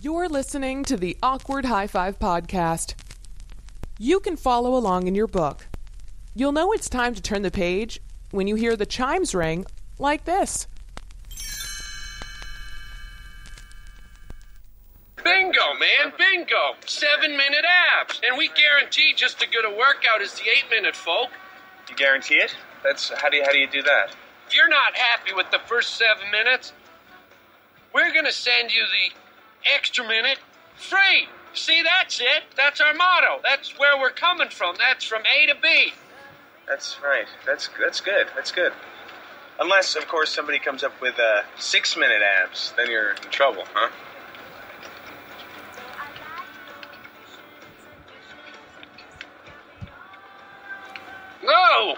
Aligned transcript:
You're 0.00 0.28
listening 0.28 0.84
to 0.84 0.96
the 0.96 1.16
Awkward 1.22 1.64
High 1.64 1.86
Five 1.86 2.18
podcast. 2.18 2.94
You 3.98 4.18
can 4.18 4.36
follow 4.36 4.74
along 4.76 5.06
in 5.06 5.14
your 5.14 5.28
book. 5.28 5.68
You'll 6.34 6.52
know 6.52 6.72
it's 6.72 6.88
time 6.88 7.14
to 7.14 7.22
turn 7.22 7.42
the 7.42 7.50
page 7.50 8.00
when 8.32 8.46
you 8.46 8.56
hear 8.56 8.74
the 8.74 8.86
chimes 8.86 9.34
ring 9.34 9.64
like 9.98 10.24
this. 10.24 10.66
Bingo, 15.22 15.74
man, 15.78 16.12
bingo. 16.18 16.74
Seven 16.86 17.36
minute 17.36 17.64
abs. 18.00 18.20
And 18.26 18.36
we 18.36 18.48
guarantee 18.48 19.12
just 19.14 19.40
as 19.42 19.48
good 19.50 19.64
a 19.64 19.70
workout 19.70 20.20
as 20.20 20.34
the 20.34 20.48
eight 20.48 20.64
minute 20.70 20.96
folk. 20.96 21.30
You 21.88 21.94
guarantee 21.94 22.36
it? 22.36 22.56
That's 22.82 23.10
how 23.10 23.28
do 23.28 23.36
you 23.36 23.44
how 23.44 23.52
do 23.52 23.58
you 23.58 23.68
do 23.68 23.82
that? 23.82 24.16
If 24.52 24.58
you're 24.58 24.68
not 24.68 24.94
happy 24.94 25.32
with 25.32 25.50
the 25.50 25.60
first 25.66 25.96
seven 25.96 26.30
minutes, 26.30 26.74
we're 27.94 28.12
gonna 28.12 28.30
send 28.30 28.70
you 28.70 28.82
the 28.82 29.72
extra 29.74 30.06
minute 30.06 30.36
free. 30.76 31.26
See, 31.54 31.80
that's 31.82 32.20
it. 32.20 32.42
That's 32.54 32.78
our 32.78 32.92
motto. 32.92 33.40
That's 33.42 33.78
where 33.78 33.98
we're 33.98 34.10
coming 34.10 34.50
from. 34.50 34.76
That's 34.76 35.06
from 35.06 35.22
A 35.22 35.46
to 35.46 35.54
B. 35.54 35.94
That's 36.68 36.98
right. 37.02 37.24
That's 37.46 37.70
that's 37.80 38.02
good. 38.02 38.26
That's 38.36 38.52
good. 38.52 38.74
Unless, 39.58 39.96
of 39.96 40.06
course, 40.06 40.28
somebody 40.30 40.58
comes 40.58 40.84
up 40.84 41.00
with 41.00 41.18
uh, 41.18 41.44
six 41.56 41.96
minute 41.96 42.20
abs, 42.20 42.74
then 42.76 42.90
you're 42.90 43.12
in 43.12 43.30
trouble, 43.30 43.64
huh? 43.72 43.88
No! 51.42 51.96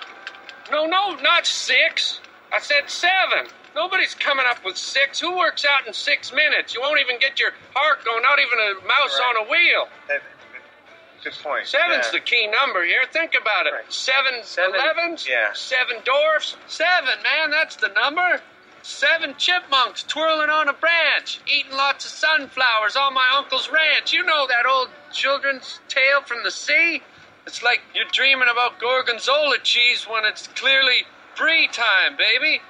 No, 0.70 0.86
no, 0.86 1.16
not 1.20 1.46
six. 1.46 2.20
I 2.54 2.60
said 2.60 2.88
seven. 2.88 3.46
Nobody's 3.74 4.14
coming 4.14 4.46
up 4.48 4.64
with 4.64 4.76
six. 4.76 5.18
Who 5.20 5.36
works 5.36 5.64
out 5.64 5.86
in 5.86 5.92
six 5.92 6.32
minutes? 6.32 6.74
You 6.74 6.80
won't 6.80 7.00
even 7.00 7.18
get 7.18 7.40
your 7.40 7.50
heart 7.74 8.04
going, 8.04 8.22
not 8.22 8.38
even 8.38 8.58
a 8.60 8.86
mouse 8.86 9.18
Right. 9.18 9.36
on 9.36 9.46
a 9.46 9.50
wheel. 9.50 9.88
That- 10.08 10.22
good 11.24 11.32
point. 11.42 11.66
Seven's 11.66 12.06
yeah. 12.06 12.12
the 12.12 12.20
key 12.20 12.46
number 12.46 12.84
here. 12.84 13.04
Think 13.10 13.34
about 13.34 13.66
it. 13.66 13.72
Right. 13.72 13.92
Seven, 13.92 14.44
Seven, 14.44 14.74
elevens? 14.78 15.26
yeah. 15.26 15.52
Seven 15.54 15.96
dwarfs? 16.04 16.56
Seven, 16.68 17.22
man, 17.22 17.50
that's 17.50 17.76
the 17.76 17.88
number. 17.88 18.40
Seven 18.82 19.34
chipmunks 19.38 20.02
twirling 20.02 20.50
on 20.50 20.68
a 20.68 20.74
branch, 20.74 21.40
eating 21.46 21.72
lots 21.72 22.04
of 22.04 22.10
sunflowers 22.10 22.94
on 22.96 23.14
my 23.14 23.26
uncle's 23.36 23.70
ranch. 23.70 24.12
You 24.12 24.22
know 24.22 24.46
that 24.46 24.66
old 24.66 24.90
children's 25.10 25.80
tale 25.88 26.20
from 26.26 26.42
the 26.44 26.50
sea? 26.50 27.02
It's 27.46 27.62
like 27.62 27.80
you're 27.94 28.04
dreaming 28.12 28.48
about 28.52 28.78
gorgonzola 28.78 29.58
cheese 29.62 30.04
when 30.04 30.24
it's 30.26 30.46
clearly 30.48 31.06
brie 31.36 31.68
time, 31.68 32.16
baby. 32.16 32.60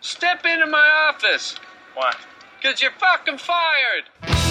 Step 0.00 0.44
into 0.44 0.66
my 0.66 0.88
office, 1.08 1.56
What? 1.94 2.16
because 2.60 2.80
you're 2.80 2.92
fucking 2.92 3.38
fired. 3.38 4.41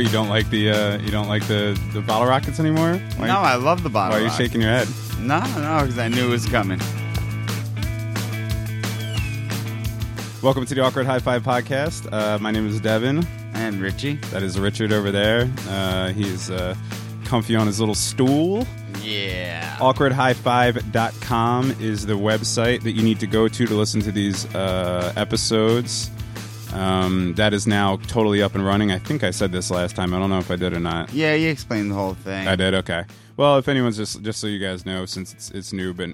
You 0.00 0.08
don't 0.08 0.28
like 0.30 0.48
the 0.50 0.70
uh, 0.70 0.98
you 0.98 1.10
don't 1.10 1.28
like 1.28 1.46
the 1.46 1.78
the 1.92 2.00
bottle 2.00 2.26
rockets 2.26 2.58
anymore? 2.58 2.94
Why, 3.16 3.26
No, 3.26 3.38
I 3.40 3.56
love 3.56 3.82
the 3.82 3.90
bottle. 3.90 4.12
why 4.12 4.18
are 4.18 4.20
you 4.22 4.28
rocket. 4.30 4.42
shaking 4.42 4.60
your 4.62 4.70
head? 4.70 4.88
No, 5.18 5.40
no, 5.60 5.82
because 5.82 5.98
I 5.98 6.08
knew 6.08 6.26
it 6.26 6.30
was 6.30 6.46
coming. 6.46 6.78
Welcome 10.42 10.64
to 10.64 10.74
the 10.74 10.80
Awkward 10.80 11.04
High 11.04 11.18
Five 11.18 11.42
podcast. 11.42 12.10
Uh, 12.10 12.38
my 12.38 12.50
name 12.50 12.66
is 12.66 12.80
Devin. 12.80 13.26
And 13.52 13.78
Richie. 13.82 14.14
That 14.30 14.42
is 14.42 14.58
Richard 14.58 14.90
over 14.90 15.10
there. 15.10 15.50
Uh, 15.68 16.08
he's 16.12 16.50
uh, 16.50 16.74
comfy 17.26 17.54
on 17.56 17.66
his 17.66 17.78
little 17.78 17.94
stool. 17.94 18.66
Yeah. 19.02 19.76
awkwardhighfive.com 19.80 21.72
is 21.78 22.06
the 22.06 22.14
website 22.14 22.82
that 22.84 22.92
you 22.92 23.02
need 23.02 23.20
to 23.20 23.26
go 23.26 23.48
to 23.48 23.66
to 23.66 23.74
listen 23.74 24.00
to 24.00 24.10
these 24.12 24.46
uh, 24.54 25.12
episodes. 25.16 26.10
Um, 26.72 27.34
that 27.34 27.52
is 27.52 27.66
now 27.66 27.96
totally 27.96 28.42
up 28.42 28.54
and 28.54 28.64
running. 28.64 28.92
I 28.92 28.98
think 28.98 29.24
I 29.24 29.30
said 29.30 29.52
this 29.52 29.70
last 29.70 29.96
time. 29.96 30.14
I 30.14 30.18
don't 30.18 30.30
know 30.30 30.38
if 30.38 30.50
I 30.50 30.56
did 30.56 30.72
or 30.72 30.80
not. 30.80 31.12
Yeah, 31.12 31.34
you 31.34 31.48
explained 31.48 31.90
the 31.90 31.94
whole 31.94 32.14
thing. 32.14 32.46
I 32.46 32.56
did. 32.56 32.74
Okay. 32.74 33.04
Well, 33.36 33.58
if 33.58 33.68
anyone's 33.68 33.96
just 33.96 34.22
just 34.22 34.40
so 34.40 34.46
you 34.46 34.58
guys 34.58 34.84
know, 34.86 35.06
since 35.06 35.32
it's 35.32 35.50
it's 35.50 35.72
new, 35.72 35.92
but 35.94 36.10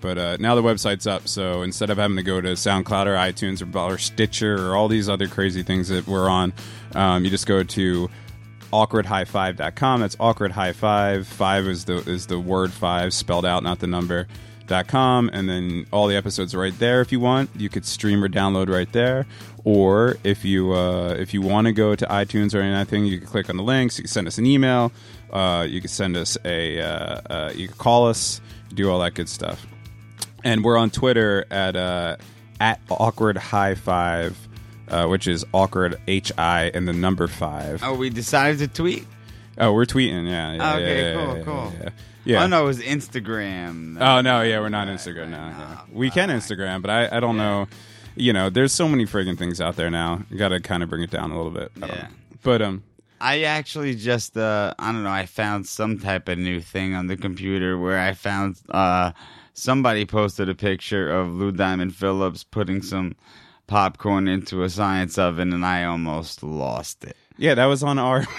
but 0.00 0.16
uh, 0.18 0.36
now 0.38 0.54
the 0.54 0.62
website's 0.62 1.06
up. 1.06 1.28
So 1.28 1.62
instead 1.62 1.90
of 1.90 1.98
having 1.98 2.16
to 2.16 2.22
go 2.22 2.40
to 2.40 2.50
SoundCloud 2.50 3.06
or 3.06 3.16
iTunes 3.16 3.62
or, 3.62 3.78
or 3.78 3.98
Stitcher 3.98 4.68
or 4.68 4.76
all 4.76 4.88
these 4.88 5.08
other 5.08 5.26
crazy 5.26 5.62
things 5.62 5.88
that 5.88 6.06
we're 6.06 6.28
on, 6.28 6.52
um, 6.94 7.24
you 7.24 7.30
just 7.30 7.46
go 7.46 7.62
to 7.62 8.08
awkwardhigh5.com. 8.72 10.00
That's 10.00 10.16
awkward 10.20 10.52
high 10.52 10.72
five. 10.72 11.26
Five 11.26 11.66
is 11.66 11.84
the 11.84 11.96
is 12.08 12.26
the 12.26 12.38
word 12.38 12.72
five 12.72 13.12
spelled 13.12 13.44
out, 13.46 13.62
not 13.62 13.80
the 13.80 13.86
number. 13.86 14.26
Dot 14.66 14.86
com 14.86 15.30
and 15.32 15.48
then 15.48 15.86
all 15.90 16.08
the 16.08 16.14
episodes 16.14 16.54
are 16.54 16.58
right 16.58 16.78
there 16.78 17.00
if 17.00 17.10
you 17.10 17.20
want 17.20 17.48
you 17.56 17.70
could 17.70 17.86
stream 17.86 18.22
or 18.22 18.28
download 18.28 18.68
right 18.68 18.92
there 18.92 19.24
or 19.68 20.16
if 20.24 20.46
you 20.46 20.72
uh, 20.72 21.14
if 21.18 21.34
you 21.34 21.42
want 21.42 21.66
to 21.66 21.72
go 21.72 21.94
to 21.94 22.06
iTunes 22.06 22.54
or 22.54 22.62
anything 22.62 23.04
you 23.04 23.18
can 23.18 23.26
click 23.26 23.50
on 23.50 23.58
the 23.58 23.62
links 23.62 23.98
you 23.98 24.04
can 24.04 24.08
send 24.08 24.26
us 24.26 24.38
an 24.38 24.46
email 24.46 24.90
uh, 25.30 25.66
you 25.68 25.78
can 25.78 25.90
send 25.90 26.16
us 26.16 26.38
a 26.46 26.80
uh, 26.80 27.20
uh, 27.28 27.52
you 27.54 27.68
can 27.68 27.76
call 27.76 28.08
us 28.08 28.40
do 28.72 28.90
all 28.90 28.98
that 29.00 29.12
good 29.12 29.28
stuff 29.28 29.66
and 30.42 30.64
we're 30.64 30.78
on 30.78 30.88
Twitter 30.88 31.44
at 31.50 31.76
uh, 31.76 32.16
at 32.58 32.80
awkward 32.88 33.36
high 33.36 33.74
five 33.74 34.38
uh, 34.88 35.06
which 35.06 35.28
is 35.28 35.44
awkward 35.52 36.00
H 36.08 36.32
I 36.38 36.70
and 36.72 36.88
the 36.88 36.94
number 36.94 37.26
five 37.26 37.82
Oh, 37.84 37.94
we 37.94 38.08
decided 38.08 38.60
to 38.60 38.68
tweet? 38.68 39.06
Oh, 39.58 39.74
we're 39.74 39.84
tweeting. 39.84 40.26
Yeah. 40.26 40.54
yeah 40.54 40.74
Okay, 40.76 41.02
yeah, 41.02 41.02
yeah, 41.02 41.24
cool, 41.26 41.36
yeah, 41.36 41.42
cool. 41.42 41.72
Yeah. 41.78 41.90
yeah. 42.24 42.44
Oh, 42.44 42.46
no, 42.46 42.62
it 42.62 42.66
was 42.66 42.80
Instagram. 42.80 44.00
Oh 44.00 44.22
no, 44.22 44.40
yeah, 44.40 44.60
we're 44.60 44.70
not 44.70 44.88
Instagram. 44.88 45.28
No, 45.28 45.50
no. 45.50 45.80
we 45.92 46.10
can 46.10 46.30
Instagram, 46.30 46.80
but 46.80 46.90
I, 46.90 47.18
I 47.18 47.20
don't 47.20 47.36
know. 47.36 47.66
You 48.18 48.32
know, 48.32 48.50
there's 48.50 48.72
so 48.72 48.88
many 48.88 49.04
friggin' 49.06 49.38
things 49.38 49.60
out 49.60 49.76
there 49.76 49.90
now. 49.90 50.22
You 50.30 50.38
got 50.38 50.48
to 50.48 50.60
kind 50.60 50.82
of 50.82 50.90
bring 50.90 51.02
it 51.02 51.10
down 51.10 51.30
a 51.30 51.36
little 51.36 51.52
bit. 51.52 51.70
Yeah. 51.76 52.08
But 52.42 52.62
um, 52.62 52.82
I 53.20 53.42
actually 53.42 53.94
just, 53.94 54.36
uh, 54.36 54.74
I 54.78 54.92
don't 54.92 55.04
know, 55.04 55.10
I 55.10 55.26
found 55.26 55.66
some 55.66 55.98
type 55.98 56.28
of 56.28 56.38
new 56.38 56.60
thing 56.60 56.94
on 56.94 57.06
the 57.06 57.16
computer 57.16 57.78
where 57.78 57.98
I 57.98 58.14
found 58.14 58.60
uh, 58.70 59.12
somebody 59.54 60.04
posted 60.04 60.48
a 60.48 60.54
picture 60.54 61.10
of 61.10 61.28
Lou 61.28 61.52
Diamond 61.52 61.94
Phillips 61.94 62.44
putting 62.44 62.82
some 62.82 63.16
popcorn 63.66 64.28
into 64.28 64.62
a 64.62 64.70
science 64.70 65.18
oven, 65.18 65.52
and 65.52 65.64
I 65.64 65.84
almost 65.84 66.42
lost 66.42 67.04
it. 67.04 67.16
yeah, 67.36 67.54
that 67.54 67.66
was 67.66 67.82
on 67.82 67.98
our. 67.98 68.26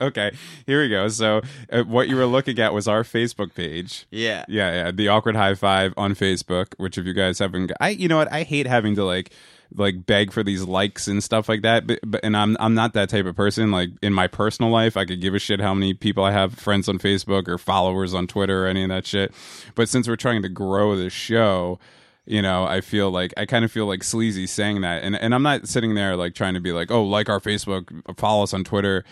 okay, 0.00 0.32
here 0.66 0.82
we 0.82 0.88
go. 0.88 1.08
So 1.08 1.42
uh, 1.70 1.82
what 1.82 2.08
you 2.08 2.16
were 2.16 2.26
looking 2.26 2.58
at 2.58 2.72
was 2.72 2.88
our 2.88 3.02
Facebook 3.02 3.54
page. 3.54 4.06
Yeah. 4.10 4.44
Yeah, 4.48 4.72
yeah, 4.72 4.90
the 4.90 5.08
awkward 5.08 5.36
high 5.36 5.54
five 5.54 5.94
on 5.96 6.14
Facebook. 6.14 6.74
Which 6.76 6.98
if 6.98 7.06
you 7.06 7.12
guys 7.12 7.38
haven't, 7.38 7.72
I 7.80 7.90
you 7.90 8.08
know 8.08 8.16
what, 8.16 8.32
I 8.32 8.42
hate 8.42 8.66
having 8.66 8.94
to 8.96 9.04
like 9.04 9.32
like 9.76 10.06
beg 10.06 10.32
for 10.32 10.42
these 10.42 10.62
likes 10.62 11.08
and 11.08 11.22
stuff 11.22 11.48
like 11.48 11.62
that. 11.62 11.86
But, 11.86 12.00
but 12.04 12.20
and 12.24 12.36
I'm 12.36 12.56
I'm 12.60 12.74
not 12.74 12.92
that 12.94 13.08
type 13.08 13.26
of 13.26 13.36
person. 13.36 13.70
Like 13.70 13.90
in 14.02 14.12
my 14.12 14.26
personal 14.26 14.70
life, 14.70 14.96
I 14.96 15.04
could 15.04 15.20
give 15.20 15.34
a 15.34 15.38
shit 15.38 15.60
how 15.60 15.74
many 15.74 15.94
people 15.94 16.24
I 16.24 16.32
have 16.32 16.54
friends 16.54 16.88
on 16.88 16.98
Facebook 16.98 17.48
or 17.48 17.58
followers 17.58 18.14
on 18.14 18.26
Twitter 18.26 18.64
or 18.64 18.68
any 18.68 18.84
of 18.84 18.90
that 18.90 19.06
shit. 19.06 19.32
But 19.74 19.88
since 19.88 20.08
we're 20.08 20.16
trying 20.16 20.42
to 20.42 20.48
grow 20.48 20.96
the 20.96 21.10
show. 21.10 21.78
You 22.26 22.40
know, 22.40 22.64
I 22.64 22.80
feel 22.80 23.10
like 23.10 23.34
I 23.36 23.44
kind 23.44 23.66
of 23.66 23.70
feel 23.70 23.84
like 23.84 24.02
sleazy 24.02 24.46
saying 24.46 24.80
that, 24.80 25.02
and 25.02 25.14
and 25.14 25.34
I'm 25.34 25.42
not 25.42 25.68
sitting 25.68 25.94
there 25.94 26.16
like 26.16 26.34
trying 26.34 26.54
to 26.54 26.60
be 26.60 26.72
like, 26.72 26.90
oh, 26.90 27.04
like 27.04 27.28
our 27.28 27.38
Facebook, 27.38 28.16
follow 28.16 28.44
us 28.44 28.54
on 28.54 28.64
Twitter 28.64 29.04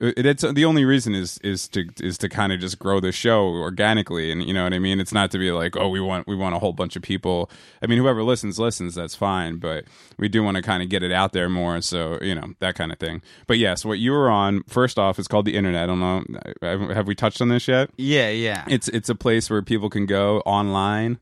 Uh, 0.00 0.12
it, 0.16 0.26
it's 0.26 0.42
the 0.42 0.64
only 0.64 0.84
reason 0.84 1.14
is 1.14 1.38
is 1.38 1.68
to 1.68 1.86
is 2.00 2.16
to 2.18 2.28
kind 2.28 2.52
of 2.52 2.60
just 2.60 2.78
grow 2.78 3.00
the 3.00 3.12
show 3.12 3.48
organically 3.48 4.30
and 4.30 4.42
you 4.42 4.54
know 4.54 4.64
what 4.64 4.72
i 4.72 4.78
mean? 4.78 5.00
It's 5.00 5.12
not 5.12 5.30
to 5.32 5.38
be 5.38 5.50
like 5.52 5.76
oh 5.76 5.88
we 5.88 6.00
want 6.00 6.26
we 6.26 6.36
want 6.36 6.54
a 6.54 6.58
whole 6.58 6.72
bunch 6.72 6.96
of 6.96 7.02
people. 7.02 7.50
I 7.82 7.86
mean 7.86 7.98
whoever 7.98 8.22
listens 8.22 8.58
listens 8.58 8.94
that's 8.94 9.14
fine 9.14 9.56
but 9.56 9.84
we 10.18 10.28
do 10.28 10.42
want 10.42 10.56
to 10.56 10.62
kind 10.62 10.82
of 10.82 10.88
get 10.88 11.02
it 11.02 11.12
out 11.12 11.32
there 11.32 11.48
more 11.48 11.80
so 11.80 12.18
you 12.22 12.34
know 12.34 12.54
that 12.60 12.74
kind 12.74 12.92
of 12.92 12.98
thing. 12.98 13.22
But 13.46 13.58
yes 13.58 13.84
what 13.84 13.98
you 13.98 14.12
were 14.12 14.30
on 14.30 14.62
first 14.64 14.98
off 14.98 15.18
is 15.18 15.28
called 15.28 15.44
the 15.44 15.56
internet. 15.56 15.84
I 15.84 15.86
don't 15.86 16.00
know 16.00 16.24
have 16.62 16.80
have 16.90 17.06
we 17.06 17.14
touched 17.14 17.40
on 17.40 17.48
this 17.48 17.68
yet? 17.68 17.90
Yeah, 17.96 18.30
yeah. 18.30 18.64
it's 18.68 18.88
it's 18.88 19.08
a 19.08 19.14
place 19.14 19.50
where 19.50 19.62
people 19.62 19.90
can 19.90 20.06
go 20.06 20.40
online 20.40 21.18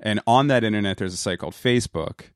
and 0.00 0.20
on 0.26 0.46
that 0.48 0.64
internet 0.64 0.98
there's 0.98 1.14
a 1.14 1.16
site 1.16 1.38
called 1.38 1.54
facebook 1.54 2.30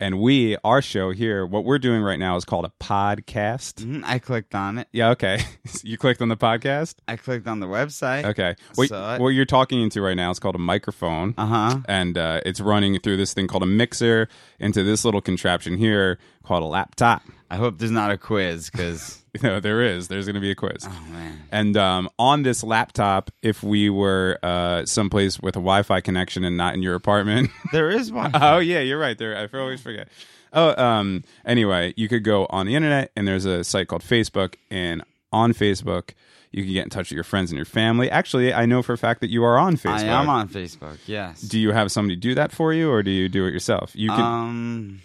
And 0.00 0.18
we, 0.20 0.56
our 0.64 0.82
show 0.82 1.12
here, 1.12 1.46
what 1.46 1.64
we're 1.64 1.78
doing 1.78 2.02
right 2.02 2.18
now 2.18 2.36
is 2.36 2.44
called 2.44 2.64
a 2.64 2.72
podcast. 2.82 3.74
Mhm, 3.84 4.02
I 4.04 4.18
clicked 4.18 4.54
on 4.54 4.78
it. 4.78 4.88
Yeah, 4.92 5.10
okay. 5.10 5.38
you 5.84 5.96
clicked 5.96 6.20
on 6.20 6.28
the 6.28 6.36
podcast? 6.36 6.96
I 7.06 7.16
clicked 7.16 7.46
on 7.46 7.60
the 7.60 7.66
website. 7.66 8.24
Okay. 8.24 8.56
What, 8.74 8.90
what 9.20 9.28
you're 9.28 9.44
talking 9.44 9.80
into 9.80 10.02
right 10.02 10.16
now 10.16 10.30
is 10.30 10.38
called 10.40 10.56
a 10.56 10.58
microphone. 10.58 11.34
Uh 11.38 11.46
huh. 11.46 11.78
and 11.88 12.18
uh, 12.18 12.40
it's 12.44 12.60
running 12.60 12.98
through 12.98 13.16
this 13.16 13.34
thing 13.34 13.46
called 13.46 13.62
a 13.62 13.66
mixer 13.66 14.28
into 14.58 14.82
this 14.82 15.04
little 15.04 15.20
contraption 15.20 15.76
here 15.76 16.18
called 16.42 16.62
a 16.62 16.66
laptop. 16.66 17.22
I 17.54 17.56
hope 17.56 17.78
there's 17.78 17.92
not 17.92 18.10
a 18.10 18.18
quiz 18.18 18.68
because 18.68 19.22
know, 19.40 19.60
there 19.60 19.80
is. 19.80 20.08
There's 20.08 20.26
going 20.26 20.34
to 20.34 20.40
be 20.40 20.50
a 20.50 20.56
quiz. 20.56 20.88
oh 20.88 21.04
man, 21.12 21.40
And 21.52 21.76
um, 21.76 22.10
on 22.18 22.42
this 22.42 22.64
laptop, 22.64 23.30
if 23.42 23.62
we 23.62 23.90
were 23.90 24.40
uh, 24.42 24.84
someplace 24.86 25.38
with 25.38 25.54
a 25.54 25.60
Wi-Fi 25.60 26.00
connection 26.00 26.42
and 26.42 26.56
not 26.56 26.74
in 26.74 26.82
your 26.82 26.96
apartment, 26.96 27.50
there 27.72 27.90
is 27.90 28.10
one. 28.10 28.32
oh 28.34 28.58
yeah, 28.58 28.80
you're 28.80 28.98
right. 28.98 29.16
There, 29.16 29.36
I 29.36 29.56
always 29.56 29.80
forget. 29.80 30.08
Oh, 30.52 30.74
um, 30.82 31.22
anyway, 31.44 31.94
you 31.96 32.08
could 32.08 32.24
go 32.24 32.46
on 32.50 32.66
the 32.66 32.74
internet, 32.74 33.12
and 33.14 33.26
there's 33.26 33.44
a 33.44 33.62
site 33.62 33.86
called 33.86 34.02
Facebook, 34.02 34.54
and 34.68 35.04
on 35.32 35.52
Facebook, 35.52 36.10
you 36.50 36.64
can 36.64 36.72
get 36.72 36.82
in 36.82 36.90
touch 36.90 37.10
with 37.10 37.16
your 37.16 37.24
friends 37.24 37.52
and 37.52 37.56
your 37.56 37.64
family. 37.64 38.10
Actually, 38.10 38.52
I 38.52 38.66
know 38.66 38.82
for 38.82 38.92
a 38.92 38.98
fact 38.98 39.20
that 39.20 39.30
you 39.30 39.44
are 39.44 39.58
on 39.58 39.76
Facebook. 39.76 39.98
I 39.98 40.02
am 40.04 40.28
on 40.28 40.48
Facebook. 40.48 40.98
Yes. 41.06 41.40
Do 41.40 41.58
you 41.60 41.70
have 41.70 41.92
somebody 41.92 42.16
do 42.16 42.34
that 42.34 42.50
for 42.50 42.72
you, 42.72 42.90
or 42.90 43.04
do 43.04 43.12
you 43.12 43.28
do 43.28 43.46
it 43.46 43.52
yourself? 43.52 43.92
You 43.94 44.10
can. 44.10 44.20
um, 44.20 45.00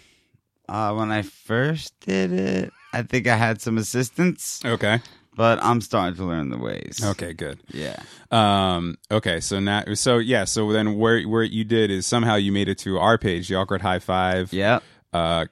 uh, 0.70 0.94
when 0.94 1.10
I 1.10 1.22
first 1.22 1.92
did 2.00 2.32
it, 2.32 2.72
I 2.92 3.02
think 3.02 3.26
I 3.26 3.36
had 3.36 3.60
some 3.60 3.76
assistance, 3.78 4.60
okay. 4.64 5.00
but 5.36 5.62
I'm 5.62 5.80
starting 5.80 6.16
to 6.16 6.24
learn 6.24 6.48
the 6.50 6.58
ways. 6.58 7.00
Okay. 7.04 7.32
Good. 7.34 7.60
Yeah. 7.72 8.00
Um, 8.30 8.96
okay, 9.10 9.40
so 9.40 9.58
now, 9.60 9.84
so 9.94 10.18
yeah, 10.18 10.44
so 10.44 10.72
then 10.72 10.96
where 10.96 11.20
where 11.22 11.42
you 11.42 11.64
did 11.64 11.90
is 11.90 12.06
somehow 12.06 12.36
you 12.36 12.52
made 12.52 12.68
it 12.68 12.78
to 12.78 12.98
our 12.98 13.18
page, 13.18 13.48
the 13.48 13.56
Awkward 13.56 13.82
High 13.82 13.98
Five, 13.98 14.52
Yep. 14.52 14.82
uh, 15.12 15.46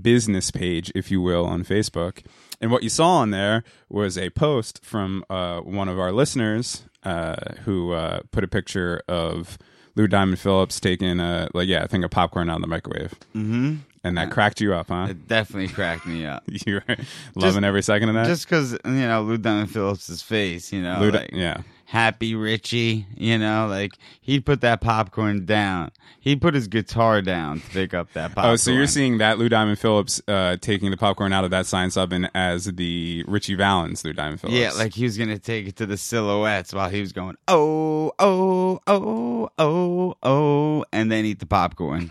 business 0.00 0.50
page, 0.50 0.92
if 0.94 1.10
you 1.10 1.20
will, 1.20 1.44
on 1.46 1.64
Facebook. 1.64 2.24
And 2.60 2.70
what 2.70 2.82
you 2.82 2.88
saw 2.88 3.16
on 3.16 3.30
there 3.30 3.64
was 3.88 4.16
a 4.16 4.30
post 4.30 4.84
from 4.84 5.24
uh, 5.28 5.60
one 5.60 5.88
of 5.88 5.98
our 5.98 6.12
listeners 6.12 6.84
uh, 7.02 7.36
who 7.64 7.92
uh, 7.92 8.20
put 8.30 8.44
a 8.44 8.48
picture 8.48 9.02
of 9.08 9.58
Lou 9.94 10.06
Diamond 10.08 10.38
Phillips 10.38 10.80
taking 10.80 11.20
a 11.20 11.48
like 11.54 11.68
yeah, 11.68 11.82
I 11.82 11.86
think 11.86 12.04
a 12.04 12.08
popcorn 12.08 12.48
out 12.50 12.56
of 12.56 12.62
the 12.62 12.68
microwave, 12.68 13.14
Mm-hmm. 13.34 13.76
and 14.04 14.18
that 14.18 14.30
cracked 14.30 14.60
you 14.60 14.74
up, 14.74 14.88
huh? 14.88 15.06
It 15.10 15.28
definitely 15.28 15.68
cracked 15.68 16.06
me 16.06 16.24
up. 16.26 16.42
you 16.66 16.80
were 16.86 16.96
loving 17.34 17.64
every 17.64 17.82
second 17.82 18.08
of 18.08 18.14
that. 18.14 18.26
Just 18.26 18.46
because 18.48 18.72
you 18.84 18.90
know 18.92 19.22
Lou 19.22 19.38
Diamond 19.38 19.70
Phillips's 19.70 20.22
face, 20.22 20.72
you 20.72 20.80
know, 20.82 20.98
Lou 21.00 21.10
like 21.10 21.30
yeah. 21.32 21.62
Happy 21.92 22.34
Richie, 22.34 23.06
you 23.18 23.36
know, 23.36 23.66
like 23.66 23.90
he'd 24.22 24.46
put 24.46 24.62
that 24.62 24.80
popcorn 24.80 25.44
down. 25.44 25.90
He'd 26.20 26.40
put 26.40 26.54
his 26.54 26.66
guitar 26.66 27.20
down 27.20 27.60
to 27.60 27.68
pick 27.68 27.92
up 27.92 28.10
that 28.14 28.34
popcorn. 28.34 28.54
Oh, 28.54 28.56
so 28.56 28.70
you're 28.70 28.86
seeing 28.86 29.18
that 29.18 29.38
Lou 29.38 29.50
Diamond 29.50 29.78
Phillips 29.78 30.22
uh, 30.26 30.56
taking 30.58 30.90
the 30.90 30.96
popcorn 30.96 31.34
out 31.34 31.44
of 31.44 31.50
that 31.50 31.66
science 31.66 31.98
oven 31.98 32.30
as 32.34 32.64
the 32.64 33.24
Ritchie 33.28 33.56
Valens 33.56 34.06
Lou 34.06 34.14
Diamond 34.14 34.40
Phillips. 34.40 34.58
Yeah, 34.58 34.70
like 34.70 34.94
he 34.94 35.04
was 35.04 35.18
gonna 35.18 35.38
take 35.38 35.68
it 35.68 35.76
to 35.76 35.84
the 35.84 35.98
silhouettes 35.98 36.72
while 36.72 36.88
he 36.88 37.02
was 37.02 37.12
going, 37.12 37.36
oh, 37.46 38.12
oh, 38.18 38.80
oh, 38.86 39.50
oh, 39.58 40.14
oh, 40.22 40.84
and 40.94 41.12
then 41.12 41.26
eat 41.26 41.40
the 41.40 41.46
popcorn. 41.46 42.10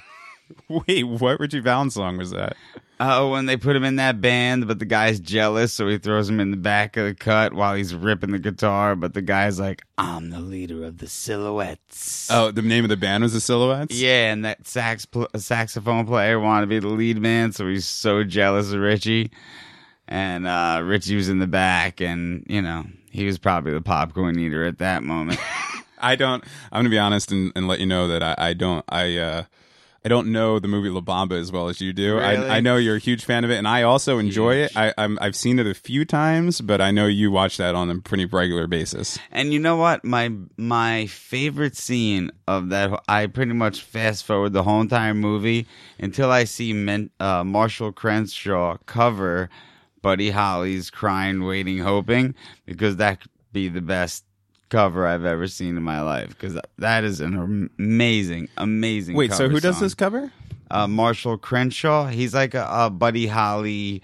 Wait, 0.67 1.03
what 1.03 1.39
Ritchie 1.39 1.59
Valens 1.59 1.93
song 1.93 2.17
was 2.17 2.31
that? 2.31 2.55
Oh, 3.03 3.31
when 3.31 3.47
they 3.47 3.57
put 3.57 3.75
him 3.75 3.83
in 3.83 3.95
that 3.95 4.21
band, 4.21 4.67
but 4.67 4.77
the 4.77 4.85
guy's 4.85 5.19
jealous, 5.19 5.73
so 5.73 5.87
he 5.87 5.97
throws 5.97 6.29
him 6.29 6.39
in 6.39 6.51
the 6.51 6.57
back 6.57 6.97
of 6.97 7.05
the 7.05 7.15
cut 7.15 7.51
while 7.51 7.73
he's 7.73 7.95
ripping 7.95 8.29
the 8.31 8.37
guitar. 8.37 8.95
But 8.95 9.15
the 9.15 9.23
guy's 9.23 9.59
like, 9.59 9.81
"I'm 9.97 10.29
the 10.29 10.39
leader 10.39 10.83
of 10.83 10.99
the 10.99 11.07
Silhouettes." 11.07 12.29
Oh, 12.29 12.51
the 12.51 12.61
name 12.61 12.85
of 12.85 12.89
the 12.89 12.97
band 12.97 13.23
was 13.23 13.33
the 13.33 13.41
Silhouettes. 13.41 13.95
yeah, 13.95 14.31
and 14.31 14.45
that 14.45 14.67
sax 14.67 15.05
pl- 15.05 15.29
saxophone 15.35 16.05
player 16.05 16.39
wanted 16.39 16.61
to 16.61 16.67
be 16.67 16.77
the 16.79 16.89
lead 16.89 17.17
man, 17.19 17.51
so 17.53 17.67
he's 17.67 17.87
so 17.87 18.23
jealous 18.23 18.71
of 18.71 18.79
Richie. 18.79 19.31
And 20.07 20.45
uh, 20.45 20.81
Richie 20.83 21.15
was 21.15 21.29
in 21.29 21.39
the 21.39 21.47
back, 21.47 22.01
and 22.01 22.45
you 22.47 22.61
know 22.61 22.85
he 23.09 23.25
was 23.25 23.39
probably 23.39 23.73
the 23.73 23.81
popcorn 23.81 24.37
eater 24.37 24.63
at 24.63 24.77
that 24.77 25.01
moment. 25.01 25.39
I 25.97 26.15
don't. 26.15 26.43
I'm 26.71 26.79
gonna 26.79 26.89
be 26.89 26.99
honest 26.99 27.31
and, 27.31 27.51
and 27.55 27.67
let 27.67 27.79
you 27.79 27.85
know 27.87 28.07
that 28.09 28.21
I, 28.21 28.35
I 28.37 28.53
don't. 28.53 28.85
I 28.89 29.17
uh, 29.17 29.43
I 30.03 30.09
don't 30.09 30.31
know 30.31 30.57
the 30.57 30.67
movie 30.67 30.89
La 30.89 31.01
Bamba 31.01 31.39
as 31.39 31.51
well 31.51 31.69
as 31.69 31.79
you 31.79 31.93
do. 31.93 32.15
Really? 32.15 32.49
I, 32.49 32.57
I 32.57 32.59
know 32.59 32.77
you're 32.77 32.95
a 32.95 32.99
huge 32.99 33.23
fan 33.23 33.43
of 33.43 33.51
it, 33.51 33.57
and 33.57 33.67
I 33.67 33.83
also 33.83 34.17
enjoy 34.17 34.55
it. 34.55 34.75
I, 34.75 34.93
I'm, 34.97 35.19
I've 35.21 35.35
seen 35.35 35.59
it 35.59 35.67
a 35.67 35.75
few 35.75 36.05
times, 36.05 36.59
but 36.59 36.81
I 36.81 36.89
know 36.89 37.05
you 37.05 37.29
watch 37.29 37.57
that 37.57 37.75
on 37.75 37.89
a 37.91 37.99
pretty 37.99 38.25
regular 38.25 38.65
basis. 38.65 39.19
And 39.31 39.53
you 39.53 39.59
know 39.59 39.75
what? 39.75 40.03
My 40.03 40.31
my 40.57 41.05
favorite 41.05 41.77
scene 41.77 42.31
of 42.47 42.69
that, 42.69 42.99
I 43.07 43.27
pretty 43.27 43.53
much 43.53 43.83
fast 43.83 44.25
forward 44.25 44.53
the 44.53 44.63
whole 44.63 44.81
entire 44.81 45.13
movie 45.13 45.67
until 45.99 46.31
I 46.31 46.45
see 46.45 46.73
Men, 46.73 47.11
uh, 47.19 47.43
Marshall 47.43 47.91
Crenshaw 47.91 48.77
cover 48.87 49.49
Buddy 50.01 50.31
Holly's 50.31 50.89
"Crying, 50.89 51.43
Waiting, 51.43 51.77
Hoping" 51.77 52.33
because 52.65 52.95
that 52.95 53.21
could 53.21 53.31
be 53.53 53.67
the 53.67 53.81
best 53.81 54.25
cover 54.71 55.05
I've 55.05 55.25
ever 55.25 55.47
seen 55.47 55.77
in 55.77 55.83
my 55.83 56.01
life. 56.01 56.29
Because 56.29 56.59
that 56.79 57.03
is 57.03 57.19
an 57.21 57.69
amazing, 57.77 58.49
amazing. 58.57 59.15
Wait, 59.15 59.33
so 59.33 59.47
who 59.49 59.59
does 59.59 59.75
song. 59.75 59.83
this 59.83 59.93
cover? 59.93 60.31
Uh, 60.71 60.87
Marshall 60.87 61.37
Crenshaw. 61.37 62.07
He's 62.07 62.33
like 62.33 62.55
a, 62.55 62.65
a 62.69 62.89
Buddy 62.89 63.27
Holly. 63.27 64.01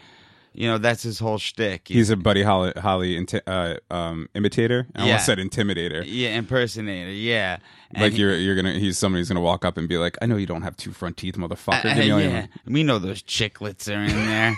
You 0.54 0.68
know, 0.68 0.78
that's 0.80 1.04
his 1.04 1.20
whole 1.20 1.38
shtick. 1.38 1.88
He's 1.88 2.10
a 2.10 2.16
Buddy 2.16 2.42
Holly, 2.42 2.74
Holly 2.78 3.16
inti- 3.16 3.42
uh, 3.46 3.76
um, 3.94 4.28
imitator. 4.34 4.88
I 4.96 5.00
Yeah. 5.02 5.06
almost 5.12 5.26
said 5.28 5.38
intimidator. 5.38 6.04
yeah, 6.06 6.30
impersonator. 6.30 7.12
Yeah, 7.12 7.58
And 7.92 8.02
Like 8.02 8.14
he- 8.14 8.20
you're 8.22 8.36
you're 8.36 8.56
gonna 8.56 8.74
he's 8.74 8.98
somebody 8.98 9.20
who's 9.22 9.28
gonna 9.28 9.40
walk 9.42 9.64
up 9.66 9.78
and 9.78 9.88
be 9.88 9.98
like, 9.98 10.18
I 10.20 10.26
know 10.26 10.36
you 10.36 10.48
don't 10.48 10.64
have 10.64 10.76
two 10.76 10.92
front 10.94 11.16
teeth, 11.18 11.36
motherfucker. 11.36 11.86
Uh, 11.96 12.14
all 12.14 12.20
yeah, 12.22 12.48
we 12.66 12.82
know 12.84 12.98
those 12.98 13.22
chiclets 13.22 13.88
are 13.88 14.02
in 14.04 14.16
there. 14.26 14.58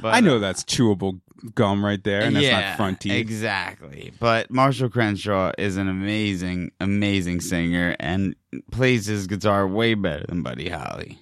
But, 0.00 0.14
I 0.14 0.20
know 0.20 0.38
that's 0.38 0.62
chewable 0.62 1.20
gum 1.54 1.84
right 1.84 2.02
there, 2.02 2.22
and 2.22 2.36
that's 2.36 2.46
yeah, 2.46 2.68
not 2.68 2.76
front 2.76 3.00
teeth. 3.00 3.12
Exactly. 3.12 4.12
But 4.18 4.50
Marshall 4.50 4.88
Crenshaw 4.88 5.52
is 5.58 5.76
an 5.76 5.88
amazing, 5.88 6.72
amazing 6.80 7.40
singer 7.40 7.96
and 7.98 8.34
plays 8.70 9.06
his 9.06 9.26
guitar 9.26 9.66
way 9.66 9.94
better 9.94 10.24
than 10.28 10.42
Buddy 10.42 10.68
Holly. 10.68 11.18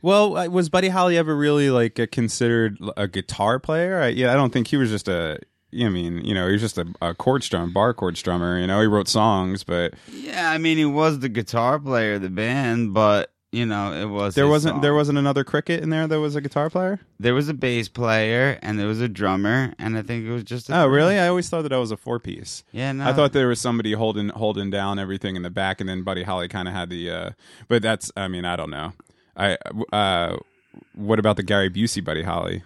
Well, 0.00 0.36
uh, 0.36 0.48
was 0.48 0.68
Buddy 0.68 0.88
Holly 0.88 1.18
ever 1.18 1.34
really 1.34 1.70
like 1.70 1.98
a, 1.98 2.06
considered 2.06 2.78
a 2.96 3.08
guitar 3.08 3.58
player? 3.58 4.00
I, 4.00 4.08
yeah, 4.08 4.32
I 4.32 4.34
don't 4.34 4.52
think 4.52 4.68
he 4.68 4.76
was 4.76 4.90
just 4.90 5.08
a. 5.08 5.38
I 5.74 5.88
mean, 5.90 6.24
you 6.24 6.32
know, 6.32 6.46
he 6.46 6.52
was 6.52 6.62
just 6.62 6.78
a, 6.78 6.86
a 7.02 7.14
chord 7.14 7.44
strum, 7.44 7.72
bar 7.74 7.92
chord 7.92 8.14
strummer. 8.14 8.58
You 8.58 8.66
know, 8.66 8.80
he 8.80 8.86
wrote 8.86 9.08
songs, 9.08 9.64
but 9.64 9.94
Yeah, 10.10 10.50
I 10.50 10.56
mean, 10.56 10.78
he 10.78 10.86
was 10.86 11.18
the 11.18 11.28
guitar 11.28 11.78
player 11.78 12.14
of 12.14 12.22
the 12.22 12.30
band, 12.30 12.94
but 12.94 13.32
you 13.50 13.64
know, 13.64 13.92
it 13.92 14.04
was 14.04 14.34
there 14.34 14.46
wasn't 14.46 14.74
song. 14.74 14.80
there 14.82 14.94
wasn't 14.94 15.16
another 15.18 15.42
cricket 15.42 15.82
in 15.82 15.88
there 15.90 16.06
that 16.06 16.20
was 16.20 16.36
a 16.36 16.40
guitar 16.40 16.68
player. 16.68 17.00
there 17.18 17.34
was 17.34 17.48
a 17.48 17.54
bass 17.54 17.88
player 17.88 18.58
and 18.62 18.78
there 18.78 18.86
was 18.86 19.00
a 19.00 19.08
drummer, 19.08 19.72
and 19.78 19.96
I 19.96 20.02
think 20.02 20.26
it 20.26 20.30
was 20.30 20.44
just. 20.44 20.68
A 20.68 20.80
Oh, 20.80 20.86
really? 20.86 21.18
I 21.18 21.28
always 21.28 21.48
thought 21.48 21.62
that 21.62 21.72
I 21.72 21.78
was 21.78 21.90
a 21.90 21.96
four 21.96 22.18
piece. 22.20 22.62
Yeah, 22.72 22.92
no. 22.92 23.08
I 23.08 23.12
thought 23.14 23.32
there 23.32 23.48
was 23.48 23.60
somebody 23.60 23.92
holding 23.92 24.28
holding 24.28 24.70
down 24.70 24.98
everything 24.98 25.34
in 25.36 25.42
the 25.42 25.50
back, 25.50 25.80
and 25.80 25.88
then 25.88 26.02
Buddy 26.02 26.24
Holly 26.24 26.48
kind 26.48 26.68
of 26.68 26.74
had 26.74 26.90
the. 26.90 27.10
uh 27.10 27.30
But 27.68 27.80
that's, 27.82 28.12
I 28.16 28.28
mean, 28.28 28.44
I 28.44 28.56
don't 28.56 28.70
know. 28.70 28.92
I 29.36 29.56
uh 29.92 30.36
what 30.94 31.18
about 31.18 31.36
the 31.36 31.42
Gary 31.42 31.70
Busey 31.70 32.04
Buddy 32.04 32.22
Holly? 32.24 32.64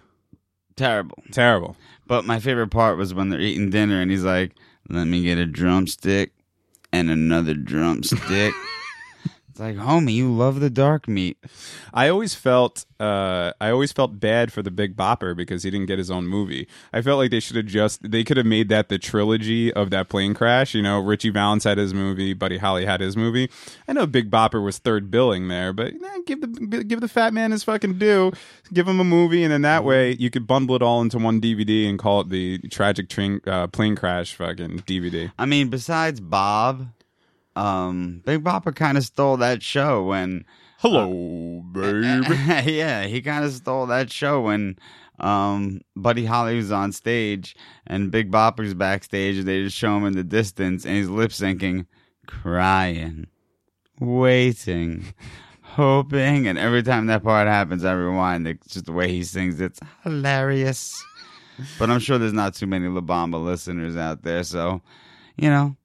terrible. 0.75 1.23
Terrible. 1.31 1.77
But 2.07 2.25
my 2.25 2.39
favorite 2.39 2.69
part 2.71 2.97
was 2.97 3.13
when 3.13 3.29
they're 3.29 3.39
eating 3.39 3.69
dinner 3.69 4.01
and 4.01 4.09
he's 4.11 4.23
like, 4.23 4.51
"Let 4.89 5.05
me 5.05 5.21
get 5.23 5.37
a 5.37 5.45
drumstick 5.45 6.33
and 6.91 7.09
another 7.09 7.53
drumstick." 7.53 8.53
it's 9.53 9.59
like, 9.59 9.75
homie, 9.75 10.13
you 10.13 10.33
love 10.33 10.61
the 10.61 10.69
dark 10.71 11.07
meat. 11.07 11.37
I 11.93 12.09
always 12.09 12.33
felt 12.33 12.87
uh, 12.99 13.53
I 13.61 13.69
always 13.69 13.91
felt 13.91 14.19
bad 14.19 14.51
for 14.51 14.63
the 14.63 14.71
Big 14.71 14.95
Bopper 14.95 15.35
because 15.35 15.61
he 15.61 15.69
didn't 15.69 15.85
get 15.85 15.99
his 15.99 16.09
own 16.09 16.25
movie. 16.25 16.67
I 16.91 17.03
felt 17.03 17.19
like 17.19 17.29
they 17.29 17.39
should 17.39 17.57
have 17.57 17.67
just 17.67 18.09
they 18.09 18.23
could 18.23 18.37
have 18.37 18.47
made 18.47 18.69
that 18.69 18.89
the 18.89 18.97
trilogy 18.97 19.71
of 19.71 19.91
that 19.91 20.09
plane 20.09 20.33
crash. 20.33 20.73
You 20.73 20.81
know, 20.81 20.99
Ritchie 20.99 21.29
Valens 21.29 21.65
had 21.65 21.77
his 21.77 21.93
movie, 21.93 22.33
Buddy 22.33 22.57
Holly 22.57 22.83
had 22.83 22.99
his 22.99 23.15
movie. 23.15 23.47
I 23.87 23.93
know 23.93 24.07
Big 24.07 24.31
Bopper 24.31 24.63
was 24.63 24.79
third 24.79 25.11
billing 25.11 25.49
there, 25.49 25.71
but 25.71 25.93
eh, 25.93 26.19
give 26.25 26.41
the 26.41 26.83
give 26.83 27.01
the 27.01 27.07
fat 27.07 27.31
man 27.31 27.51
his 27.51 27.63
fucking 27.63 27.99
due. 27.99 28.31
Give 28.73 28.87
him 28.87 28.99
a 28.99 29.03
movie, 29.03 29.43
and 29.43 29.53
then 29.53 29.61
that 29.61 29.83
way 29.83 30.15
you 30.15 30.31
could 30.31 30.47
bundle 30.47 30.75
it 30.75 30.81
all 30.81 30.99
into 30.99 31.19
one 31.19 31.39
DVD 31.39 31.87
and 31.87 31.99
call 31.99 32.21
it 32.21 32.29
the 32.29 32.57
tragic 32.69 33.07
train 33.07 33.39
uh, 33.45 33.67
plane 33.67 33.95
crash 33.95 34.33
fucking 34.33 34.79
DVD. 34.79 35.31
I 35.37 35.45
mean, 35.45 35.69
besides 35.69 36.19
Bob, 36.19 36.87
um, 37.55 38.21
Big 38.25 38.43
Bopper 38.43 38.75
kind 38.75 38.97
of 38.97 39.03
stole 39.03 39.37
that 39.37 39.63
show 39.63 40.03
when. 40.03 40.45
Hello, 40.79 41.63
babe. 41.71 42.23
yeah, 42.67 43.03
he 43.03 43.21
kind 43.21 43.45
of 43.45 43.53
stole 43.53 43.85
that 43.85 44.11
show 44.11 44.41
when 44.41 44.77
um, 45.19 45.81
Buddy 45.95 46.25
Holly 46.25 46.57
was 46.57 46.71
on 46.71 46.91
stage 46.91 47.55
and 47.87 48.11
Big 48.11 48.31
Bopper's 48.31 48.73
backstage. 48.73 49.37
And 49.37 49.47
they 49.47 49.63
just 49.63 49.77
show 49.77 49.95
him 49.95 50.05
in 50.05 50.13
the 50.13 50.23
distance, 50.23 50.85
and 50.85 50.95
he's 50.95 51.09
lip 51.09 51.31
syncing, 51.31 51.85
crying, 52.27 53.27
waiting, 53.99 55.13
hoping, 55.61 56.47
and 56.47 56.57
every 56.57 56.83
time 56.83 57.05
that 57.07 57.23
part 57.23 57.47
happens, 57.47 57.85
I 57.85 57.93
rewind. 57.93 58.47
It's 58.47 58.73
just 58.73 58.85
the 58.85 58.91
way 58.93 59.09
he 59.09 59.23
sings. 59.23 59.61
It's 59.61 59.79
hilarious. 60.03 61.01
But 61.77 61.91
I'm 61.91 61.99
sure 61.99 62.17
there's 62.17 62.33
not 62.33 62.55
too 62.55 62.67
many 62.67 62.87
La 62.87 63.01
Bamba 63.01 63.41
listeners 63.43 63.95
out 63.95 64.23
there, 64.23 64.43
so 64.43 64.81
you 65.37 65.49
know, 65.49 65.75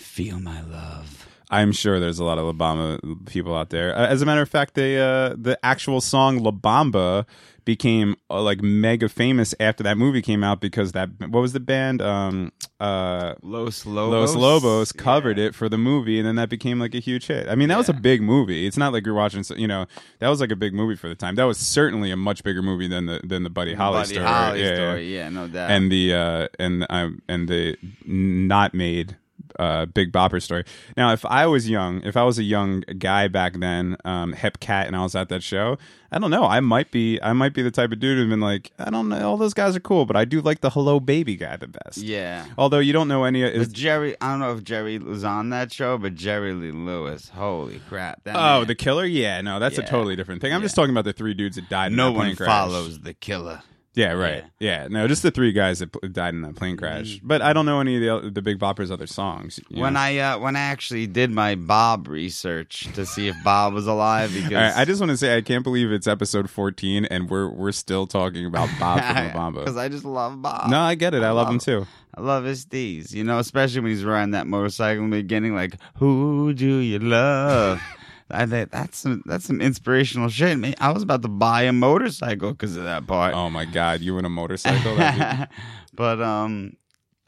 feel 0.00 0.40
my 0.40 0.62
love. 0.62 1.26
I'm 1.52 1.72
sure 1.72 1.98
there's 1.98 2.20
a 2.20 2.24
lot 2.24 2.38
of 2.38 2.44
La 2.44 2.52
Bamba 2.52 3.26
people 3.26 3.56
out 3.56 3.70
there. 3.70 3.96
Uh, 3.96 4.06
As 4.06 4.22
a 4.22 4.26
matter 4.26 4.40
of 4.40 4.48
fact, 4.48 4.74
the 4.74 4.96
uh, 4.98 5.34
the 5.36 5.58
actual 5.64 6.00
song 6.00 6.38
La 6.38 6.52
Bamba 6.52 7.26
became 7.64 8.16
uh, 8.30 8.40
like 8.40 8.62
mega 8.62 9.08
famous 9.08 9.54
after 9.60 9.82
that 9.82 9.98
movie 9.98 10.22
came 10.22 10.42
out 10.42 10.60
because 10.60 10.92
that 10.92 11.08
what 11.18 11.40
was 11.40 11.52
the 11.52 11.60
band 11.60 12.00
um 12.00 12.50
uh 12.80 13.34
Los 13.42 13.84
Lobos. 13.84 14.34
Los 14.34 14.36
Lobos 14.36 14.92
covered 14.92 15.38
it 15.38 15.54
for 15.54 15.68
the 15.68 15.76
movie, 15.76 16.18
and 16.18 16.26
then 16.26 16.36
that 16.36 16.48
became 16.48 16.78
like 16.78 16.94
a 16.94 17.00
huge 17.00 17.26
hit. 17.26 17.48
I 17.48 17.54
mean, 17.56 17.68
that 17.68 17.78
was 17.78 17.88
a 17.88 17.92
big 17.94 18.22
movie. 18.22 18.66
It's 18.66 18.76
not 18.76 18.92
like 18.92 19.04
you're 19.04 19.14
watching, 19.14 19.44
you 19.56 19.66
know, 19.68 19.86
that 20.20 20.28
was 20.28 20.40
like 20.40 20.52
a 20.52 20.56
big 20.56 20.72
movie 20.72 20.96
for 20.96 21.08
the 21.08 21.14
time. 21.16 21.34
That 21.34 21.44
was 21.44 21.58
certainly 21.58 22.10
a 22.12 22.16
much 22.16 22.44
bigger 22.44 22.62
movie 22.62 22.88
than 22.88 23.06
the 23.06 23.20
than 23.24 23.42
the 23.42 23.50
Buddy 23.50 23.74
Holly 23.74 23.98
Buddy 24.02 24.14
story. 24.14 24.26
Holly 24.26 24.62
yeah, 24.62 24.74
story. 24.76 25.12
yeah. 25.14 25.24
Yeah, 25.24 25.28
no 25.30 25.48
doubt. 25.48 25.70
And 25.70 25.90
the 25.92 26.14
uh, 26.14 26.48
and 26.58 26.86
um, 26.88 27.22
and 27.28 27.48
the 27.48 27.76
not 28.06 28.72
made 28.72 29.16
uh, 29.58 29.86
Big 29.86 30.12
Bopper 30.12 30.40
story. 30.42 30.64
Now, 30.96 31.12
if 31.12 31.24
I 31.26 31.46
was 31.46 31.68
young, 31.68 32.02
if 32.02 32.16
I 32.16 32.22
was 32.24 32.38
a 32.38 32.42
young 32.42 32.80
guy 32.98 33.28
back 33.28 33.54
then, 33.58 33.96
um, 34.04 34.32
hip 34.32 34.60
cat, 34.60 34.86
and 34.86 34.96
I 34.96 35.02
was 35.02 35.14
at 35.14 35.28
that 35.30 35.42
show, 35.42 35.78
I 36.12 36.18
don't 36.18 36.30
know. 36.30 36.44
I 36.44 36.60
might 36.60 36.90
be, 36.90 37.20
I 37.22 37.32
might 37.32 37.54
be 37.54 37.62
the 37.62 37.70
type 37.70 37.92
of 37.92 38.00
dude 38.00 38.18
who'd 38.18 38.28
been 38.30 38.40
like, 38.40 38.72
I 38.78 38.90
don't 38.90 39.08
know, 39.08 39.28
all 39.28 39.36
those 39.36 39.54
guys 39.54 39.76
are 39.76 39.80
cool, 39.80 40.06
but 40.06 40.16
I 40.16 40.24
do 40.24 40.40
like 40.40 40.60
the 40.60 40.70
Hello 40.70 40.98
Baby 41.00 41.36
guy 41.36 41.56
the 41.56 41.68
best. 41.68 41.98
yeah. 41.98 42.46
Although 42.58 42.80
you 42.80 42.92
don't 42.92 43.08
know 43.08 43.24
any. 43.24 43.42
Is, 43.42 43.68
But 43.68 43.76
Jerry, 43.76 44.16
I 44.20 44.30
don't 44.30 44.40
know 44.40 44.52
if 44.56 44.64
Jerry 44.64 44.98
was 44.98 45.24
on 45.24 45.50
that 45.50 45.72
show, 45.72 45.98
but 45.98 46.14
Jerry 46.14 46.52
Lee 46.52 46.72
Lewis, 46.72 47.28
holy 47.28 47.80
crap! 47.88 48.24
That 48.24 48.34
Oh, 48.36 48.58
man- 48.60 48.66
the 48.66 48.74
killer? 48.74 49.04
Yeah, 49.04 49.40
no, 49.40 49.58
that's 49.60 49.78
a 49.78 49.82
totally 49.82 50.16
different 50.16 50.40
thing. 50.40 50.52
I'm 50.52 50.62
just 50.62 50.74
talking 50.74 50.90
about 50.92 51.04
the 51.04 51.12
three 51.12 51.34
dudes 51.34 51.56
that 51.56 51.68
died 51.68 51.92
no 51.92 52.12
one 52.12 52.34
follows 52.34 53.00
the 53.00 53.14
killer. 53.14 53.62
Yeah, 54.00 54.12
right. 54.12 54.44
Yeah. 54.58 54.88
no, 54.90 55.06
just 55.08 55.22
the 55.22 55.30
three 55.30 55.52
guys 55.52 55.80
that 55.80 55.92
died 56.12 56.34
in 56.34 56.42
that 56.42 56.56
plane 56.56 56.76
crash. 56.76 57.20
But 57.22 57.42
I 57.42 57.52
don't 57.52 57.66
know 57.66 57.80
any 57.80 57.96
of 57.96 58.00
the 58.00 58.08
oth- 58.10 58.34
the 58.34 58.42
Big 58.42 58.58
Bopper's 58.58 58.90
other 58.90 59.06
songs. 59.06 59.60
you 59.68 59.82
When 59.82 59.92
know? 59.94 60.00
I 60.00 60.16
uh, 60.18 60.38
when 60.38 60.56
I 60.56 60.60
actually 60.60 61.06
did 61.06 61.30
my 61.30 61.54
Bob 61.54 62.08
research 62.08 62.88
to 62.94 63.04
see 63.04 63.28
if 63.28 63.36
Bob 63.44 63.74
was 63.74 63.86
alive, 63.86 64.32
because 64.34 64.52
All 64.52 64.58
right, 64.58 64.76
I 64.76 64.84
just 64.84 65.00
want 65.00 65.10
to 65.10 65.16
say 65.16 65.36
I 65.36 65.40
can't 65.42 65.64
believe 65.64 65.92
it's 65.92 66.06
episode 66.06 66.48
14 66.50 67.04
and 67.06 67.28
we're 67.28 67.48
we're 67.48 67.72
still 67.72 68.06
talking 68.06 68.46
about 68.46 68.68
Bob 68.78 69.00
from 69.00 69.16
La 69.34 69.50
because 69.50 69.74
Bamba. 69.74 69.78
I 69.78 69.88
just 69.88 70.04
love 70.04 70.40
Bob. 70.40 70.70
No, 70.70 70.80
I 70.80 70.94
get 70.94 71.14
it. 71.14 71.22
I 71.22 71.30
love 71.32 71.48
him 71.48 71.58
too. 71.58 71.86
I 72.14 72.22
love 72.22 72.44
his 72.44 72.64
steez, 72.66 73.12
you 73.12 73.22
know, 73.24 73.38
especially 73.38 73.80
when 73.82 73.90
he's 73.92 74.04
riding 74.04 74.32
that 74.32 74.46
motorcycle 74.46 75.04
in 75.04 75.10
the 75.10 75.18
beginning, 75.18 75.54
like 75.54 75.76
"Who 75.96 76.52
do 76.54 76.78
you 76.78 76.98
love?" 76.98 77.80
I 78.32 78.46
think 78.46 78.70
that's 78.70 78.98
some 78.98 79.22
that's 79.26 79.44
some 79.44 79.60
inspirational 79.60 80.28
shit. 80.28 80.58
Man, 80.58 80.74
I 80.80 80.90
was 80.92 81.02
about 81.02 81.22
to 81.22 81.28
buy 81.28 81.62
a 81.62 81.72
motorcycle 81.72 82.52
because 82.52 82.76
of 82.76 82.84
that 82.84 83.06
part. 83.06 83.34
Oh 83.34 83.50
my 83.50 83.64
God, 83.64 84.00
you 84.00 84.18
in 84.18 84.24
a 84.24 84.28
motorcycle? 84.30 84.96
But 85.94 86.22
um, 86.22 86.76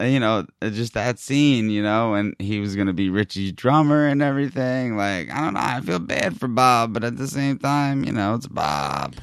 you 0.01 0.19
know, 0.19 0.45
just 0.61 0.93
that 0.93 1.19
scene, 1.19 1.69
you 1.69 1.83
know, 1.83 2.13
and 2.15 2.35
he 2.39 2.59
was 2.59 2.75
gonna 2.75 2.93
be 2.93 3.09
Richie's 3.09 3.51
drummer 3.51 4.07
and 4.07 4.21
everything. 4.21 4.97
Like, 4.97 5.29
I 5.31 5.41
don't 5.41 5.53
know, 5.53 5.59
I 5.61 5.81
feel 5.81 5.99
bad 5.99 6.39
for 6.39 6.47
Bob, 6.47 6.93
but 6.93 7.03
at 7.03 7.17
the 7.17 7.27
same 7.27 7.59
time, 7.59 8.03
you 8.03 8.11
know, 8.11 8.35
it's 8.35 8.47
Bob. 8.47 9.15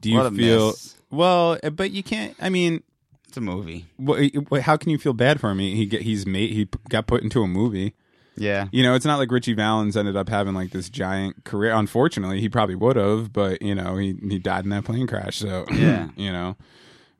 Do 0.00 0.10
you 0.10 0.30
feel 0.30 0.66
mess. 0.68 0.96
well? 1.10 1.58
uh, 1.62 1.70
But 1.70 1.90
you 1.92 2.02
can't. 2.02 2.34
I 2.40 2.50
mean, 2.50 2.82
It's 3.26 3.36
a 3.36 3.40
movie. 3.40 3.86
wh- 4.04 4.58
how 4.60 4.76
can 4.76 4.90
you 4.90 4.98
feel 4.98 5.12
bad 5.14 5.40
for 5.40 5.50
him? 5.50 5.58
He 5.60 5.74
he 5.76 5.86
get, 5.86 6.02
he's 6.02 6.26
made 6.26 6.50
he 6.50 6.68
got 6.88 7.06
put 7.06 7.22
into 7.22 7.42
a 7.42 7.48
movie. 7.48 7.94
Yeah. 8.38 8.68
You 8.72 8.82
know, 8.82 8.94
it's 8.94 9.04
not 9.04 9.18
like 9.18 9.30
Ritchie 9.30 9.54
Valens 9.54 9.96
ended 9.96 10.16
up 10.16 10.28
having 10.28 10.54
like 10.54 10.70
this 10.70 10.88
giant 10.88 11.44
career. 11.44 11.72
Unfortunately, 11.72 12.40
he 12.40 12.48
probably 12.48 12.74
would 12.76 12.96
have, 12.96 13.32
but 13.32 13.60
you 13.62 13.74
know, 13.74 13.96
he 13.96 14.14
he 14.28 14.38
died 14.38 14.64
in 14.64 14.70
that 14.70 14.84
plane 14.84 15.06
crash. 15.06 15.36
So 15.38 15.64
Yeah. 15.70 16.08
you 16.16 16.32
know, 16.32 16.56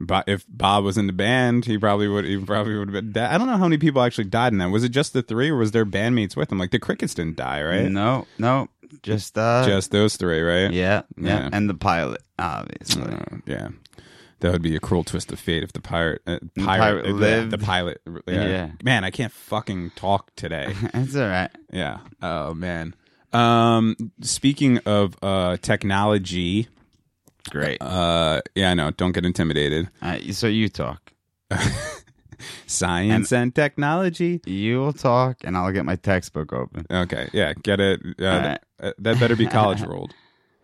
but 0.00 0.28
if 0.28 0.44
Bob 0.48 0.84
was 0.84 0.96
in 0.96 1.06
the 1.08 1.12
band, 1.12 1.64
he 1.64 1.76
probably 1.76 2.06
would. 2.08 2.24
He 2.24 2.38
probably 2.38 2.78
would 2.78 2.88
have 2.88 2.92
been. 2.94 3.12
Dead. 3.12 3.30
I 3.32 3.36
don't 3.38 3.48
know 3.48 3.56
how 3.56 3.64
many 3.64 3.78
people 3.78 4.00
actually 4.02 4.24
died 4.28 4.52
in 4.52 4.58
that. 4.58 4.70
Was 4.70 4.84
it 4.84 4.90
just 4.90 5.12
the 5.12 5.22
three, 5.22 5.50
or 5.50 5.56
was 5.56 5.72
there 5.72 5.84
bandmates 5.84 6.36
with 6.36 6.48
them? 6.50 6.58
Like 6.58 6.70
the 6.70 6.78
Crickets 6.78 7.14
didn't 7.14 7.36
die, 7.36 7.62
right? 7.62 7.90
No, 7.90 8.26
no, 8.38 8.68
just 9.02 9.36
uh, 9.36 9.64
Just 9.66 9.90
those 9.90 10.16
three, 10.16 10.40
right? 10.40 10.70
yeah, 10.72 11.02
yeah, 11.16 11.40
Yeah. 11.40 11.50
and 11.52 11.68
the 11.68 11.74
pilot, 11.74 12.22
obviously. 12.38 13.02
Uh, 13.12 13.38
yeah. 13.44 13.68
That 14.40 14.52
would 14.52 14.62
be 14.62 14.76
a 14.76 14.80
cruel 14.80 15.02
twist 15.04 15.32
of 15.32 15.40
fate 15.40 15.62
if 15.64 15.72
the 15.72 15.80
pirate, 15.80 16.22
uh, 16.26 16.38
The 16.54 16.64
pirate, 16.64 17.04
pirate 17.04 17.06
uh, 17.06 17.40
the- 17.42 17.56
The, 17.56 17.58
pilot, 17.58 18.00
yeah. 18.28 18.46
Yeah. 18.46 18.70
Man, 18.84 19.02
I 19.04 19.10
can't 19.10 19.32
fucking 19.32 19.90
talk 19.96 20.30
today. 20.36 20.74
it's 20.94 21.16
all 21.16 21.26
right. 21.28 21.50
Yeah. 21.72 21.98
Oh 22.22 22.54
man. 22.54 22.94
Um, 23.32 23.96
speaking 24.22 24.78
of 24.86 25.16
uh 25.22 25.56
technology, 25.58 26.68
Great. 27.50 27.82
uh, 27.82 28.40
yeah, 28.54 28.70
I 28.70 28.74
know. 28.74 28.90
Don't 28.92 29.12
get 29.12 29.24
intimidated. 29.26 29.90
Uh, 30.00 30.18
so 30.32 30.46
you 30.46 30.68
talk. 30.68 31.12
Science 32.66 33.32
and, 33.32 33.52
technology. 33.54 34.40
You 34.46 34.78
will 34.78 34.92
talk, 34.92 35.38
and 35.42 35.56
I'll 35.56 35.72
get 35.72 35.84
my 35.84 35.96
textbook 35.96 36.52
open. 36.52 36.86
Okay. 36.90 37.28
Yeah. 37.32 37.52
Get 37.54 37.80
it. 37.80 38.00
Uh, 38.20 38.24
right. 38.24 38.58
uh, 38.80 38.92
that 38.98 39.18
better 39.18 39.34
be 39.34 39.46
college 39.46 39.82
ruled. 39.86 40.14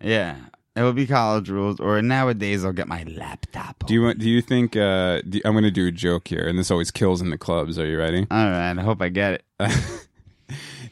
Yeah, 0.00 0.37
it 0.76 0.83
will 0.83 0.93
be 0.93 1.07
college 1.07 1.49
rules, 1.49 1.78
or 1.78 2.02
nowadays 2.02 2.64
I'll 2.64 2.73
get 2.73 2.88
my 2.88 3.04
laptop. 3.04 3.87
Do 3.87 3.95
you 3.95 4.02
want? 4.02 4.19
Do 4.19 4.28
you 4.28 4.40
think? 4.40 4.76
Uh, 4.76 5.23
do, 5.28 5.40
I'm 5.45 5.52
going 5.52 5.64
to 5.64 5.71
do 5.71 5.87
a 5.87 5.93
joke 5.93 6.28
here, 6.28 6.47
and 6.47 6.59
this 6.59 6.71
always 6.71 6.90
kills 6.90 7.21
in 7.21 7.31
the 7.31 7.38
clubs. 7.38 7.78
Are 7.78 7.87
you 7.87 7.99
ready? 7.99 8.26
All 8.31 8.50
right, 8.50 8.76
I 8.76 8.83
hope 8.83 9.00
I 9.00 9.09
get 9.09 9.43
it. 9.61 10.00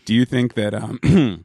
Do 0.05 0.15
you 0.15 0.25
think 0.25 0.55
that 0.55 0.75
um, 0.75 0.99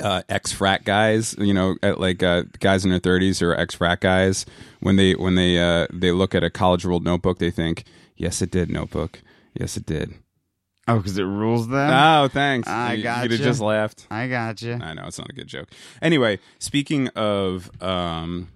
uh, 0.00 0.22
ex 0.28 0.52
frat 0.52 0.84
guys, 0.84 1.34
you 1.38 1.54
know, 1.54 1.76
uh, 1.82 1.94
like 1.96 2.22
uh, 2.22 2.44
guys 2.58 2.84
in 2.84 2.90
their 2.90 3.00
30s 3.00 3.42
or 3.42 3.54
ex 3.54 3.74
frat 3.74 4.00
guys, 4.00 4.44
when 4.80 4.96
they 4.96 5.14
when 5.14 5.34
they 5.34 5.58
uh, 5.58 5.86
they 5.92 6.12
look 6.12 6.34
at 6.34 6.44
a 6.44 6.50
college 6.50 6.84
ruled 6.84 7.04
notebook, 7.04 7.38
they 7.38 7.50
think, 7.50 7.84
"Yes, 8.16 8.42
it 8.42 8.50
did, 8.50 8.70
notebook. 8.70 9.22
Yes, 9.54 9.76
it 9.76 9.86
did." 9.86 10.14
Oh, 10.88 10.98
because 10.98 11.18
it 11.18 11.24
rules 11.24 11.66
them. 11.66 11.90
Oh, 11.92 12.28
thanks. 12.28 12.68
I 12.68 12.94
you, 12.94 13.02
gotcha. 13.02 13.22
You'd 13.24 13.32
have 13.32 13.40
just 13.40 13.60
laughed. 13.60 14.06
I 14.08 14.28
got 14.28 14.62
you. 14.62 14.74
I 14.74 14.94
know 14.94 15.06
it's 15.08 15.18
not 15.18 15.28
a 15.28 15.32
good 15.32 15.48
joke. 15.48 15.68
Anyway, 16.00 16.38
speaking 16.60 17.08
of 17.08 17.70
um, 17.82 18.46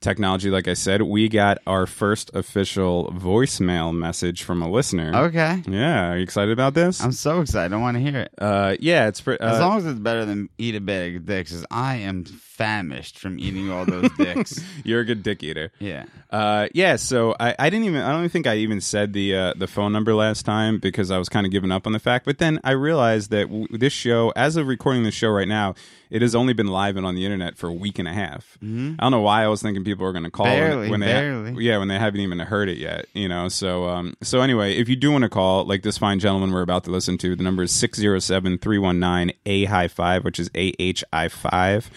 technology, 0.00 0.50
like 0.50 0.68
I 0.68 0.74
said, 0.74 1.02
we 1.02 1.28
got 1.28 1.58
our 1.66 1.86
first 1.86 2.30
official 2.34 3.12
voicemail 3.16 3.94
message 3.94 4.42
from 4.42 4.62
a 4.62 4.70
listener. 4.70 5.12
Okay, 5.28 5.62
Yeah, 5.66 6.10
are 6.12 6.16
you 6.16 6.22
excited 6.22 6.52
about 6.52 6.74
this? 6.74 7.00
I'm 7.02 7.12
so 7.12 7.40
excited. 7.40 7.72
I 7.72 7.76
want 7.76 7.96
to 7.96 8.00
hear 8.02 8.20
it. 8.20 8.32
uh, 8.38 8.76
yeah, 8.80 9.08
it's 9.08 9.20
pretty. 9.20 9.42
As 9.42 9.56
Uh, 9.56 9.60
long 9.68 9.78
as 9.78 9.86
it's 9.86 9.98
better 9.98 10.24
than 10.24 10.48
eat 10.58 10.74
a 10.74 10.80
bag 10.80 11.16
of 11.16 11.26
dicks, 11.26 11.64
I 11.70 11.96
am 11.96 12.24
famished 12.24 13.18
from 13.18 13.38
eating 13.38 13.70
all 13.70 13.84
those 13.84 14.10
dicks. 14.16 14.60
you're 14.84 15.00
a 15.00 15.04
good 15.04 15.22
dick 15.22 15.42
eater. 15.42 15.70
Yeah. 15.78 16.04
Uh, 16.30 16.68
yeah, 16.74 16.96
so 16.96 17.34
I, 17.38 17.54
I 17.58 17.70
didn't 17.70 17.86
even 17.86 18.02
I 18.02 18.10
don't 18.10 18.20
even 18.20 18.30
think 18.30 18.46
I 18.46 18.56
even 18.56 18.80
said 18.80 19.12
the 19.12 19.34
uh, 19.34 19.54
the 19.56 19.66
phone 19.66 19.92
number 19.92 20.14
last 20.14 20.44
time 20.44 20.78
because 20.78 21.10
I 21.10 21.18
was 21.18 21.28
kind 21.28 21.46
of 21.46 21.52
giving 21.52 21.70
up 21.72 21.86
on 21.86 21.92
the 21.92 21.98
fact. 21.98 22.24
But 22.24 22.38
then 22.38 22.58
I 22.64 22.72
realized 22.72 23.30
that 23.30 23.46
w- 23.48 23.66
this 23.70 23.92
show, 23.92 24.32
as 24.36 24.56
of 24.56 24.66
recording 24.66 25.04
the 25.04 25.10
show 25.10 25.28
right 25.30 25.48
now, 25.48 25.74
it 26.10 26.22
has 26.22 26.34
only 26.34 26.52
been 26.52 26.66
live 26.68 26.96
and 26.96 27.04
on 27.06 27.14
the 27.14 27.24
internet 27.24 27.56
for 27.58 27.68
a 27.68 27.72
week 27.72 27.98
and 27.98 28.08
a 28.08 28.12
half. 28.12 28.56
I 28.62 28.66
don't 28.66 29.10
know 29.10 29.20
why 29.20 29.44
I 29.44 29.48
was 29.48 29.60
thinking 29.62 29.84
people 29.84 30.04
were 30.06 30.12
going 30.12 30.24
to 30.24 30.30
call 30.30 30.46
when- 30.46 30.58
Mm-hmm. 30.58 30.68
Barely, 30.70 30.90
when 30.90 31.00
they 31.00 31.06
barely. 31.06 31.64
yeah 31.64 31.78
when 31.78 31.88
they 31.88 31.98
haven't 31.98 32.20
even 32.20 32.38
heard 32.38 32.68
it 32.68 32.78
yet. 32.78 33.06
You 33.14 33.28
know, 33.28 33.48
so 33.48 33.88
um 33.88 34.14
so 34.22 34.40
anyway, 34.40 34.74
if 34.76 34.88
you 34.88 34.96
do 34.96 35.10
want 35.12 35.22
to 35.22 35.28
call 35.28 35.64
like 35.64 35.82
this 35.82 35.98
fine 35.98 36.18
gentleman 36.18 36.50
we're 36.52 36.62
about 36.62 36.84
to 36.84 36.90
listen 36.90 37.18
to, 37.18 37.36
the 37.36 37.42
number 37.42 37.62
is 37.62 37.72
607-319 37.72 39.34
a 39.46 39.64
high 39.64 39.88
five, 39.88 40.24
which 40.24 40.38
is 40.40 40.50
a 40.54 40.72
h 40.78 41.04
i 41.12 41.28
five 41.28 41.90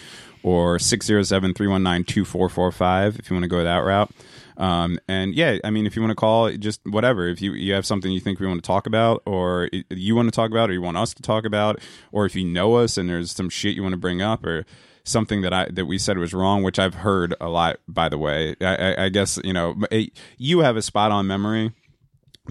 or 0.44 0.78
607-319-2445 0.78 3.20
if 3.20 3.30
you 3.30 3.36
want 3.36 3.44
to 3.44 3.48
go 3.48 3.64
that 3.64 3.78
route. 3.80 4.12
Um, 4.62 5.00
and 5.08 5.34
yeah, 5.34 5.58
I 5.64 5.72
mean, 5.72 5.88
if 5.88 5.96
you 5.96 6.04
want 6.04 6.12
to 6.12 6.16
call, 6.16 6.52
just 6.52 6.82
whatever. 6.86 7.28
If 7.28 7.42
you, 7.42 7.54
you 7.54 7.74
have 7.74 7.86
something 7.86 8.12
you 8.12 8.20
think 8.20 8.40
we 8.40 8.46
want 8.46 8.64
to 8.64 8.68
talk 8.68 8.86
about, 8.86 9.24
or 9.26 9.70
you 9.90 10.16
want 10.16 10.28
to 10.28 10.32
talk 10.32 10.52
about, 10.52 10.70
or 10.70 10.74
you 10.74 10.82
want 10.82 10.98
us 10.98 11.16
to 11.16 11.24
talk 11.24 11.46
about, 11.46 11.80
or 12.12 12.28
if 12.28 12.36
you 12.36 12.46
know 12.46 12.76
us 12.76 12.96
and 12.96 13.10
there's 13.10 13.32
some 13.32 13.50
shit 13.50 13.76
you 13.76 13.82
want 13.82 13.94
to 13.94 13.98
bring 13.98 14.22
up, 14.22 14.46
or 14.46 14.66
something 15.04 15.42
that 15.42 15.52
I 15.52 15.68
that 15.72 15.88
we 15.88 15.98
said 15.98 16.20
was 16.20 16.32
wrong, 16.32 16.62
which 16.62 16.78
I've 16.78 16.94
heard 16.94 17.34
a 17.42 17.50
lot, 17.50 17.80
by 17.88 18.08
the 18.08 18.20
way. 18.20 18.56
I, 18.62 18.76
I, 18.76 19.04
I 19.06 19.10
guess 19.10 19.40
you 19.44 19.52
know 19.52 19.76
eh, 19.92 20.08
you 20.38 20.60
have 20.60 20.78
a 20.78 20.82
spot 20.84 21.12
on 21.12 21.26
memory, 21.26 21.72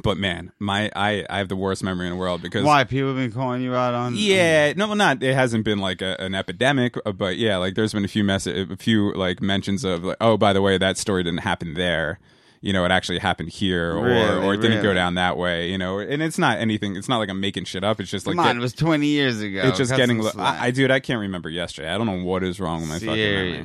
but 0.02 0.16
man, 0.16 0.52
my 0.58 0.90
I, 0.94 1.24
I 1.28 1.38
have 1.38 1.48
the 1.48 1.56
worst 1.56 1.82
memory 1.82 2.06
in 2.06 2.12
the 2.12 2.18
world 2.18 2.42
because 2.42 2.64
Why 2.64 2.84
people 2.84 3.08
have 3.08 3.16
been 3.16 3.32
calling 3.32 3.62
you 3.62 3.74
out 3.74 3.94
on? 3.94 4.14
yeah, 4.16 4.72
no, 4.74 4.86
well, 4.86 4.96
not. 4.96 5.22
It 5.22 5.34
hasn't 5.34 5.64
been 5.64 5.78
like 5.78 6.00
a, 6.00 6.16
an 6.20 6.34
epidemic, 6.34 6.96
uh, 7.04 7.12
but 7.12 7.36
yeah, 7.38 7.56
like 7.56 7.74
there's 7.74 7.92
been 7.92 8.04
a 8.04 8.08
few 8.08 8.24
mess, 8.24 8.46
a 8.46 8.76
few 8.76 9.12
like 9.14 9.40
mentions 9.40 9.84
of 9.84 10.04
like, 10.04 10.16
oh, 10.20 10.36
by 10.36 10.52
the 10.52 10.62
way, 10.62 10.78
that 10.78 10.96
story 10.96 11.22
didn't 11.22 11.40
happen 11.40 11.74
there. 11.74 12.18
You 12.62 12.74
know, 12.74 12.84
it 12.84 12.90
actually 12.90 13.18
happened 13.20 13.48
here, 13.48 13.92
or 13.96 14.04
Really? 14.04 14.46
or 14.46 14.52
it 14.54 14.60
didn't 14.60 14.82
go 14.82 14.92
down 14.92 15.14
that 15.14 15.38
way. 15.38 15.70
You 15.70 15.78
know, 15.78 15.98
and 15.98 16.22
it's 16.22 16.38
not 16.38 16.58
anything. 16.58 16.94
It's 16.94 17.08
not 17.08 17.16
like 17.16 17.30
I'm 17.30 17.40
making 17.40 17.64
shit 17.64 17.82
up. 17.82 18.00
It's 18.00 18.10
just 18.10 18.26
like 18.26 18.36
Come 18.36 18.40
on, 18.44 18.46
get- 18.54 18.56
it 18.56 18.60
was 18.60 18.74
20 18.74 19.06
years 19.06 19.40
ago. 19.40 19.62
it's 19.64 19.78
just 19.78 19.90
Cut 19.90 19.96
getting. 19.96 20.22
I, 20.38 20.66
I 20.66 20.70
dude, 20.70 20.90
I 20.90 21.00
can't 21.00 21.20
remember 21.20 21.48
yesterday. 21.48 21.88
I 21.88 21.96
don't 21.96 22.06
know 22.06 22.22
what 22.22 22.42
is 22.44 22.60
wrong 22.60 22.80
with 22.82 22.90
my 22.90 22.98
fucking 22.98 23.16
memory. 23.16 23.64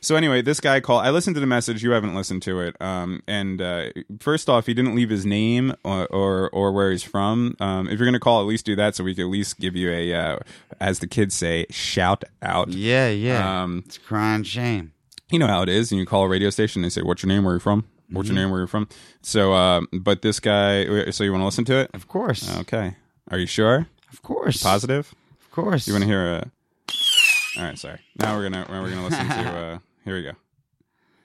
So 0.00 0.14
anyway, 0.14 0.42
this 0.42 0.60
guy 0.60 0.78
called. 0.80 1.04
I 1.04 1.10
listened 1.10 1.34
to 1.36 1.40
the 1.40 1.46
message. 1.46 1.82
You 1.82 1.90
haven't 1.92 2.14
listened 2.14 2.42
to 2.42 2.60
it. 2.60 2.76
Um, 2.80 3.22
and 3.28 3.60
uh, 3.62 3.90
first 4.20 4.48
off, 4.48 4.66
he 4.66 4.74
didn't 4.74 4.94
leave 4.94 5.10
his 5.10 5.24
name 5.24 5.74
or 5.84 6.06
or, 6.08 6.50
or 6.50 6.72
where 6.72 6.90
he's 6.90 7.02
from. 7.04 7.56
Um, 7.60 7.88
if 7.88 7.98
you're 7.98 8.06
gonna 8.06 8.18
call, 8.20 8.40
at 8.40 8.46
least 8.46 8.66
do 8.66 8.74
that 8.76 8.94
so 8.96 9.04
we 9.04 9.14
can 9.14 9.24
at 9.24 9.30
least 9.30 9.58
give 9.60 9.74
you 9.76 9.90
a, 9.90 10.12
uh, 10.14 10.38
as 10.80 10.98
the 10.98 11.06
kids 11.06 11.34
say, 11.34 11.66
shout 11.70 12.24
out. 12.42 12.68
Yeah, 12.70 13.08
yeah. 13.08 13.62
Um, 13.62 13.82
it's 13.86 13.98
crying 13.98 14.42
shame. 14.42 14.92
You 15.30 15.38
know 15.40 15.46
how 15.48 15.62
it 15.62 15.68
is. 15.68 15.90
And 15.90 15.98
you 16.00 16.06
call 16.06 16.24
a 16.24 16.28
radio 16.28 16.50
station. 16.50 16.82
They 16.82 16.88
say, 16.88 17.02
"What's 17.02 17.22
your 17.22 17.28
name? 17.28 17.44
Where 17.44 17.54
are 17.54 17.56
you 17.56 17.60
from? 17.60 17.84
What's 18.10 18.28
Mm-hmm. 18.28 18.36
your 18.36 18.44
name? 18.44 18.50
Where 18.52 18.60
are 18.60 18.64
you 18.64 18.68
from?" 18.68 18.88
So, 19.22 19.52
uh, 19.52 19.80
but 19.92 20.22
this 20.22 20.40
guy. 20.40 20.84
So 21.10 21.24
you 21.24 21.32
want 21.32 21.42
to 21.42 21.46
listen 21.46 21.64
to 21.66 21.76
it? 21.78 21.90
Of 21.94 22.08
course. 22.08 22.54
Okay. 22.58 22.94
Are 23.30 23.38
you 23.38 23.46
sure? 23.46 23.86
Of 24.12 24.22
course. 24.22 24.62
Positive? 24.62 25.12
Of 25.42 25.50
course. 25.50 25.86
You 25.86 25.94
want 25.94 26.02
to 26.04 26.08
hear 26.08 26.34
a? 26.36 26.50
All 27.58 27.64
right, 27.64 27.78
sorry. 27.78 28.00
Now 28.18 28.36
we're 28.36 28.42
gonna 28.48 28.66
we're 28.68 28.88
gonna 28.90 29.04
listen 29.04 29.26
to. 29.28 29.34
Uh, 29.34 29.78
here 30.04 30.14
we 30.16 30.22
go. 30.22 30.32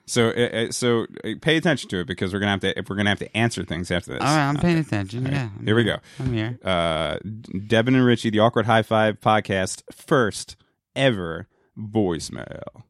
So 0.06 0.30
uh, 0.30 0.72
so 0.72 1.06
pay 1.40 1.56
attention 1.56 1.88
to 1.90 2.00
it 2.00 2.06
because 2.06 2.32
we're 2.32 2.40
gonna 2.40 2.50
have 2.52 2.60
to 2.60 2.76
if 2.78 2.90
we're 2.90 2.96
gonna 2.96 3.10
have 3.10 3.20
to 3.20 3.36
answer 3.36 3.62
things 3.64 3.90
after 3.90 4.12
this. 4.14 4.20
All 4.20 4.26
right, 4.26 4.48
I'm 4.48 4.56
Okay. 4.56 4.66
paying 4.68 4.78
attention. 4.78 5.26
All 5.26 5.32
right, 5.32 5.38
Yeah. 5.38 5.48
I'm 5.58 5.64
here 5.66 5.76
we 5.76 5.84
go. 5.84 5.98
I'm 6.18 6.32
here. 6.32 6.58
Uh, 6.64 7.18
Devin 7.66 7.94
and 7.94 8.04
Richie, 8.04 8.30
the 8.30 8.40
Awkward 8.40 8.66
High 8.66 8.82
Five 8.82 9.20
podcast, 9.20 9.82
first 9.94 10.56
ever 10.96 11.46
voicemail. 11.78 12.82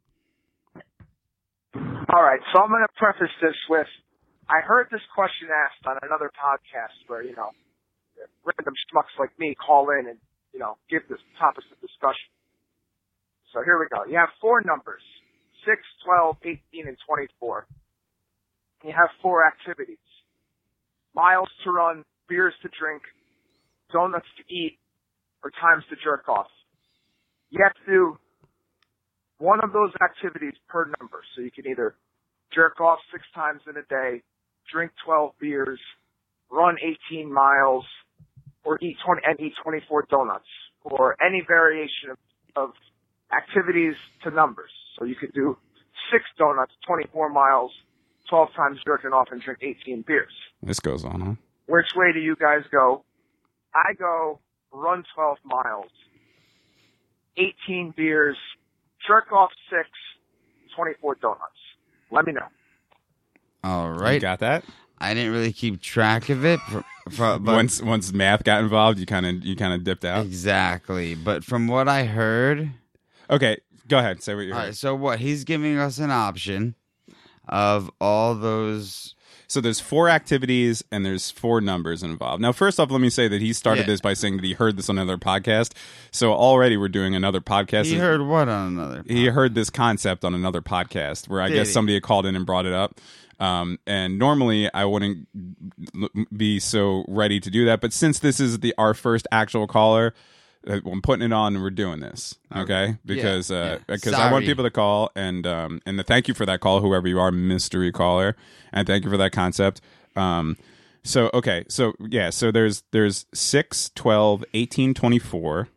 All 2.10 2.22
right, 2.22 2.40
so 2.50 2.58
I'm 2.58 2.68
going 2.68 2.82
to 2.82 2.94
preface 2.98 3.30
this 3.40 3.54
with 3.70 3.86
I 4.50 4.60
heard 4.60 4.88
this 4.90 5.00
question 5.14 5.48
asked 5.54 5.86
on 5.86 5.96
another 6.02 6.30
podcast 6.34 6.98
where, 7.06 7.22
you 7.22 7.36
know, 7.36 7.54
random 8.42 8.74
schmucks 8.90 9.14
like 9.18 9.30
me 9.38 9.54
call 9.54 9.90
in 9.90 10.08
and, 10.08 10.18
you 10.52 10.58
know, 10.58 10.76
give 10.90 11.02
this 11.08 11.22
topics 11.38 11.66
of 11.70 11.80
discussion. 11.80 12.26
So 13.54 13.62
here 13.62 13.78
we 13.78 13.86
go. 13.86 14.04
You 14.10 14.18
have 14.18 14.30
four 14.40 14.62
numbers, 14.66 15.02
6, 15.64 15.78
12, 16.04 16.36
18, 16.74 16.88
and 16.88 16.96
24. 17.06 17.66
And 18.82 18.90
you 18.90 18.96
have 18.98 19.08
four 19.22 19.46
activities. 19.46 20.02
Miles 21.14 21.48
to 21.64 21.70
run, 21.70 22.02
beers 22.28 22.54
to 22.62 22.68
drink, 22.74 23.02
donuts 23.92 24.28
to 24.36 24.44
eat, 24.52 24.78
or 25.44 25.52
times 25.54 25.84
to 25.90 25.96
jerk 26.02 26.28
off. 26.28 26.50
You 27.50 27.62
have 27.62 27.74
to 27.74 27.86
do 27.86 28.18
one 29.42 29.58
of 29.64 29.72
those 29.72 29.90
activities 30.00 30.54
per 30.68 30.86
number. 31.00 31.20
So 31.34 31.42
you 31.42 31.50
can 31.50 31.66
either 31.66 31.96
jerk 32.54 32.80
off 32.80 33.00
six 33.10 33.24
times 33.34 33.60
in 33.68 33.76
a 33.76 33.82
day, 33.82 34.22
drink 34.72 34.92
12 35.04 35.32
beers, 35.40 35.80
run 36.48 36.76
18 37.10 37.32
miles, 37.32 37.84
or 38.64 38.78
eat 38.80 38.96
20 39.04 39.20
and 39.24 39.40
eat 39.40 39.54
24 39.64 40.06
donuts, 40.08 40.46
or 40.84 41.16
any 41.24 41.42
variation 41.46 42.10
of, 42.10 42.18
of 42.54 42.70
activities 43.36 43.94
to 44.22 44.30
numbers. 44.30 44.70
So 44.96 45.04
you 45.04 45.16
could 45.16 45.32
do 45.32 45.58
six 46.12 46.24
donuts, 46.38 46.72
24 46.86 47.28
miles, 47.30 47.72
12 48.30 48.48
times 48.54 48.78
jerking 48.86 49.10
off, 49.10 49.28
and 49.32 49.42
drink 49.42 49.58
18 49.60 50.04
beers. 50.06 50.32
This 50.62 50.78
goes 50.78 51.04
on, 51.04 51.20
huh? 51.20 51.34
Which 51.66 51.96
way 51.96 52.12
do 52.12 52.20
you 52.20 52.36
guys 52.36 52.62
go? 52.70 53.04
I 53.74 53.94
go 53.94 54.38
run 54.72 55.02
12 55.16 55.38
miles, 55.44 55.90
18 57.36 57.94
beers, 57.96 58.36
jerk 59.06 59.32
off 59.32 59.50
six, 59.70 59.88
24 60.76 61.16
donuts. 61.16 61.40
Let 62.10 62.26
me 62.26 62.32
know. 62.32 62.46
All 63.64 63.90
right. 63.90 64.14
You 64.14 64.20
got 64.20 64.40
that? 64.40 64.64
I 64.98 65.14
didn't 65.14 65.32
really 65.32 65.52
keep 65.52 65.80
track 65.80 66.28
of 66.28 66.44
it. 66.44 66.60
For, 66.60 66.84
for, 67.10 67.38
but 67.38 67.54
once 67.54 67.82
once 67.82 68.12
math 68.12 68.44
got 68.44 68.62
involved, 68.62 68.98
you 68.98 69.06
kind 69.06 69.26
of 69.26 69.44
you 69.44 69.56
kind 69.56 69.72
of 69.74 69.82
dipped 69.84 70.04
out. 70.04 70.24
exactly. 70.26 71.14
But 71.14 71.44
from 71.44 71.66
what 71.68 71.88
I 71.88 72.04
heard, 72.04 72.70
Okay, 73.30 73.56
go 73.88 73.98
ahead. 73.98 74.22
Say 74.22 74.34
what 74.34 74.42
you 74.42 74.52
heard. 74.52 74.58
right. 74.58 74.74
So 74.74 74.94
what? 74.94 75.18
He's 75.20 75.44
giving 75.44 75.78
us 75.78 75.98
an 75.98 76.10
option 76.10 76.74
of 77.48 77.90
all 78.00 78.34
those. 78.34 79.14
So 79.52 79.60
there's 79.60 79.80
four 79.80 80.08
activities 80.08 80.82
and 80.90 81.04
there's 81.04 81.30
four 81.30 81.60
numbers 81.60 82.02
involved. 82.02 82.40
Now, 82.40 82.52
first 82.52 82.80
off, 82.80 82.90
let 82.90 83.02
me 83.02 83.10
say 83.10 83.28
that 83.28 83.42
he 83.42 83.52
started 83.52 83.82
Yeah. 83.82 83.86
this 83.88 84.00
by 84.00 84.14
saying 84.14 84.36
that 84.38 84.44
he 84.46 84.54
heard 84.54 84.78
this 84.78 84.88
on 84.88 84.96
another 84.96 85.18
podcast. 85.18 85.72
So 86.10 86.32
already 86.32 86.78
we're 86.78 86.88
doing 86.88 87.14
another 87.14 87.42
podcast. 87.42 87.84
He 87.84 87.96
heard 87.96 88.22
what 88.22 88.48
on 88.48 88.68
another? 88.68 89.04
he 89.06 89.26
heard 89.26 89.54
this 89.54 89.68
concept 89.68 90.24
on 90.24 90.34
another 90.34 90.62
podcast 90.62 91.28
where 91.28 91.42
I 91.42 91.48
Did 91.48 91.56
guess 91.56 91.66
he? 91.66 91.72
somebody 91.74 91.94
had 91.94 92.02
called 92.02 92.24
in 92.24 92.34
and 92.34 92.46
brought 92.46 92.64
it 92.64 92.72
up. 92.72 92.98
Um, 93.40 93.78
and 93.86 94.18
normally 94.18 94.72
I 94.72 94.86
wouldn't 94.86 95.28
be 96.34 96.58
so 96.58 97.04
ready 97.06 97.38
to 97.40 97.50
do 97.50 97.66
that, 97.66 97.82
but 97.82 97.92
since 97.92 98.20
this 98.20 98.40
is 98.40 98.60
the 98.60 98.74
our 98.78 98.94
first 98.94 99.26
actual 99.30 99.66
caller, 99.66 100.14
I'm 100.66 101.02
putting 101.02 101.24
it 101.24 101.32
on 101.32 101.54
and 101.54 101.62
we're 101.62 101.70
doing 101.70 102.00
this. 102.00 102.36
Okay, 102.54 102.96
because 103.04 103.50
Yeah, 103.50 103.56
uh, 103.56 103.64
yeah. 103.64 103.78
because 103.96 104.14
I 104.14 104.30
want 104.30 104.44
people 104.44 104.64
to 104.64 104.70
call 104.70 105.10
and 105.16 105.46
um 105.46 105.80
and 105.86 105.98
the 105.98 106.02
thank 106.04 106.28
you 106.28 106.34
for 106.34 106.46
that 106.46 106.60
call, 106.60 106.80
whoever 106.80 107.08
you 107.08 107.18
are, 107.18 107.32
mystery 107.32 107.90
caller, 107.92 108.36
and 108.72 108.86
thank 108.86 109.04
you 109.04 109.10
for 109.10 109.16
that 109.16 109.32
concept. 109.32 109.80
Um, 110.14 110.56
so 111.04 111.30
okay, 111.34 111.64
so 111.68 111.94
yeah, 112.00 112.30
so 112.30 112.50
there's 112.52 112.84
there's 112.92 113.26
6, 113.34 113.90
12, 113.94 114.44
18, 114.54 114.94
24, 114.94 115.68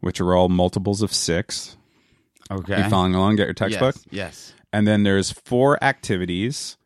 which 0.00 0.20
are 0.20 0.34
all 0.34 0.48
multiples 0.48 1.02
of 1.02 1.12
six. 1.12 1.76
Okay. 2.50 2.82
You 2.84 2.88
following 2.90 3.14
along? 3.14 3.36
Get 3.36 3.46
your 3.46 3.54
textbook. 3.54 3.96
Yes. 3.96 4.06
Yes. 4.10 4.54
And 4.72 4.86
then 4.86 5.02
there's 5.02 5.30
four 5.32 5.82
activities, 5.82 6.76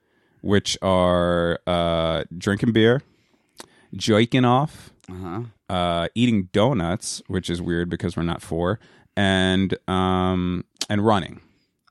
which 0.40 0.78
are 0.80 1.58
uh, 1.66 2.24
drinking 2.36 2.72
beer, 2.72 3.02
joiking 3.94 4.44
off, 4.44 4.90
Uh 5.10 5.14
huh. 5.68 5.72
uh, 5.74 6.08
eating 6.14 6.48
donuts, 6.52 7.22
which 7.28 7.48
is 7.50 7.62
weird 7.62 7.88
because 7.88 8.16
we're 8.16 8.22
not 8.24 8.42
four, 8.42 8.80
and 9.16 9.76
um, 9.88 10.64
and 10.88 11.04
running, 11.06 11.40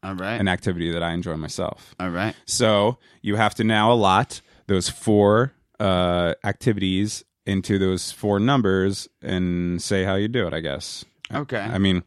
All 0.03 0.15
right. 0.15 0.39
an 0.39 0.47
activity 0.47 0.91
that 0.91 1.01
I 1.03 1.13
enjoy 1.13 1.35
myself. 1.37 1.95
all 1.99 2.09
right. 2.09 2.35
So 2.45 2.97
you 3.21 3.35
have 3.37 3.55
to 3.55 3.63
now 3.63 3.91
allot 3.91 4.41
those 4.67 4.89
four 4.89 5.53
uh, 5.79 6.33
activities 6.43 7.23
into 7.45 7.77
those 7.79 8.11
four 8.11 8.39
numbers 8.39 9.07
and 9.21 9.81
say 9.81 10.03
how 10.03 10.15
you 10.15 10.27
do 10.27 10.47
it. 10.47 10.53
I 10.53 10.59
guess. 10.59 11.05
Okay. 11.33 11.59
I 11.59 11.77
mean, 11.77 12.03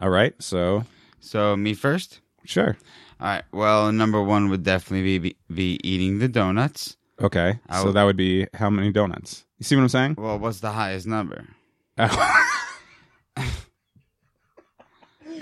all 0.00 0.10
right. 0.10 0.34
So 0.42 0.84
so 1.20 1.56
me 1.56 1.74
first. 1.74 2.20
sure. 2.44 2.76
All 3.20 3.26
right. 3.28 3.44
Well, 3.52 3.92
number 3.92 4.20
one 4.22 4.48
would 4.48 4.62
definitely 4.64 5.18
be 5.18 5.36
be 5.52 5.78
eating 5.84 6.18
the 6.20 6.28
donuts. 6.28 6.96
Okay. 7.22 7.58
I 7.68 7.78
so 7.80 7.86
would- 7.86 7.94
that 7.94 8.02
would 8.04 8.16
be 8.16 8.46
how 8.54 8.68
many 8.70 8.90
donuts? 8.92 9.44
You 9.58 9.64
see 9.64 9.76
what 9.76 9.82
I'm 9.82 9.88
saying? 9.88 10.14
Well, 10.18 10.38
what's 10.38 10.60
the 10.60 10.72
highest 10.72 11.06
number? 11.06 11.44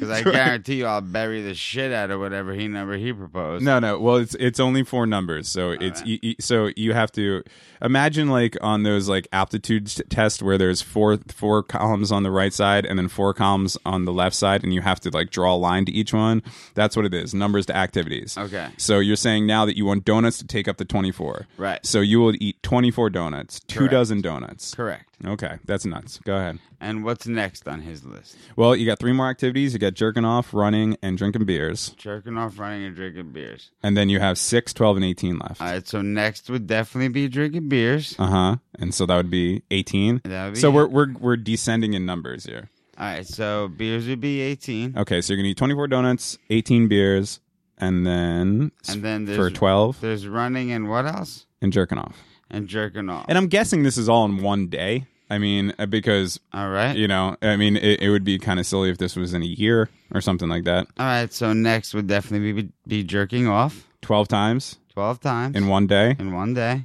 Because 0.00 0.10
I 0.10 0.22
guarantee 0.30 0.76
you, 0.76 0.86
I'll 0.86 1.00
bury 1.00 1.42
the 1.42 1.54
shit 1.54 1.92
out 1.92 2.10
of 2.10 2.20
whatever 2.20 2.52
he 2.54 2.68
number 2.68 2.96
he 2.96 3.12
proposed. 3.12 3.64
no, 3.64 3.78
no. 3.78 3.98
Well, 3.98 4.16
it's 4.16 4.34
it's 4.40 4.58
only 4.58 4.82
four 4.82 5.06
numbers, 5.06 5.48
so 5.48 5.70
it's 5.72 6.04
you, 6.06 6.18
you- 6.22 6.34
so 6.40 6.70
you 6.76 6.92
have 6.94 7.12
to 7.12 7.42
imagine 7.82 8.28
like 8.28 8.56
on 8.62 8.82
those 8.82 9.08
like 9.08 9.28
aptitude 9.32 9.86
t- 9.88 10.02
tests 10.08 10.42
where 10.42 10.56
there's 10.58 10.80
four 10.82 11.18
four 11.28 11.62
columns 11.62 12.10
on 12.10 12.22
the 12.22 12.30
right 12.30 12.52
side 12.52 12.84
and 12.86 12.98
then 12.98 13.08
four 13.08 13.34
columns 13.34 13.76
on 13.84 14.04
the 14.04 14.12
left 14.12 14.34
side, 14.36 14.64
and 14.64 14.72
you 14.72 14.80
have 14.80 15.00
to 15.00 15.10
like 15.10 15.30
draw 15.30 15.54
a 15.54 15.56
line 15.56 15.84
to 15.84 15.92
each 15.92 16.12
one. 16.14 16.42
That's 16.74 16.96
what 16.96 17.04
it 17.04 17.14
is. 17.14 17.34
Numbers 17.34 17.66
to 17.66 17.76
activities. 17.76 18.36
Okay. 18.38 18.68
So 18.78 18.98
you're 19.00 19.16
saying 19.16 19.46
now 19.46 19.64
that 19.66 19.76
you 19.76 19.84
want 19.84 20.04
donuts 20.04 20.38
to 20.38 20.46
take 20.46 20.66
up 20.68 20.76
the 20.78 20.84
24. 20.84 21.46
Right. 21.58 21.84
So 21.84 22.00
you 22.00 22.20
will 22.20 22.34
eat 22.40 22.62
24 22.62 23.10
donuts, 23.10 23.60
two 23.60 23.80
Correct. 23.80 23.92
dozen 23.92 24.20
donuts. 24.22 24.74
Correct. 24.74 25.09
Okay, 25.26 25.58
that's 25.66 25.84
nuts. 25.84 26.18
Go 26.24 26.36
ahead. 26.36 26.58
And 26.80 27.04
what's 27.04 27.26
next 27.26 27.68
on 27.68 27.82
his 27.82 28.04
list? 28.04 28.36
Well, 28.56 28.74
you 28.74 28.86
got 28.86 28.98
three 28.98 29.12
more 29.12 29.28
activities. 29.28 29.74
You 29.74 29.78
got 29.78 29.92
jerking 29.94 30.24
off, 30.24 30.54
running, 30.54 30.96
and 31.02 31.18
drinking 31.18 31.44
beers. 31.44 31.90
Jerking 31.98 32.38
off, 32.38 32.58
running, 32.58 32.84
and 32.84 32.96
drinking 32.96 33.32
beers. 33.32 33.70
And 33.82 33.96
then 33.96 34.08
you 34.08 34.18
have 34.20 34.38
6, 34.38 34.72
12, 34.72 34.96
and 34.96 35.04
18 35.04 35.38
left. 35.38 35.60
All 35.60 35.66
right. 35.66 35.86
So 35.86 36.00
next 36.00 36.48
would 36.48 36.66
definitely 36.66 37.08
be 37.08 37.28
drinking 37.28 37.68
beers. 37.68 38.14
Uh 38.18 38.26
huh. 38.26 38.56
And 38.78 38.94
so 38.94 39.04
that 39.06 39.16
would 39.16 39.30
be 39.30 39.62
18. 39.70 40.22
That 40.24 40.44
would 40.46 40.54
be 40.54 40.60
So 40.60 40.70
we're, 40.70 40.86
we're, 40.86 41.12
we're 41.12 41.36
descending 41.36 41.92
in 41.92 42.06
numbers 42.06 42.44
here. 42.46 42.70
All 42.98 43.04
right. 43.06 43.26
So 43.26 43.68
beers 43.68 44.08
would 44.08 44.20
be 44.20 44.40
eighteen, 44.40 44.94
Okay, 44.96 45.20
so 45.20 45.32
you're 45.32 45.38
going 45.38 45.44
to 45.44 45.50
eat 45.50 45.56
24 45.58 45.86
donuts, 45.88 46.38
18 46.48 46.88
beers, 46.88 47.40
and 47.78 48.06
then, 48.06 48.72
and 48.88 49.02
then 49.02 49.26
for 49.26 49.50
12 49.50 50.00
There's 50.00 50.26
running 50.26 50.70
and 50.72 50.88
what 50.88 51.04
else? 51.06 51.46
and 51.62 51.72
jerking 51.72 51.98
off. 51.98 52.16
And 52.50 52.66
jerking 52.66 53.08
off. 53.08 53.26
And 53.28 53.38
I'm 53.38 53.46
guessing 53.46 53.84
this 53.84 53.96
is 53.96 54.08
all 54.08 54.24
in 54.24 54.38
one 54.42 54.66
day. 54.68 55.06
I 55.30 55.38
mean, 55.38 55.72
uh, 55.78 55.86
because, 55.86 56.40
All 56.52 56.68
right. 56.68 56.96
you 56.96 57.06
know, 57.08 57.36
I 57.40 57.56
mean, 57.56 57.76
it, 57.76 58.02
it 58.02 58.10
would 58.10 58.24
be 58.24 58.38
kind 58.38 58.58
of 58.58 58.66
silly 58.66 58.90
if 58.90 58.98
this 58.98 59.14
was 59.16 59.32
in 59.32 59.42
a 59.42 59.46
year 59.46 59.88
or 60.12 60.20
something 60.20 60.48
like 60.48 60.64
that. 60.64 60.88
All 60.98 61.06
right. 61.06 61.32
So 61.32 61.52
next 61.52 61.94
would 61.94 62.08
definitely 62.08 62.52
be 62.52 62.68
be 62.86 63.04
jerking 63.04 63.46
off 63.46 63.86
12 64.02 64.26
times 64.28 64.78
twelve 64.92 65.20
times 65.20 65.54
in 65.56 65.68
one 65.68 65.86
day. 65.86 66.16
in 66.18 66.32
one 66.32 66.52
day. 66.52 66.82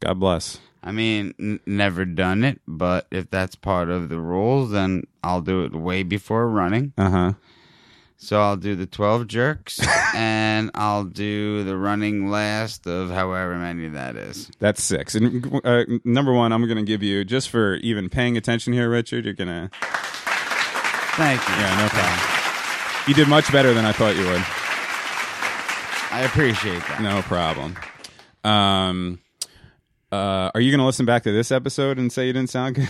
God 0.00 0.18
bless. 0.18 0.58
I 0.82 0.90
mean, 0.90 1.34
n- 1.38 1.60
never 1.66 2.04
done 2.04 2.42
it, 2.44 2.60
but 2.66 3.06
if 3.12 3.30
that's 3.30 3.54
part 3.54 3.88
of 3.90 4.08
the 4.08 4.18
rules, 4.18 4.70
then 4.72 5.04
I'll 5.22 5.42
do 5.42 5.62
it 5.64 5.72
way 5.74 6.02
before 6.02 6.48
running. 6.48 6.92
Uh 6.98 7.10
huh. 7.10 7.32
So 8.22 8.40
I'll 8.40 8.56
do 8.56 8.76
the 8.76 8.86
12 8.86 9.26
jerks 9.26 9.80
and 10.14 10.70
I'll 10.74 11.02
do 11.02 11.64
the 11.64 11.76
running 11.76 12.30
last 12.30 12.86
of 12.86 13.10
however 13.10 13.56
many 13.56 13.88
that 13.88 14.14
is. 14.14 14.48
That's 14.60 14.80
six. 14.80 15.16
And 15.16 15.60
uh, 15.64 15.82
number 16.04 16.32
one, 16.32 16.52
I'm 16.52 16.64
going 16.66 16.76
to 16.76 16.84
give 16.84 17.02
you 17.02 17.24
just 17.24 17.50
for 17.50 17.74
even 17.76 18.08
paying 18.08 18.36
attention 18.36 18.74
here, 18.74 18.88
Richard. 18.88 19.24
You're 19.24 19.34
gonna, 19.34 19.70
Thank 21.16 21.46
you. 21.48 21.54
yeah, 21.56 21.82
no 21.82 21.88
problem. 21.88 23.08
You 23.08 23.14
did 23.14 23.26
much 23.26 23.50
better 23.50 23.74
than 23.74 23.84
I 23.84 23.90
thought 23.90 24.14
you 24.14 24.24
would. 24.24 24.44
I 26.12 26.22
appreciate 26.24 26.78
that. 26.78 27.02
No 27.02 27.22
problem. 27.22 27.76
Um, 28.44 29.18
uh, 30.12 30.52
are 30.54 30.60
you 30.60 30.70
going 30.70 30.78
to 30.78 30.86
listen 30.86 31.06
back 31.06 31.24
to 31.24 31.32
this 31.32 31.50
episode 31.50 31.98
and 31.98 32.12
say 32.12 32.28
you 32.28 32.32
didn't 32.32 32.50
sound 32.50 32.76
good? 32.76 32.88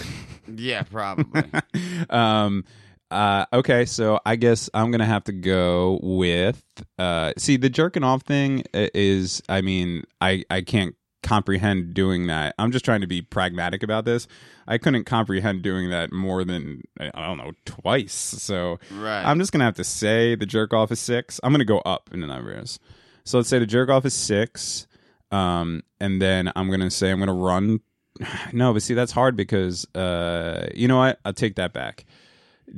Yeah, 0.54 0.82
probably. 0.82 1.44
um, 2.10 2.64
uh, 3.12 3.46
okay, 3.52 3.84
so 3.84 4.18
I 4.24 4.36
guess 4.36 4.68
I'm 4.74 4.90
gonna 4.90 5.04
have 5.06 5.24
to 5.24 5.32
go 5.32 6.00
with. 6.02 6.62
Uh, 6.98 7.32
see, 7.36 7.56
the 7.56 7.70
jerking 7.70 8.04
off 8.04 8.22
thing 8.22 8.64
is. 8.74 9.42
I 9.48 9.60
mean, 9.60 10.04
I 10.20 10.44
I 10.50 10.62
can't 10.62 10.94
comprehend 11.22 11.94
doing 11.94 12.26
that. 12.26 12.54
I'm 12.58 12.72
just 12.72 12.84
trying 12.84 13.00
to 13.02 13.06
be 13.06 13.22
pragmatic 13.22 13.82
about 13.82 14.04
this. 14.04 14.26
I 14.66 14.78
couldn't 14.78 15.04
comprehend 15.04 15.62
doing 15.62 15.90
that 15.90 16.12
more 16.12 16.44
than 16.44 16.82
I 16.98 17.26
don't 17.26 17.38
know 17.38 17.52
twice. 17.64 18.12
So 18.14 18.78
Right. 18.92 19.22
I'm 19.22 19.38
just 19.38 19.52
gonna 19.52 19.64
have 19.64 19.76
to 19.76 19.84
say 19.84 20.34
the 20.34 20.46
jerk 20.46 20.72
off 20.74 20.90
is 20.90 21.00
six. 21.00 21.38
I'm 21.44 21.52
gonna 21.52 21.64
go 21.64 21.78
up 21.80 22.10
in 22.12 22.20
the 22.20 22.26
numbers. 22.26 22.78
So 23.24 23.38
let's 23.38 23.48
say 23.48 23.58
the 23.60 23.66
jerk 23.66 23.88
off 23.88 24.04
is 24.04 24.14
six, 24.14 24.88
um, 25.30 25.82
and 26.00 26.20
then 26.20 26.50
I'm 26.56 26.68
gonna 26.70 26.90
say 26.90 27.10
I'm 27.10 27.18
gonna 27.20 27.32
run. 27.34 27.80
No, 28.52 28.72
but 28.72 28.82
see 28.82 28.94
that's 28.94 29.12
hard 29.12 29.36
because 29.36 29.86
uh, 29.94 30.66
you 30.74 30.86
know 30.88 30.98
what? 30.98 31.18
I'll 31.24 31.32
take 31.32 31.54
that 31.56 31.72
back. 31.72 32.04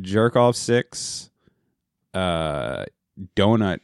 Jerk 0.01 0.37
off 0.37 0.57
six, 0.57 1.31
uh, 2.13 2.85
donut 3.37 3.81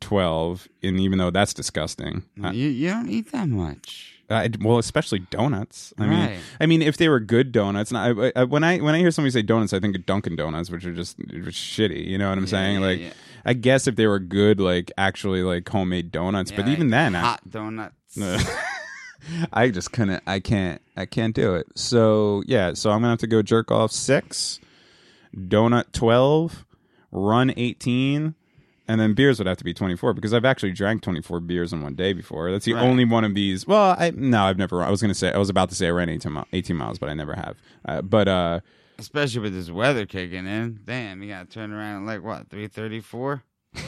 twelve, 0.00 0.68
and 0.82 1.00
even 1.00 1.18
though 1.18 1.30
that's 1.30 1.54
disgusting, 1.54 2.24
I- 2.42 2.52
you, 2.52 2.68
you 2.68 2.90
don't 2.90 3.08
eat 3.08 3.32
that 3.32 3.48
much. 3.48 4.12
I, 4.28 4.50
well, 4.60 4.78
especially 4.78 5.20
donuts. 5.20 5.94
I 5.98 6.06
mean, 6.08 6.30
I 6.60 6.66
mean, 6.66 6.82
if 6.82 6.96
they 6.96 7.08
were 7.08 7.20
good 7.20 7.52
donuts, 7.52 7.92
and 7.92 7.98
I, 7.98 8.32
I, 8.34 8.42
when 8.42 8.64
I 8.64 8.78
when 8.78 8.92
I 8.92 8.98
hear 8.98 9.12
somebody 9.12 9.30
say 9.30 9.42
donuts, 9.42 9.72
I 9.72 9.78
think 9.78 9.94
of 9.94 10.04
Dunkin' 10.04 10.34
Donuts, 10.34 10.68
which 10.68 10.84
are 10.84 10.92
just, 10.92 11.16
shitty. 11.20 12.04
You 12.08 12.18
know 12.18 12.28
what 12.30 12.36
I'm 12.36 12.46
saying? 12.48 12.80
yeah, 12.80 12.86
like, 12.86 13.00
yeah. 13.00 13.12
I 13.44 13.52
guess 13.52 13.86
if 13.86 13.94
they 13.94 14.08
were 14.08 14.18
good, 14.18 14.58
like 14.58 14.90
actually 14.98 15.42
like 15.44 15.68
homemade 15.68 16.10
donuts, 16.10 16.50
but 16.50 16.66
Yeah, 16.66 16.72
even 16.72 16.88
like 16.88 16.90
then, 16.90 17.14
I, 17.14 17.20
hot 17.20 17.48
donuts. 17.48 18.18
I 19.52 19.70
just 19.70 19.92
couldn't. 19.92 20.22
I 20.26 20.40
can't. 20.40 20.82
I 20.96 21.06
can't 21.06 21.34
do 21.34 21.54
it. 21.54 21.66
So 21.76 22.42
yeah. 22.46 22.74
So 22.74 22.90
I'm 22.90 22.98
gonna 22.98 23.10
have 23.10 23.18
to 23.20 23.26
go 23.28 23.42
jerk 23.42 23.70
off 23.70 23.92
six, 23.92 24.58
donut 25.36 25.92
twelve, 25.92 26.64
run 27.12 27.52
eighteen, 27.56 28.34
and 28.88 29.00
then 29.00 29.14
beers 29.14 29.38
would 29.38 29.46
have 29.46 29.56
to 29.58 29.64
be 29.64 29.74
24 29.74 30.14
because 30.14 30.32
I've 30.32 30.44
actually 30.44 30.70
drank 30.72 31.02
24 31.02 31.40
beers 31.40 31.72
in 31.72 31.82
one 31.82 31.94
day 31.96 32.12
before. 32.12 32.52
That's 32.52 32.64
the 32.64 32.74
Right. 32.74 32.82
only 32.84 33.04
one 33.04 33.24
of 33.24 33.34
these. 33.34 33.66
Well, 33.66 33.96
I 33.98 34.12
no, 34.14 34.44
I've 34.44 34.58
never. 34.58 34.82
I 34.82 34.90
was 34.90 35.00
gonna 35.02 35.14
say 35.14 35.32
I 35.32 35.38
was 35.38 35.48
about 35.50 35.68
to 35.70 35.74
say 35.74 35.88
I 35.88 35.90
ran 35.90 36.08
18, 36.08 36.32
mi- 36.32 36.44
18 36.52 36.76
miles, 36.76 36.98
but 36.98 37.08
I 37.08 37.14
never 37.14 37.34
have. 37.34 37.56
Uh, 37.84 38.02
but 38.02 38.28
uh, 38.28 38.60
Especially 38.98 39.40
with 39.40 39.52
this 39.54 39.70
weather 39.70 40.06
kicking 40.06 40.46
in. 40.46 40.80
Damn, 40.84 41.22
you 41.22 41.28
gotta 41.28 41.46
turn 41.48 41.72
around 41.72 42.02
at 42.02 42.06
like 42.14 42.22
what, 42.24 42.48
three 42.48 42.66
thirty 42.68 43.00
four? 43.00 43.42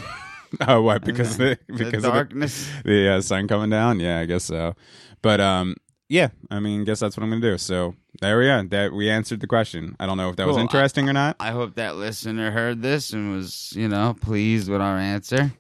oh, 0.67 0.83
what? 0.83 1.03
Because 1.05 1.37
the, 1.39 1.59
The 1.69 1.73
because 1.85 2.05
of 2.05 2.13
darkness. 2.13 2.69
the, 2.85 2.91
the 2.91 3.09
uh, 3.15 3.21
sun 3.21 3.49
coming 3.49 3.71
down. 3.71 4.01
Yeah, 4.01 4.19
I 4.21 4.27
guess 4.27 4.45
so. 4.45 4.75
But 5.23 5.41
um, 5.41 5.77
yeah. 6.09 6.29
I 6.51 6.61
mean, 6.61 6.85
guess 6.85 7.01
that's 7.01 7.17
what 7.17 7.23
I'm 7.25 7.31
gonna 7.31 7.41
do. 7.43 7.59
So 7.59 7.95
there 8.21 8.39
we 8.39 8.49
are. 8.49 8.63
That 8.65 8.93
we 8.93 9.09
answered 9.11 9.41
the 9.41 9.47
question. 9.47 9.97
I 10.01 10.07
don't 10.07 10.17
know 10.17 10.31
if 10.31 10.37
that 10.37 10.47
was 10.47 10.57
Cool. 10.57 10.63
interesting 10.63 11.09
or 11.09 11.13
not. 11.13 11.37
I 11.41 11.51
hope 11.53 11.75
that 11.77 11.97
listener 11.97 12.51
heard 12.51 12.83
this 12.83 13.13
and 13.13 13.33
was, 13.35 13.73
you 13.77 13.89
know, 13.89 14.17
pleased 14.21 14.69
with 14.69 14.81
our 14.81 14.99
answer. 14.99 15.53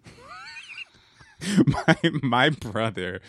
my 1.67 1.97
my 2.23 2.49
brother 2.51 3.21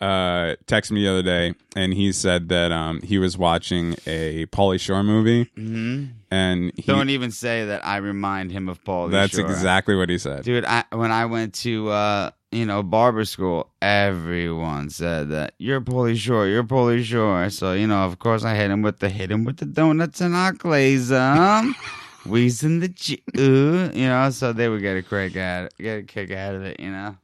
uh 0.00 0.56
texted 0.66 0.92
me 0.92 1.02
the 1.02 1.10
other 1.10 1.22
day 1.22 1.54
and 1.76 1.92
he 1.92 2.10
said 2.12 2.48
that 2.48 2.72
um 2.72 3.02
he 3.02 3.18
was 3.18 3.36
watching 3.36 3.94
a 4.06 4.46
Pauly 4.46 4.80
Shore 4.80 5.02
movie 5.02 5.50
hmm 5.54 6.06
and 6.30 6.72
he 6.76 6.82
Don't 6.82 7.10
even 7.10 7.32
say 7.32 7.64
that 7.66 7.84
I 7.84 7.96
remind 7.96 8.52
him 8.52 8.68
of 8.68 8.82
Paul. 8.84 9.08
that's 9.08 9.36
exactly 9.36 9.96
what 9.96 10.08
he 10.08 10.16
said. 10.16 10.44
Dude, 10.44 10.64
I, 10.64 10.84
when 10.92 11.10
I 11.10 11.26
went 11.26 11.54
to 11.54 11.88
uh, 11.88 12.30
you 12.52 12.66
know 12.66 12.84
barber 12.84 13.24
school, 13.24 13.68
everyone 13.82 14.90
said 14.90 15.30
that 15.30 15.54
you're 15.58 15.80
Pauly 15.80 16.16
Shore, 16.16 16.46
you're 16.46 16.62
Pauly 16.62 17.02
Shore. 17.02 17.50
So 17.50 17.72
you 17.72 17.88
know, 17.88 18.04
of 18.04 18.20
course, 18.20 18.44
I 18.44 18.54
hit 18.54 18.70
him 18.70 18.82
with 18.82 19.00
the 19.00 19.08
hit 19.08 19.30
him 19.30 19.44
with 19.44 19.56
the 19.56 19.66
donuts 19.66 20.20
and 20.20 20.36
our 20.36 20.52
glaze 20.52 21.10
um, 21.10 21.74
wheezing 22.24 22.78
the 22.78 22.88
Jew, 22.88 23.16
you 23.34 24.06
know. 24.06 24.30
So 24.30 24.52
they 24.52 24.68
would 24.68 24.82
get 24.82 24.96
a 24.96 25.02
kick 25.02 25.36
out, 25.36 25.72
get 25.78 25.98
a 25.98 26.02
kick 26.04 26.30
out 26.30 26.54
of 26.54 26.62
it, 26.62 26.78
you 26.78 26.90
know. 26.92 27.16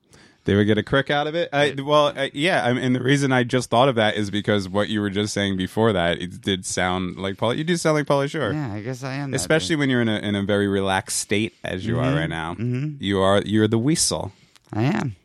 They 0.47 0.55
would 0.55 0.65
get 0.67 0.79
a 0.79 0.83
crick 0.83 1.11
out 1.11 1.27
of 1.27 1.35
it. 1.35 1.49
I, 1.53 1.75
well, 1.77 2.13
I, 2.17 2.31
yeah, 2.33 2.65
I 2.65 2.73
mean, 2.73 2.83
and 2.85 2.95
the 2.97 3.03
reason 3.03 3.33
I 3.33 3.43
just 3.45 3.69
thought 3.69 3.89
of 3.89 3.97
that 3.97 4.15
is 4.17 4.31
because 4.31 4.69
what 4.69 4.89
you 4.89 5.01
were 5.01 5.11
just 5.11 5.35
saying 5.35 5.57
before 5.57 5.93
that, 5.93 6.23
it 6.23 6.41
did 6.41 6.65
sound 6.65 7.17
like 7.19 7.35
Pauly. 7.37 7.59
You 7.59 7.65
do 7.65 7.77
sound 7.77 7.97
like 7.97 8.07
Pauly 8.07 8.31
Shore. 8.31 8.53
Yeah, 8.53 8.73
I 8.73 8.81
guess 8.81 9.03
I 9.03 9.15
am. 9.15 9.33
that 9.33 9.37
Especially 9.37 9.75
when 9.77 9.91
you're 9.91 10.01
in 10.03 10.09
a 10.09 10.19
in 10.19 10.35
a 10.37 10.43
very 10.45 10.69
relaxed 10.69 11.19
state 11.19 11.55
as 11.65 11.85
you 11.85 11.99
are 11.99 12.15
right 12.15 12.31
now. 12.31 12.55
Mhm. 12.55 12.97
You 13.01 13.21
are 13.21 13.43
you're 13.45 13.69
the 13.69 13.77
weasel. 13.79 14.33
I 14.73 14.83
am 14.85 15.17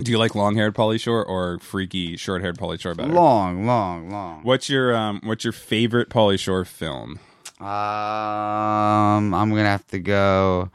Do 0.00 0.10
you 0.10 0.18
like 0.18 0.34
long 0.34 0.56
haired 0.56 0.74
Pauly 0.74 0.98
Shore 0.98 1.24
or 1.24 1.58
freaky 1.60 2.16
short 2.16 2.40
haired 2.42 2.56
Pauly 2.58 2.80
Shore 2.80 2.94
better? 2.94 3.12
long, 3.12 3.66
long, 3.66 4.10
long. 4.10 4.40
What's 4.42 4.68
your 4.70 4.96
um 4.96 5.20
What's 5.22 5.44
your 5.44 5.52
favorite 5.52 6.08
Pauly 6.08 6.38
Shore 6.38 6.64
film? 6.64 7.18
Um, 7.60 9.34
I'm 9.34 9.50
gonna 9.50 9.64
have 9.64 9.86
to 9.88 9.98
go 9.98 10.70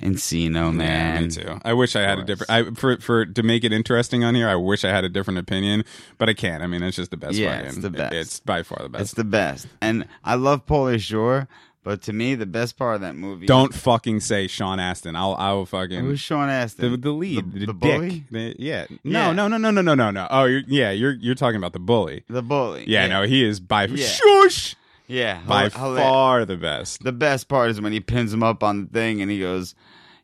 Encino, 0.00 0.74
man. 0.74 1.14
Yeah, 1.16 1.20
me 1.22 1.28
too. 1.28 1.60
I 1.64 1.72
wish 1.72 1.96
I 1.96 2.02
had 2.02 2.18
a 2.18 2.24
different. 2.24 2.50
I 2.50 2.64
for 2.74 2.98
for 3.00 3.24
to 3.24 3.42
make 3.42 3.64
it 3.64 3.72
interesting 3.72 4.24
on 4.24 4.34
here. 4.34 4.48
I 4.48 4.54
wish 4.56 4.84
I 4.84 4.90
had 4.90 5.04
a 5.04 5.08
different 5.08 5.38
opinion, 5.38 5.84
but 6.18 6.28
I 6.28 6.34
can't. 6.34 6.62
I 6.62 6.66
mean, 6.66 6.82
it's 6.82 6.96
just 6.96 7.10
the 7.10 7.16
best. 7.16 7.34
Yeah, 7.34 7.52
fucking- 7.56 7.66
it's 7.68 7.78
the 7.78 7.90
best. 7.90 8.14
It's 8.14 8.40
by 8.40 8.62
far 8.62 8.82
the 8.82 8.88
best. 8.90 9.02
It's 9.02 9.12
the 9.14 9.24
best, 9.24 9.66
and 9.80 10.06
I 10.24 10.34
love 10.34 10.66
Pauly 10.66 11.00
Shore. 11.00 11.48
But 11.82 12.02
to 12.02 12.12
me, 12.12 12.34
the 12.34 12.46
best 12.46 12.76
part 12.76 12.96
of 12.96 13.00
that 13.02 13.14
movie. 13.14 13.46
Don't 13.46 13.72
fucking 13.72 14.18
say 14.18 14.48
Sean 14.48 14.80
Astin. 14.80 15.14
I'll 15.14 15.36
I 15.38 15.52
will 15.52 15.66
fucking 15.66 16.00
Who's 16.00 16.18
Sean 16.18 16.48
Astin? 16.50 16.90
the 16.90 16.96
the 16.98 17.12
lead 17.12 17.52
the, 17.52 17.60
the, 17.60 17.66
the 17.66 17.72
dick. 17.72 17.78
bully, 17.80 18.24
The- 18.32 18.56
yeah. 18.58 18.86
No 19.04 19.26
Yeah. 19.28 19.32
no 19.32 19.46
no 19.48 19.56
no 19.56 19.70
no 19.70 19.80
no 19.82 19.94
no 19.94 20.10
no. 20.10 20.26
Oh 20.28 20.44
you're, 20.46 20.62
yeah 20.66 20.90
you're 20.90 21.12
you're 21.12 21.36
talking 21.36 21.58
about 21.58 21.74
the 21.74 21.78
bully. 21.78 22.24
the 22.28 22.42
bully. 22.42 22.84
Yeah, 22.88 23.06
no 23.06 23.22
he 23.22 23.44
is 23.44 23.60
by 23.60 23.86
Yeah. 23.86 24.04
shush 24.04 24.74
yeah, 25.06 25.40
by 25.46 25.68
far 25.68 26.44
the 26.44 26.56
best. 26.56 27.02
The 27.02 27.12
best 27.12 27.48
part 27.48 27.70
is 27.70 27.80
when 27.80 27.92
he 27.92 28.00
pins 28.00 28.32
him 28.32 28.42
up 28.42 28.62
on 28.62 28.84
the 28.84 28.88
thing, 28.88 29.20
and 29.22 29.30
he 29.30 29.40
goes, 29.40 29.74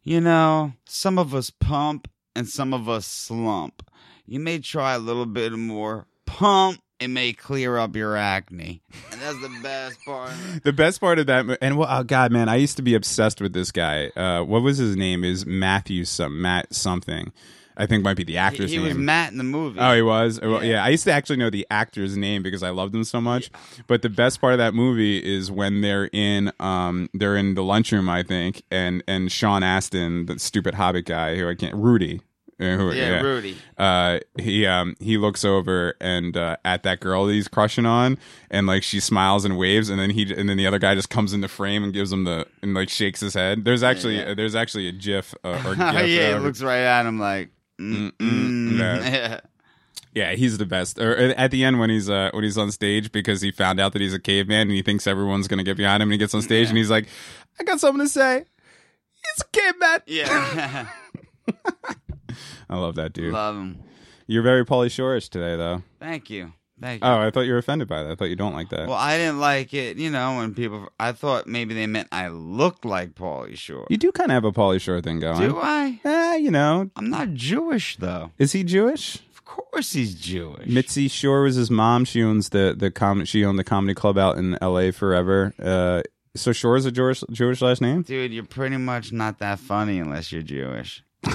"You 0.03 0.21
know, 0.21 0.73
some 0.87 1.19
of 1.19 1.35
us 1.35 1.51
pump 1.51 2.09
and 2.35 2.49
some 2.49 2.73
of 2.75 2.89
us 2.89 3.07
slump. 3.07 3.89
You 4.27 4.41
may 4.41 4.59
try 4.59 4.95
a 4.95 4.99
little 4.99 5.27
bit 5.27 5.53
more 5.53 6.07
pump." 6.27 6.81
It 7.01 7.09
may 7.09 7.33
clear 7.33 7.79
up 7.79 7.97
your 7.97 8.17
acne, 8.17 8.81
and 9.11 9.21
that's 9.21 9.41
the 9.41 9.59
best 9.61 9.99
part. 10.05 10.31
The 10.63 10.73
best 10.73 11.01
part 11.01 11.19
of 11.19 11.27
that, 11.27 11.59
and 11.61 11.77
well, 11.77 11.89
oh 11.91 12.05
god, 12.05 12.31
man, 12.31 12.49
I 12.49 12.55
used 12.55 12.77
to 12.77 12.83
be 12.83 12.95
obsessed 12.95 13.41
with 13.41 13.53
this 13.53 13.73
guy. 13.73 14.11
Uh, 14.11 14.45
what 14.45 14.63
was 14.63 14.79
his 14.79 14.95
name? 14.97 15.25
Is 15.25 15.45
Matthew 15.45 16.05
some 16.05 16.41
Matt 16.41 16.73
something? 16.73 17.33
I 17.77 17.87
think 17.87 18.05
might 18.05 18.17
be 18.17 18.25
the 18.25 18.33
He, 18.33 18.39
actor's 18.39 18.71
he 18.71 18.77
name. 18.79 18.87
was 18.87 18.97
Matt 18.97 19.33
in 19.33 19.39
the 19.39 19.45
movie. 19.45 19.79
Oh, 19.81 19.95
he 19.95 20.03
was. 20.03 20.41
Well, 20.41 20.63
Yeah. 20.65 20.73
yeah, 20.73 20.85
I 20.85 20.89
used 20.91 21.05
to 21.05 21.13
actually 21.13 21.37
know 21.37 21.51
the 21.51 21.67
actor's 21.71 22.17
name 22.17 22.43
because 22.43 22.63
I 22.63 22.71
loved 22.71 22.95
him 22.95 23.05
so 23.05 23.21
much. 23.21 23.51
But 23.87 24.03
the 24.03 24.11
best 24.11 24.41
part 24.41 24.53
of 24.53 24.59
that 24.59 24.75
movie 24.75 25.19
is 25.19 25.51
when 25.51 25.81
they're 25.81 26.11
in, 26.13 26.53
um, 26.61 27.09
they're 27.15 27.37
in 27.37 27.55
the 27.55 27.63
lunchroom, 27.63 28.09
I 28.09 28.23
think, 28.23 28.63
and 28.71 29.03
and 29.09 29.31
Sean 29.33 29.63
Astin, 29.63 30.27
the 30.27 30.39
stupid 30.39 30.75
Hobbit 30.75 31.07
guy, 31.07 31.37
who 31.37 31.49
I 31.49 31.55
can't, 31.55 31.75
Rudy, 31.75 32.21
uh, 32.61 32.77
who, 32.77 32.93
yeah, 32.93 33.21
Rudy. 33.21 33.57
uh 33.77 34.21
he 34.39 34.67
um 34.67 34.95
he 35.01 35.17
looks 35.19 35.45
over 35.45 35.95
and 36.01 36.37
uh 36.37 36.57
at 36.65 36.85
that 36.85 37.01
girl 37.01 37.27
that 37.27 37.33
he's 37.33 37.49
crushing 37.49 37.87
on 37.87 38.17
and 38.53 38.69
like 38.69 38.85
she 38.85 39.01
smiles 39.01 39.45
and 39.45 39.57
waves 39.59 39.89
and 39.89 39.99
then 39.99 40.11
he 40.11 40.33
and 40.33 40.49
then 40.49 40.57
the 40.57 40.67
other 40.67 40.79
guy 40.79 40.95
just 40.95 41.11
comes 41.11 41.33
into 41.33 41.49
frame 41.49 41.83
and 41.83 41.93
gives 41.93 42.13
him 42.13 42.23
the 42.23 42.47
and 42.63 42.73
like 42.75 42.89
shakes 42.89 43.19
his 43.21 43.35
head 43.35 43.65
there's 43.65 43.83
actually 43.83 44.17
yeah. 44.19 44.35
there's 44.35 44.55
actually 44.55 44.87
a 44.87 44.93
gif 44.93 45.35
uh, 45.43 45.61
or 45.67 45.75
yeah, 45.77 45.93
gif, 45.93 46.07
he 46.07 46.21
uh, 46.23 46.39
looks 46.39 46.63
right 46.63 46.83
at 46.83 47.05
him 47.05 47.19
like, 47.19 47.51
mm, 47.83 48.13
mm, 48.19 48.79
yeah. 48.79 49.11
yeah. 49.11 49.41
yeah 50.15 50.33
he's 50.35 50.59
the 50.59 50.67
best 50.67 50.99
or 50.99 51.17
uh, 51.17 51.35
at 51.37 51.51
the 51.51 51.65
end 51.65 51.79
when 51.79 51.89
he's 51.91 52.09
uh 52.11 52.31
when 52.33 52.45
he's 52.45 52.59
on 52.59 52.71
stage 52.71 53.11
because 53.13 53.41
he 53.41 53.51
found 53.51 53.81
out 53.81 53.93
that 53.93 54.01
he's 54.03 54.15
a 54.15 54.19
caveman 54.21 54.63
and 54.63 54.71
he 54.73 54.83
thinks 54.83 55.07
everyone's 55.07 55.49
gonna 55.49 55.63
get 55.65 55.77
behind 55.77 56.03
him 56.03 56.09
and 56.09 56.13
he 56.13 56.19
gets 56.19 56.35
on 56.35 56.43
stage 56.43 56.65
Yeah. 56.65 56.69
and 56.71 56.79
he's 56.79 56.91
like 56.91 57.09
i 57.59 57.65
got 57.65 57.81
something 57.81 58.05
to 58.05 58.09
say 58.09 58.45
he's 59.15 59.41
a 59.45 59.49
caveman 59.53 60.01
yeah. 60.07 60.87
i 62.71 62.77
love 62.77 62.95
that 62.97 63.13
dude 63.13 63.33
Love 63.33 63.57
him. 63.57 63.83
you're 64.27 64.43
very 64.43 64.65
Pauly 64.65 64.91
Shore-ish 64.91 65.29
today 65.29 65.57
though 65.57 65.83
Thank 65.99 66.31
you. 66.31 66.53
Thank 66.83 67.03
you. 67.03 67.09
oh 67.09 67.19
i 67.21 67.31
thought 67.31 67.43
you 67.43 67.53
were 67.53 67.59
offended 67.59 67.87
by 67.89 68.03
that 68.03 68.11
i 68.13 68.15
thought 68.17 68.29
you 68.29 68.37
don't 68.37 68.53
like 68.55 68.69
that 68.71 68.89
Well, 68.89 68.97
I 68.99 69.17
didn't 69.17 69.39
like 69.41 69.73
it, 69.73 69.97
you 69.97 70.11
know, 70.11 70.37
when 70.37 70.53
people. 70.55 70.89
I 71.01 71.13
thought 71.13 71.47
maybe 71.47 71.73
they 71.75 71.87
meant 71.87 72.09
I 72.13 72.29
looked 72.29 72.85
like 72.85 73.15
Pauly 73.15 73.57
Shore. 73.57 73.87
You 73.89 73.97
do 73.97 74.11
kind 74.13 74.31
of 74.31 74.35
have 74.35 74.45
a 74.45 74.53
Pauly 74.53 74.81
Shore 74.81 75.01
thing 75.01 75.21
going. 75.21 75.41
Do 75.49 75.59
I? 75.63 76.01
Eh, 76.05 76.37
you 76.37 76.51
know. 76.51 76.91
I'm 76.97 77.09
not 77.09 77.33
Jewish, 77.35 77.97
though. 77.97 78.31
Is 78.39 78.53
he 78.53 78.65
Jewish? 78.65 79.17
Of 79.31 79.45
course 79.45 79.93
he's 79.93 80.15
Jewish. 80.15 80.67
Mitzi 80.67 81.09
Shore 81.09 81.43
was 81.43 81.55
his 81.57 81.71
mom. 81.71 82.05
She 82.05 82.23
owns 82.23 82.49
the 82.51 82.75
the 82.77 82.91
com- 82.91 83.25
She 83.25 83.45
owned 83.45 83.59
the 83.59 83.65
comedy 83.65 83.95
club 83.95 84.19
out 84.19 84.37
in 84.39 84.59
L.A. 84.61 84.91
forever. 84.91 85.53
Uh, 85.63 86.03
so 86.35 86.53
Shore 86.53 86.77
is 86.77 86.87
a 86.87 86.93
Jewish 86.93 87.23
Jewish 87.31 87.61
last 87.63 87.81
name. 87.81 88.03
Dude, 88.03 88.33
you're 88.33 88.45
pretty 88.45 88.77
much 88.79 89.13
not 89.13 89.39
that 89.41 89.59
funny 89.61 89.99
unless 90.01 90.33
you're 90.33 90.43
Jewish. 90.43 91.05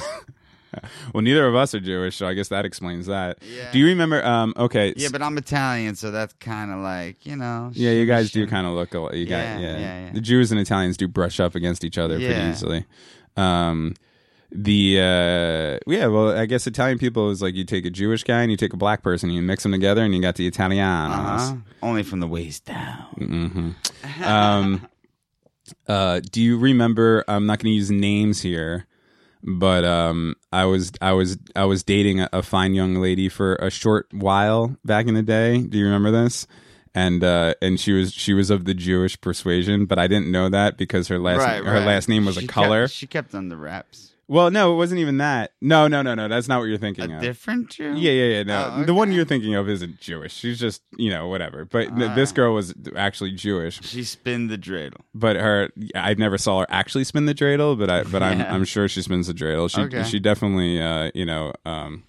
Well, 1.14 1.22
neither 1.24 1.48
of 1.48 1.56
us 1.56 1.74
are 1.74 1.80
Jewish, 1.80 2.18
so 2.18 2.28
I 2.28 2.34
guess 2.34 2.50
that 2.50 2.66
explains 2.66 3.06
that. 3.08 3.40
Yeah. 3.42 3.72
Do 3.72 3.80
you 3.80 3.86
remember? 3.88 4.24
Um, 4.26 4.54
okay. 4.58 4.94
Yeah, 4.98 5.08
but 5.12 5.22
I'm 5.22 5.38
Italian, 5.38 5.96
so 5.96 6.12
that's 6.12 6.34
kind 6.34 6.72
of 6.72 6.80
like, 6.80 7.26
you 7.26 7.36
know. 7.36 7.72
yeah, 7.74 7.92
you 7.92 8.06
guys 8.06 8.32
do 8.32 8.46
kind 8.48 8.68
of 8.68 8.74
look 8.74 8.94
alike. 8.94 9.14
You 9.16 9.26
Yeah, 9.26 9.56
got, 9.56 9.62
yeah. 9.62 9.78
yeah, 9.78 10.06
yeah. 10.08 10.12
The 10.14 10.22
Jews 10.22 10.52
and 10.52 10.60
Italians 10.60 10.98
do 10.98 11.08
brush 11.08 11.40
up 11.40 11.56
against 11.56 11.84
each 11.84 11.98
other 11.98 12.18
pretty 12.18 12.42
easily. 12.52 12.86
Um, 13.38 13.96
the 14.52 15.00
uh, 15.00 15.80
yeah, 15.92 16.08
well, 16.08 16.38
I 16.38 16.46
guess 16.46 16.68
Italian 16.68 17.00
people 17.00 17.30
is 17.32 17.42
like 17.42 17.54
you 17.56 17.64
take 17.66 17.86
a 17.86 17.90
Jewish 17.90 18.24
guy 18.24 18.42
and 18.42 18.50
you 18.52 18.58
take 18.58 18.74
a 18.74 18.78
black 18.78 19.04
person 19.04 19.30
and 19.30 19.36
you 19.36 19.42
mix 19.42 19.64
them 19.64 19.72
together 19.74 20.04
and 20.04 20.16
you 20.16 20.22
got 20.22 20.36
the 20.36 20.50
Italianos. 20.50 21.40
Uh-huh. 21.52 21.56
Only 21.82 22.04
from 22.04 22.20
the 22.22 22.28
waist 22.28 22.66
down. 22.66 23.04
hmm 23.18 23.72
Um, 24.24 24.88
uh, 25.88 26.22
do 26.32 26.42
you 26.42 26.58
remember? 26.58 27.24
I'm 27.28 27.46
not 27.46 27.60
going 27.60 27.72
to 27.72 27.76
use 27.76 27.92
names 27.92 28.42
here, 28.42 28.86
but 29.44 29.84
um, 29.86 30.36
I 30.52 30.66
was 30.66 30.92
I 31.02 31.14
was 31.14 31.38
I 31.56 31.66
was 31.66 31.84
dating 31.84 32.22
a, 32.22 32.30
a 32.34 32.42
fine 32.44 32.74
young 32.74 32.96
lady 32.96 33.30
for 33.30 33.56
a 33.56 33.70
short 33.70 34.08
while 34.12 34.76
back 34.86 35.08
in 35.08 35.14
the 35.14 35.24
day. 35.24 35.62
Do 35.62 35.78
you 35.78 35.86
remember 35.86 36.12
this? 36.12 36.48
And 36.96 37.24
uh, 37.24 37.54
and 37.62 37.80
she 37.80 37.92
was 37.92 38.12
she 38.14 38.34
was 38.34 38.50
of 38.50 38.66
the 38.66 38.74
Jewish 38.74 39.20
persuasion, 39.22 39.86
but 39.86 40.00
I 40.00 40.08
didn't 40.08 40.32
know 40.32 40.50
that 40.50 40.78
because 40.78 41.08
her 41.10 41.20
last 41.20 41.40
right, 41.40 41.64
her 41.64 41.74
right. 41.76 41.86
last 41.86 42.10
name 42.10 42.26
was 42.26 42.36
She 42.36 42.46
a 42.46 42.48
kept- 42.48 42.54
color. 42.54 42.88
she 42.88 43.06
kept 43.08 43.36
on 43.36 43.50
the 43.50 43.58
wraps. 43.58 44.14
Well, 44.28 44.52
no, 44.52 44.74
it 44.74 44.76
wasn't 44.76 45.00
even 45.00 45.18
that. 45.20 45.52
No, 45.62 45.88
no, 45.88 46.02
no, 46.02 46.14
no. 46.16 46.28
That's 46.28 46.48
not 46.48 46.60
what 46.60 46.66
you're 46.66 46.78
thinking 46.78 47.12
A 47.12 47.16
of. 47.16 47.22
different 47.22 47.70
Jew? 47.70 47.94
Yeah, 47.96 48.12
yeah, 48.12 48.26
yeah. 48.38 48.44
No, 48.44 48.74
Oh, 48.76 48.84
the 48.84 48.94
one 48.94 49.08
okay. 49.10 49.16
you're 49.16 49.26
thinking 49.26 49.56
of 49.56 49.70
isn't 49.70 50.00
Jewish. 50.00 50.34
She's 50.34 50.60
just 50.60 50.82
you 50.98 51.10
know 51.10 51.28
whatever. 51.28 51.64
But 51.66 51.96
th- 51.98 52.10
Ah. 52.12 52.16
this 52.16 52.32
girl 52.32 52.54
was 52.54 52.74
actually 52.96 53.32
Jewish. 53.32 53.82
She 53.84 54.04
spinned 54.04 54.50
the 54.50 54.58
dreidel. 54.58 55.00
But 55.16 55.36
her, 55.38 55.70
I 55.96 56.14
never 56.16 56.38
saw 56.38 56.60
her 56.62 56.66
actually 56.70 57.06
spin 57.06 57.26
the 57.26 57.34
dreidel. 57.36 57.78
But 57.80 57.90
I, 57.90 58.04
but 58.04 58.22
I'm, 58.22 58.40
Yeah. 58.42 58.54
I'm 58.54 58.66
sure 58.66 58.88
she 58.88 59.02
spins 59.02 59.28
the 59.28 59.34
dreidel. 59.34 59.70
She, 59.74 59.82
Okay. 59.82 60.04
she 60.04 60.20
definitely, 60.20 60.82
uh, 60.82 61.12
you 61.16 61.26
know, 61.26 61.54
um, 61.66 62.04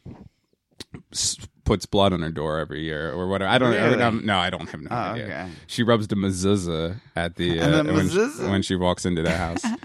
s- 1.13 1.37
puts 1.65 1.85
blood 1.87 2.13
on 2.13 2.23
her 2.23 2.31
door 2.31 2.59
every 2.59 2.83
year 2.83 3.13
or 3.13 3.29
whatever. 3.29 3.51
I 3.51 3.59
don't. 3.59 3.75
I 3.75 3.85
Really? 3.85 3.97
don't- 3.99 4.25
no, 4.25 4.39
I 4.39 4.49
don't 4.51 4.69
have 4.71 4.81
no 4.81 4.89
Oh, 4.91 4.95
idea. 4.95 5.25
okay. 5.25 5.49
She 5.67 5.83
rubs 5.83 6.09
the 6.09 6.17
mezuzah 6.17 7.01
at 7.15 7.37
the, 7.37 7.61
uh, 7.61 7.83
the 7.83 7.93
when, 7.93 8.09
mezuzah? 8.09 8.51
when 8.51 8.63
she 8.63 8.75
walks 8.75 9.05
into 9.07 9.23
the 9.23 9.37
house. 9.37 9.63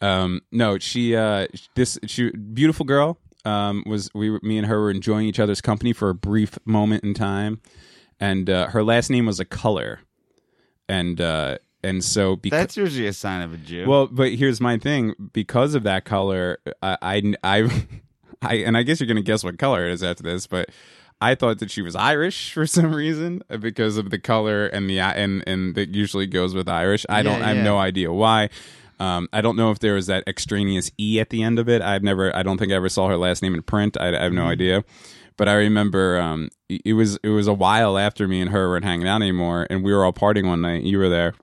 um, 0.00 0.42
no, 0.52 0.78
she, 0.78 1.16
uh, 1.16 1.46
this, 1.74 1.98
she, 2.06 2.30
beautiful 2.30 2.84
girl. 2.86 3.18
Um, 3.44 3.84
was 3.86 4.10
we, 4.12 4.40
me 4.40 4.58
and 4.58 4.66
her 4.66 4.80
were 4.80 4.90
enjoying 4.90 5.26
each 5.26 5.38
other's 5.38 5.60
company 5.60 5.92
for 5.92 6.08
a 6.08 6.14
brief 6.14 6.58
moment 6.64 7.04
in 7.04 7.14
time, 7.14 7.60
and 8.18 8.50
uh, 8.50 8.66
her 8.68 8.82
last 8.82 9.08
name 9.08 9.24
was 9.26 9.38
a 9.38 9.44
color, 9.44 10.00
and 10.88 11.20
uh, 11.20 11.58
and 11.84 12.02
so 12.02 12.34
because 12.34 12.58
That's 12.58 12.76
usually 12.76 13.06
a 13.06 13.12
sign 13.12 13.42
of 13.42 13.54
a 13.54 13.56
Jew. 13.56 13.86
well, 13.88 14.08
but 14.08 14.32
here's 14.32 14.60
my 14.60 14.78
thing. 14.78 15.14
Because 15.32 15.76
of 15.76 15.84
that 15.84 16.04
color, 16.04 16.58
I, 16.82 16.98
I, 17.00 17.34
I, 17.44 17.86
I- 18.42 18.54
and 18.56 18.76
I 18.76 18.82
guess 18.82 18.98
you're 18.98 19.06
gonna 19.06 19.22
guess 19.22 19.44
what 19.44 19.58
color 19.58 19.86
it 19.86 19.92
is 19.92 20.02
after 20.02 20.24
this, 20.24 20.48
but 20.48 20.70
I 21.20 21.34
thought 21.34 21.60
that 21.60 21.70
she 21.70 21.82
was 21.82 21.94
Irish 21.94 22.52
for 22.54 22.66
some 22.66 22.92
reason 22.94 23.42
uh, 23.48 23.58
because 23.58 23.96
of 23.96 24.10
the 24.10 24.18
color 24.18 24.66
and 24.66 24.90
the 24.90 24.98
and 24.98 25.44
and 25.46 25.74
that 25.76 25.90
usually 25.90 26.26
goes 26.26 26.54
with 26.54 26.68
Irish. 26.68 27.06
I 27.08 27.22
don't. 27.22 27.38
Yeah, 27.38 27.44
I 27.44 27.48
have 27.48 27.56
yeah. 27.58 27.62
no 27.62 27.78
idea 27.78 28.12
why. 28.12 28.50
Um, 28.98 29.28
I 29.32 29.40
don't 29.40 29.56
know 29.56 29.70
if 29.70 29.78
there 29.78 29.94
was 29.94 30.06
that 30.06 30.24
extraneous 30.26 30.90
e 30.98 31.20
at 31.20 31.30
the 31.30 31.42
end 31.42 31.58
of 31.58 31.68
it. 31.68 31.82
I've 31.82 32.02
never. 32.02 32.34
I 32.34 32.42
don't 32.42 32.58
think 32.58 32.72
I 32.72 32.76
ever 32.76 32.88
saw 32.88 33.08
her 33.08 33.16
last 33.16 33.42
name 33.42 33.54
in 33.54 33.62
print. 33.62 33.96
I, 34.00 34.16
I 34.16 34.22
have 34.22 34.32
no 34.32 34.42
Mm-hmm. 34.42 34.50
idea. 34.50 34.84
But 35.36 35.48
I 35.48 35.54
remember 35.54 36.18
um, 36.18 36.48
it 36.68 36.80
it 36.86 36.92
was 36.94 37.18
it 37.22 37.28
was 37.28 37.46
a 37.46 37.52
while 37.52 37.98
after 37.98 38.26
me 38.26 38.40
and 38.40 38.50
her 38.50 38.68
weren't 38.68 38.84
hanging 38.86 39.06
out 39.08 39.20
anymore, 39.20 39.66
and 39.68 39.84
we 39.84 39.92
were 39.92 40.04
all 40.04 40.12
partying 40.14 40.46
one 40.46 40.62
night. 40.62 40.82
You 40.84 40.98
were 40.98 41.10
there 41.10 41.34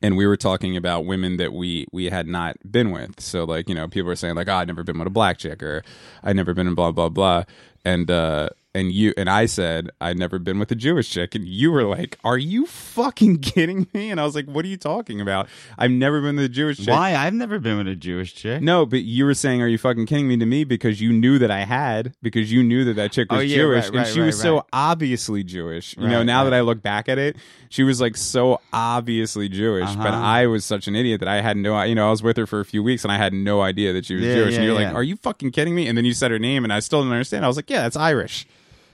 and 0.00 0.16
we 0.16 0.26
were 0.26 0.36
talking 0.36 0.76
about 0.76 1.04
women 1.04 1.36
that 1.36 1.52
we 1.52 1.86
we 1.92 2.06
had 2.06 2.26
not 2.26 2.56
been 2.70 2.90
with. 2.92 3.20
So 3.20 3.44
like 3.44 3.68
you 3.68 3.74
know 3.74 3.88
people 3.88 4.06
were 4.08 4.16
saying 4.16 4.36
like 4.36 4.48
oh 4.48 4.54
I'd 4.54 4.68
never 4.68 4.84
been 4.84 4.98
with 4.98 5.06
a 5.08 5.10
black 5.10 5.38
chick 5.38 5.62
or 5.62 5.82
I'd 6.22 6.36
never 6.36 6.54
been 6.54 6.66
in 6.68 6.74
blah 6.74 6.92
blah 6.92 7.08
blah, 7.08 7.44
and 7.84 8.10
uh 8.10 8.50
and 8.74 8.90
you 8.90 9.12
and 9.16 9.28
I 9.28 9.46
said 9.46 9.90
I'd 10.00 10.18
never 10.18 10.38
been 10.38 10.58
with 10.58 10.70
a 10.72 10.74
Jewish 10.74 11.10
chick, 11.10 11.34
and 11.34 11.46
you 11.46 11.70
were 11.70 11.84
like 11.84 12.18
Are 12.24 12.38
you 12.38 12.66
fucking 12.66 13.38
kidding 13.40 13.86
me? 13.92 14.10
And 14.10 14.20
I 14.20 14.24
was 14.24 14.34
like 14.34 14.46
What 14.46 14.64
are 14.64 14.68
you 14.68 14.76
talking 14.76 15.20
about? 15.20 15.48
I've 15.78 15.90
never 15.90 16.20
been 16.22 16.36
with 16.36 16.44
a 16.46 16.48
Jewish 16.48 16.78
chick. 16.78 16.88
Why? 16.88 17.14
I've 17.14 17.34
never 17.34 17.58
been 17.58 17.76
with 17.78 17.88
a 17.88 17.94
Jewish 17.96 18.34
chick. 18.34 18.62
No, 18.62 18.86
but 18.86 19.02
you 19.02 19.24
were 19.24 19.34
saying, 19.34 19.60
"Are 19.62 19.68
you 19.68 19.78
fucking 19.78 20.06
kidding 20.06 20.28
me?" 20.28 20.36
to 20.38 20.46
me 20.46 20.64
because 20.64 21.00
you 21.00 21.12
knew 21.12 21.38
that 21.38 21.50
I 21.50 21.64
had, 21.64 22.14
because 22.22 22.50
you 22.50 22.62
knew 22.62 22.84
that 22.86 22.94
that 22.96 23.12
chick 23.12 23.30
was 23.30 23.38
Oh, 23.40 23.42
yeah, 23.42 23.56
Jewish, 23.56 23.84
right, 23.84 23.88
and 23.88 23.96
right, 23.98 24.06
she 24.06 24.20
was 24.20 24.36
right, 24.36 24.42
so 24.42 24.66
obviously 24.72 25.44
Jewish. 25.44 25.96
You 25.96 26.08
know, 26.08 26.18
Right, 26.18 26.26
now 26.26 26.44
that. 26.44 26.54
I 26.54 26.60
look 26.62 26.82
back 26.82 27.08
at 27.08 27.18
it, 27.18 27.36
she 27.68 27.82
was 27.82 28.00
like 28.00 28.16
so 28.16 28.60
obviously 28.72 29.48
Jewish, 29.48 29.94
but 29.96 30.08
Uh-huh. 30.08 30.16
I 30.22 30.46
was 30.46 30.64
such 30.64 30.88
an 30.88 30.96
idiot 30.96 31.20
that 31.20 31.28
I 31.28 31.40
had 31.42 31.56
no, 31.56 31.80
you 31.82 31.94
know, 31.94 32.06
I 32.08 32.10
was 32.10 32.22
with 32.22 32.36
her 32.36 32.46
for 32.46 32.60
a 32.60 32.64
few 32.64 32.82
weeks 32.82 33.04
and 33.04 33.12
I 33.12 33.16
had 33.18 33.32
no 33.32 33.60
idea 33.60 33.92
that 33.92 34.06
she 34.06 34.14
was 34.14 34.24
Yeah, 34.24 34.34
Jewish. 34.34 34.54
and 34.56 34.64
you're 34.64 34.74
like, 34.74 34.94
"Are 34.94 35.02
you 35.02 35.16
fucking 35.16 35.50
kidding 35.52 35.74
me?" 35.74 35.86
And 35.88 35.96
then 35.98 36.04
you 36.04 36.14
said 36.14 36.30
her 36.30 36.38
name, 36.38 36.64
and 36.64 36.72
I 36.72 36.80
still 36.80 37.00
didn't 37.00 37.12
understand. 37.12 37.44
I 37.44 37.48
was 37.48 37.56
like, 37.56 37.68
"Yeah, 37.70 37.82
that's 37.82 37.96
Irish." 37.96 38.46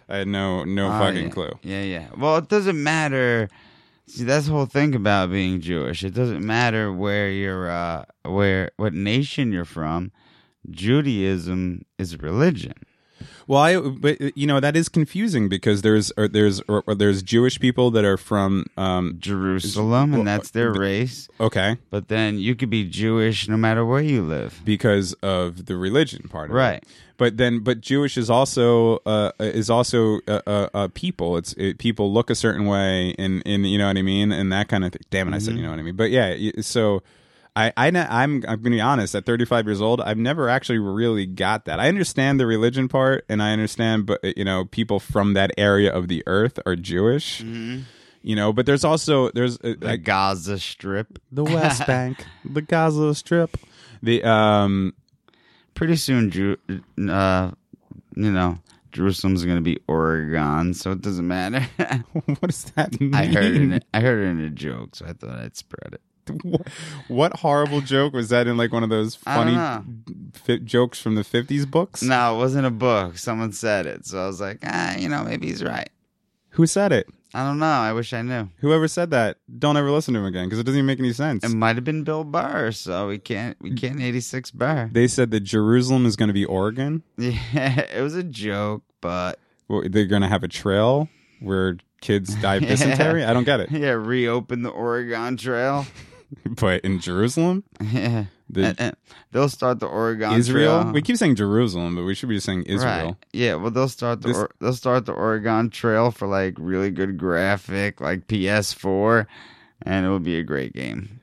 I 0.09 0.19
had 0.19 0.29
no 0.29 0.65
no 0.65 0.87
Oh, 0.89 0.99
fucking 0.99 1.25
yeah. 1.25 1.31
clue. 1.31 1.53
Yeah, 1.63 1.83
yeah. 1.83 2.07
Well, 2.17 2.37
it 2.39 2.49
doesn't 2.49 2.81
matter. 2.83 3.49
See, 4.07 4.25
that's 4.25 4.47
the 4.47 4.53
whole 4.53 4.65
thing 4.67 4.95
about 4.95 5.31
being 5.31 5.61
Jewish. 5.61 6.03
It 6.03 6.15
doesn't 6.15 6.45
matter 6.45 6.91
where 6.91 7.31
you're, 7.31 7.71
uh, 7.71 8.05
where 8.25 8.71
what 8.79 8.95
nation 8.95 9.53
you're 9.53 9.67
from. 9.67 10.13
Judaism 10.71 11.85
is 11.99 12.19
religion. 12.21 12.75
Well, 13.49 13.61
I 13.61 13.79
but 13.81 14.37
you 14.37 14.47
know 14.47 14.61
that 14.61 14.77
is 14.77 14.89
confusing 14.89 15.49
because 15.49 15.83
there's 15.83 16.13
or 16.17 16.29
there's 16.29 16.61
or, 16.69 16.85
or 16.87 16.95
there's 16.95 17.23
Jewish 17.23 17.59
people 17.59 17.91
that 17.93 18.05
are 18.05 18.17
from 18.19 18.67
um 18.77 19.17
Jerusalem, 19.19 20.11
well, 20.13 20.21
and 20.21 20.29
that's 20.29 20.51
their 20.51 20.73
race. 20.73 21.29
okay 21.41 21.79
But 21.91 22.09
then 22.09 22.39
you 22.39 22.55
could 22.55 22.71
be 22.71 22.85
Jewish 22.85 23.49
no 23.49 23.57
matter 23.57 23.85
where 23.85 24.03
you 24.03 24.23
live. 24.23 24.61
because 24.65 25.15
of 25.23 25.67
the 25.67 25.77
religion 25.77 26.29
part 26.29 26.51
of 26.51 26.57
it. 26.57 26.85
But 27.19 27.37
then, 27.37 27.59
but 27.61 27.81
Jewish 27.83 28.17
is 28.17 28.31
also 28.31 28.99
uh, 29.05 29.33
is 29.41 29.69
also 29.69 30.21
a, 30.27 30.41
a, 30.47 30.71
a 30.85 30.89
people. 30.89 31.37
It's 31.37 31.53
it, 31.55 31.79
people 31.79 32.13
look 32.13 32.31
a 32.31 32.35
certain 32.35 32.65
way, 32.65 33.15
and 33.19 33.43
and 33.45 33.69
you 33.69 33.77
know 33.77 33.89
what 33.89 33.99
I 33.99 34.03
mean, 34.03 34.33
and 34.33 34.51
that 34.53 34.69
kind 34.69 34.85
of 34.85 34.93
thing. 34.93 35.03
Damn 35.11 35.29
it, 35.29 35.35
I 35.37 35.39
said 35.39 35.51
Mm-hmm. 35.51 35.57
you 35.59 35.63
know 35.65 35.71
what 35.71 35.79
I 35.81 35.83
mean. 35.83 35.97
But 35.97 36.11
yeah, 36.11 36.37
so 36.61 37.03
I 37.57 37.73
I 37.77 37.89
I'm 37.89 37.97
I'm 38.17 38.43
gonna 38.43 38.71
be 38.71 38.81
honest. 38.81 39.17
At 39.17 39.27
35 39.27 39.67
years 39.67 39.81
old, 39.81 40.01
I've 40.01 40.17
never 40.17 40.49
actually 40.49 40.79
really 40.79 41.27
got 41.27 41.65
that. 41.65 41.81
I 41.81 41.89
understand 41.89 42.39
the 42.39 42.47
religion 42.47 42.87
part, 42.87 43.25
and 43.29 43.43
I 43.43 43.51
understand, 43.53 44.07
but 44.07 44.21
you 44.37 44.45
know, 44.45 44.65
people 44.67 45.01
from 45.01 45.35
that 45.35 45.51
area 45.59 45.93
of 45.93 46.07
the 46.07 46.23
earth 46.29 46.61
are 46.67 46.77
Jewish. 46.77 47.41
You 47.41 48.35
know, 48.37 48.53
but 48.53 48.65
there's 48.67 48.85
also 48.85 49.31
there's 49.33 49.59
uh, 49.61 49.75
The 49.79 49.97
Gaza 49.97 50.59
Strip. 50.61 51.19
the 51.33 51.43
West 51.45 51.85
Bank, 51.87 52.25
the 52.45 52.63
Gaza 52.63 53.13
Strip, 53.15 53.57
the 54.03 54.23
um 54.23 54.95
Pretty 55.79 55.95
soon, 55.95 56.31
Ju- 56.33 56.57
uh, 57.09 57.53
you 58.17 58.33
know, 58.33 58.59
Jerusalem's 58.91 59.45
going 59.45 59.59
to 59.59 59.63
be 59.63 59.79
Oregon, 59.87 60.75
so 60.75 60.91
it 60.91 61.01
doesn't 61.03 61.27
matter. 61.29 61.61
what 62.13 62.41
does 62.43 62.65
that 62.75 63.01
mean? 63.01 63.15
I 63.15 63.27
heard 63.27 63.45
it. 63.45 63.55
In, 63.55 63.81
I 63.95 64.01
heard 64.01 64.25
it 64.25 64.27
in 64.29 64.41
a 64.41 64.51
joke, 64.51 64.97
so 64.97 65.07
I 65.07 65.13
thought 65.13 65.39
I'd 65.39 65.57
spread 65.57 65.95
it. 65.95 66.01
What, 66.43 66.69
what 67.09 67.37
horrible 67.37 67.81
joke 67.81 68.13
was 68.13 68.29
that 68.31 68.47
in 68.49 68.57
like 68.59 68.71
one 68.73 68.83
of 68.83 68.91
those 68.91 69.15
funny 69.15 69.57
fi- 70.35 70.59
jokes 70.59 71.01
from 71.01 71.15
the 71.15 71.23
50s 71.23 71.71
books? 71.71 72.03
No, 72.03 72.35
it 72.35 72.39
wasn't 72.39 72.67
a 72.67 72.71
book. 72.71 73.17
Someone 73.17 73.53
said 73.53 73.87
it, 73.87 74.05
so 74.05 74.23
I 74.23 74.27
was 74.27 74.39
like, 74.41 74.59
ah, 74.65 74.95
you 74.97 75.09
know, 75.09 75.23
maybe 75.23 75.47
he's 75.47 75.63
right. 75.65 75.89
Who 76.59 76.67
said 76.67 76.91
it? 76.91 77.09
I 77.35 77.45
don't 77.45 77.61
know. 77.61 77.67
I 77.67 77.93
wish 77.93 78.13
I 78.13 78.23
knew. 78.23 78.49
Whoever 78.57 78.89
said 78.89 79.13
that, 79.13 79.37
don't 79.61 79.77
ever 79.77 79.93
listen 79.93 80.13
to 80.15 80.19
him 80.19 80.27
again 80.27 80.47
because 80.47 80.59
it 80.59 80.65
doesn't 80.65 80.77
even 80.77 80.87
make 80.87 80.99
any 80.99 81.13
sense. 81.13 81.45
It 81.45 81.51
might 81.51 81.77
have 81.77 81.85
been 81.85 82.03
Bill 82.03 82.25
Burr, 82.25 82.73
so 82.73 83.07
we 83.07 83.19
can't 83.19 83.57
we 83.61 83.71
mm. 83.71 83.81
can't 83.81 84.01
eighty 84.01 84.19
six 84.19 84.51
Burr. 84.51 84.91
they 84.91 85.07
said 85.07 85.31
that 85.31 85.45
Jerusalem 85.45 86.05
is 86.05 86.17
going 86.17 86.27
to 86.27 86.33
be 86.33 86.45
Oregon. 86.45 87.05
Yeah, 87.17 87.79
it 87.95 88.03
was 88.03 88.17
a 88.17 88.25
joke, 88.25 88.83
but 89.01 89.39
Well, 89.69 89.85
they're 89.89 90.07
going 90.07 90.23
to 90.23 90.29
have 90.29 90.43
a 90.43 90.49
trail 90.49 91.09
where 91.39 91.77
kids 92.01 92.35
die 92.43 92.57
of 92.57 92.63
dysentery. 92.67 93.25
I 93.25 93.33
don't 93.33 93.45
get 93.45 93.61
it. 93.61 93.71
yeah, 93.71 93.91
reopen 93.91 94.63
the 94.63 94.71
Oregon 94.71 95.37
Trail. 95.37 95.87
But 96.61 96.83
in 96.85 97.01
Jerusalem, 97.01 97.65
Yeah, 97.81 98.25
The- 98.51 98.65
And- 98.67 98.81
and 98.81 98.97
they'll 99.33 99.49
start 99.49 99.79
the 99.81 99.87
Oregon 99.87 100.33
Israel. 100.33 100.83
Trail. 100.83 100.93
We 100.93 101.03
keep 101.03 101.17
saying 101.17 101.37
Jerusalem, 101.37 101.95
but 101.97 102.05
we 102.05 102.15
should 102.15 102.29
be 102.29 102.37
just 102.37 102.47
saying 102.47 102.65
Israel. 102.65 103.07
Right. 103.07 103.17
Yeah, 103.33 103.55
well 103.57 103.71
they'll 103.71 103.89
start 103.89 104.23
the 104.23 104.29
This- 104.29 104.37
or, 104.37 104.51
they'll 104.61 104.73
start 104.75 105.07
the 105.07 105.13
Oregon 105.13 105.71
Trail 105.71 106.11
for 106.11 106.27
like 106.29 106.55
really 106.59 106.91
good 106.91 107.19
graphic, 107.19 108.01
like 108.01 108.27
PS4, 108.27 109.27
and 109.83 110.07
it 110.07 110.09
will 110.09 110.19
be 110.21 110.37
a 110.39 110.43
great 110.43 110.73
game. 110.75 111.18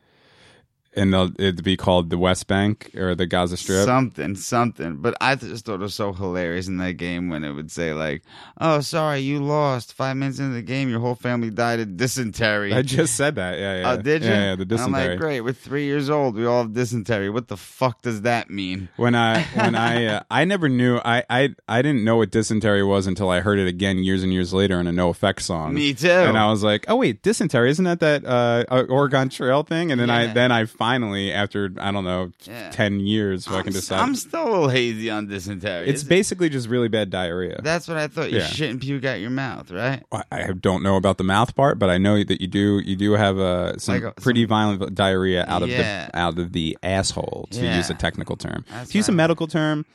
And 0.96 1.14
it'd 1.14 1.64
be 1.64 1.78
called 1.78 2.10
the 2.10 2.18
West 2.18 2.48
Bank 2.48 2.92
or 2.96 3.16
the 3.16 3.26
Gaza 3.26 3.58
Strip. 3.58 3.86
Something, 3.86 4.36
something. 4.36 4.98
But 4.98 5.18
I 5.20 5.36
just 5.36 5.66
thought 5.66 5.76
it 5.76 5.80
was 5.80 5.96
so 5.96 6.14
hilarious 6.14 6.68
in 6.68 6.78
that 6.78 6.94
game 6.94 7.30
when 7.30 7.44
it 7.44 7.52
would 7.52 7.72
say 7.72 7.94
like, 7.94 8.24
"Oh, 8.60 8.80
sorry, 8.82 9.20
you 9.20 9.44
lost. 9.44 9.94
Five 9.94 10.18
minutes 10.18 10.40
into 10.40 10.54
the 10.54 10.62
game, 10.62 10.90
your 10.90 11.00
whole 11.00 11.16
family 11.16 11.50
died 11.50 11.80
of 11.80 11.98
dysentery." 11.98 12.74
I 12.74 12.82
just 12.82 13.16
said 13.16 13.36
that. 13.36 13.60
Yeah, 13.60 13.82
yeah. 13.82 13.92
Oh, 13.92 14.02
did 14.02 14.24
you? 14.24 14.30
Yeah, 14.30 14.50
yeah 14.52 14.56
the 14.56 14.76
And 14.76 14.80
I'm 14.80 14.92
like, 14.92 15.20
great. 15.20 15.42
We're 15.42 15.54
three 15.54 15.86
years 15.86 16.10
old. 16.10 16.36
We 16.36 16.46
all 16.46 16.64
have 16.64 16.74
dysentery. 16.74 17.30
What 17.30 17.48
the 17.48 17.58
fuck 17.58 18.02
does 18.02 18.22
that 18.22 18.50
mean? 18.50 18.90
when 18.96 19.16
I 19.16 19.44
when 19.44 19.76
I 19.76 20.06
uh, 20.16 20.24
I 20.30 20.46
never 20.46 20.70
knew 20.70 21.00
I, 21.04 21.24
I 21.30 21.56
I 21.68 21.82
didn't 21.82 22.04
know 22.04 22.18
what 22.18 22.32
dysentery 22.32 22.84
was 22.84 23.08
until 23.08 23.30
I 23.30 23.42
heard 23.42 23.60
it 23.60 23.68
again 23.68 24.00
years 24.00 24.24
and 24.24 24.32
years 24.34 24.54
later 24.54 24.80
in 24.80 24.88
a 24.88 24.92
NOFX 24.92 25.42
song. 25.42 25.74
Me 25.74 25.94
too. 25.94 26.10
And 26.10 26.38
I 26.38 26.50
was 26.50 26.64
like, 26.64 26.86
oh 26.88 26.96
wait, 26.96 27.22
dysentery 27.22 27.70
isn't 27.70 27.86
that 27.86 28.00
that 28.00 28.26
uh, 28.26 28.64
uh, 28.70 28.86
Oregon 28.90 29.30
Trail 29.30 29.64
thing? 29.64 29.92
And 29.92 30.00
then 30.00 30.10
I 30.10 30.34
then 30.34 30.52
I 30.52 30.66
finally 30.86 31.32
after 31.34 31.72
I 31.80 31.92
don't 31.92 32.04
know 32.04 32.32
Yeah. 32.46 32.70
ten 32.70 33.00
years 33.00 33.48
I'm, 33.48 33.54
fucking 33.54 33.76
s- 33.76 33.92
I'm 33.92 34.14
still 34.16 34.44
a 34.44 34.50
little 34.52 34.70
hazy 34.70 35.10
on 35.10 35.28
dysentery. 35.28 35.88
it's 35.90 36.02
Is 36.02 36.06
it- 36.06 36.10
basically 36.10 36.50
just 36.50 36.68
really 36.70 36.88
bad 36.88 37.10
diarrhea. 37.10 37.60
That's 37.64 37.88
what 37.88 37.98
I 37.98 38.08
thought. 38.08 38.32
You 38.32 38.38
Yeah. 38.40 38.46
shit 38.48 38.70
and 38.70 38.80
puke 38.80 39.04
out 39.06 39.20
your 39.20 39.32
mouth, 39.32 39.72
right? 39.72 40.04
I 40.12 40.24
I 40.32 40.52
don't 40.54 40.84
know 40.84 40.96
about 40.96 41.18
the 41.18 41.24
mouth 41.24 41.56
part, 41.56 41.80
but 41.80 41.90
I 41.90 41.98
know 41.98 42.24
that 42.24 42.40
you 42.40 42.48
do. 42.48 42.80
You 42.86 42.96
do 42.96 43.14
have 43.14 43.38
uh, 43.40 43.78
some 43.80 44.02
Like 44.04 44.16
pretty 44.18 44.46
violent 44.46 44.94
diarrhea 44.94 45.44
out 45.48 45.64
of 45.64 45.70
Yeah. 45.70 46.08
the 46.08 46.18
out 46.18 46.38
of 46.38 46.52
the 46.54 46.78
asshole, 46.84 47.48
to 47.52 47.64
Yeah. 47.64 47.78
use 47.78 47.90
a 47.90 47.94
technical 47.96 48.36
term. 48.36 48.64
That's 48.70 48.92
to 48.92 48.98
use 48.98 49.08
a 49.10 49.12
right. 49.12 49.18
medical 49.18 49.48
term, 49.48 49.86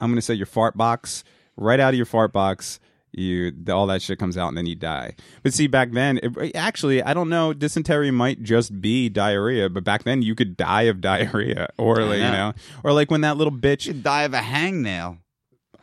I'm 0.00 0.08
going 0.10 0.16
to 0.16 0.22
say 0.22 0.34
your 0.34 0.46
fart 0.46 0.76
box. 0.76 1.22
Right 1.56 1.78
out 1.80 1.90
of 1.94 1.96
your 1.96 2.06
fart 2.06 2.32
box, 2.32 2.80
you 3.12 3.52
all 3.68 3.86
that 3.86 4.02
shit 4.02 4.18
comes 4.18 4.36
out 4.38 4.48
and 4.48 4.56
then 4.56 4.66
you 4.66 4.74
die. 4.74 5.14
But 5.42 5.52
see, 5.54 5.66
back 5.66 5.92
then, 5.92 6.18
it, 6.22 6.56
actually, 6.56 7.02
I 7.02 7.14
don't 7.14 7.28
know. 7.28 7.52
Dysentery 7.52 8.10
might 8.10 8.42
just 8.42 8.80
be 8.80 9.08
diarrhea, 9.08 9.68
but 9.68 9.84
back 9.84 10.04
then 10.04 10.22
you 10.22 10.34
could 10.34 10.56
die 10.56 10.82
of 10.82 11.00
diarrhea, 11.00 11.68
or 11.78 11.96
like 12.04 12.18
you 12.18 12.24
know. 12.24 12.52
or 12.82 12.92
like 12.92 13.10
when 13.10 13.20
that 13.20 13.36
little 13.36 13.52
bitch 13.52 13.86
You 13.86 13.92
die 13.92 14.22
of 14.22 14.34
a 14.34 14.40
hangnail. 14.40 15.18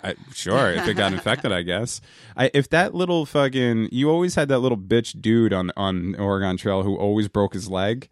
I, 0.02 0.16
sure, 0.34 0.72
if 0.72 0.88
it 0.88 0.94
got 0.94 1.12
infected, 1.12 1.52
I 1.52 1.62
guess. 1.62 2.00
I, 2.38 2.50
if 2.54 2.70
that 2.70 2.96
little 2.96 3.26
fucking, 3.26 3.90
you 3.92 4.10
always 4.10 4.36
had 4.36 4.48
that 4.48 4.60
little 4.60 4.78
bitch 4.78 5.22
dude 5.22 5.52
on 5.54 5.72
on 5.76 6.16
Oregon 6.16 6.56
Trail 6.58 6.84
who 6.84 6.96
always 6.96 7.28
broke 7.28 7.54
his 7.54 7.70
leg, 7.70 8.08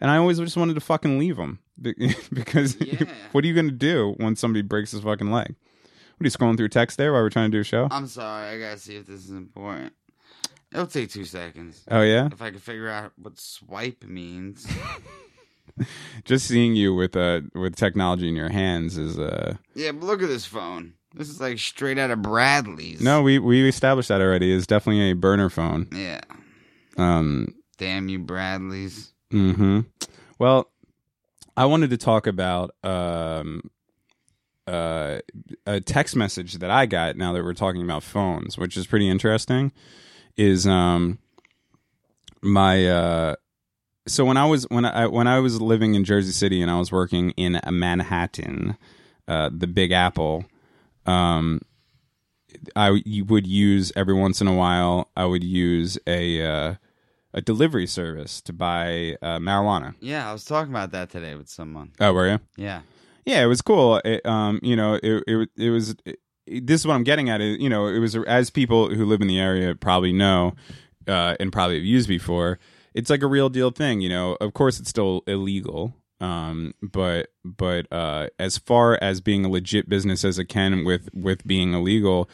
and 0.00 0.10
I 0.10 0.16
always 0.16 0.38
just 0.38 0.56
wanted 0.56 0.74
to 0.74 0.80
fucking 0.80 1.18
leave 1.18 1.36
him 1.38 1.60
because 2.32 2.76
Yeah. 2.80 3.04
what 3.32 3.44
are 3.44 3.46
you 3.46 3.54
gonna 3.54 3.70
do 3.70 4.14
when 4.18 4.34
somebody 4.36 4.62
breaks 4.62 4.90
his 4.90 5.02
fucking 5.02 5.30
leg? 5.30 5.54
What 6.18 6.24
are 6.24 6.26
you 6.26 6.30
scrolling 6.32 6.56
through 6.56 6.70
text 6.70 6.98
there 6.98 7.12
while 7.12 7.22
we're 7.22 7.30
trying 7.30 7.48
to 7.52 7.56
do 7.56 7.60
a 7.60 7.64
show? 7.64 7.86
I'm 7.92 8.08
sorry. 8.08 8.48
I 8.48 8.58
gotta 8.58 8.78
see 8.78 8.96
if 8.96 9.06
this 9.06 9.24
is 9.24 9.30
important. 9.30 9.92
It'll 10.72 10.86
take 10.88 11.10
two 11.10 11.24
seconds. 11.24 11.84
Oh 11.90 12.02
yeah, 12.02 12.28
If 12.32 12.42
I 12.42 12.50
can 12.50 12.58
figure 12.58 12.88
out 12.88 13.12
what 13.16 13.38
swipe 13.38 14.02
means. 14.04 14.66
just 16.24 16.48
seeing 16.48 16.74
you 16.74 16.92
with 16.92 17.16
uh 17.16 17.42
with 17.54 17.76
technology 17.76 18.28
in 18.28 18.34
your 18.34 18.48
hands 18.50 18.98
is 18.98 19.16
uh 19.16 19.54
yeah, 19.76 19.92
but 19.92 20.02
look 20.06 20.20
at 20.20 20.28
this 20.28 20.44
phone. 20.44 20.94
This 21.14 21.28
is 21.28 21.40
like 21.40 21.58
straight 21.60 21.98
out 21.98 22.10
of 22.10 22.20
Bradley's. 22.20 23.00
no 23.00 23.22
we 23.22 23.38
we 23.38 23.68
established 23.68 24.08
that 24.08 24.20
already. 24.20 24.52
It's 24.52 24.66
definitely 24.66 25.10
a 25.10 25.14
burner 25.14 25.48
phone. 25.48 25.86
Yeah. 25.94 26.20
Um, 26.96 27.54
Damn 27.76 28.08
you, 28.08 28.18
Bradley's. 28.18 29.12
Mm 29.32 29.54
hmm. 29.54 29.80
Well, 30.40 30.68
I 31.56 31.66
wanted 31.66 31.90
to 31.90 31.96
talk 31.96 32.26
about 32.26 32.74
um, 32.82 33.70
uh, 34.68 35.20
a 35.66 35.80
text 35.80 36.14
message 36.14 36.54
that 36.54 36.70
I 36.70 36.86
got. 36.86 37.16
Now 37.16 37.32
that 37.32 37.42
we're 37.42 37.54
talking 37.54 37.82
about 37.82 38.02
phones, 38.02 38.58
which 38.58 38.76
is 38.76 38.86
pretty 38.86 39.08
interesting, 39.08 39.72
is 40.36 40.66
um 40.66 41.18
my 42.42 42.86
uh. 42.86 43.36
So 44.06 44.24
when 44.24 44.36
I 44.36 44.46
was 44.46 44.64
when 44.70 44.84
I 44.84 45.06
when 45.06 45.26
I 45.26 45.38
was 45.40 45.60
living 45.60 45.94
in 45.94 46.04
Jersey 46.04 46.32
City 46.32 46.62
and 46.62 46.70
I 46.70 46.78
was 46.78 46.90
working 46.90 47.30
in 47.32 47.60
Manhattan, 47.70 48.76
uh, 49.26 49.50
the 49.52 49.66
Big 49.66 49.92
Apple, 49.92 50.44
um, 51.04 51.60
I 52.74 53.02
you 53.04 53.24
would 53.26 53.46
use 53.46 53.92
every 53.96 54.14
once 54.14 54.40
in 54.40 54.48
a 54.48 54.54
while. 54.54 55.10
I 55.16 55.26
would 55.26 55.44
use 55.44 55.98
a 56.06 56.42
uh, 56.42 56.74
a 57.34 57.40
delivery 57.42 57.86
service 57.86 58.40
to 58.42 58.52
buy 58.52 59.16
uh, 59.20 59.38
marijuana. 59.38 59.94
Yeah, 60.00 60.28
I 60.28 60.32
was 60.32 60.44
talking 60.44 60.72
about 60.72 60.92
that 60.92 61.10
today 61.10 61.34
with 61.34 61.48
someone. 61.48 61.92
Oh, 62.00 62.12
were 62.12 62.28
you? 62.30 62.40
Yeah. 62.56 62.80
Yeah, 63.28 63.42
it 63.42 63.46
was 63.46 63.60
cool. 63.60 64.00
It, 64.06 64.24
um, 64.24 64.58
you 64.62 64.74
know, 64.74 64.94
it 64.94 65.22
it, 65.26 65.50
it 65.54 65.68
was. 65.68 65.94
It, 66.06 66.18
this 66.46 66.80
is 66.80 66.86
what 66.86 66.94
I'm 66.94 67.04
getting 67.04 67.28
at. 67.28 67.42
You 67.42 67.68
know, 67.68 67.86
it 67.86 67.98
was 67.98 68.16
as 68.16 68.48
people 68.48 68.88
who 68.88 69.04
live 69.04 69.20
in 69.20 69.28
the 69.28 69.38
area 69.38 69.74
probably 69.74 70.14
know, 70.14 70.54
uh, 71.06 71.36
and 71.38 71.52
probably 71.52 71.76
have 71.76 71.84
used 71.84 72.08
before. 72.08 72.58
It's 72.94 73.10
like 73.10 73.20
a 73.22 73.26
real 73.26 73.50
deal 73.50 73.70
thing. 73.70 74.00
You 74.00 74.08
know, 74.08 74.38
of 74.40 74.54
course, 74.54 74.80
it's 74.80 74.88
still 74.88 75.24
illegal. 75.26 75.94
Um, 76.22 76.72
but 76.80 77.28
but 77.44 77.86
uh, 77.92 78.28
as 78.38 78.56
far 78.56 78.98
as 79.02 79.20
being 79.20 79.44
a 79.44 79.50
legit 79.50 79.90
business 79.90 80.24
as 80.24 80.38
it 80.38 80.46
can 80.46 80.82
with 80.82 81.10
with 81.12 81.46
being 81.46 81.74
illegal, 81.74 82.30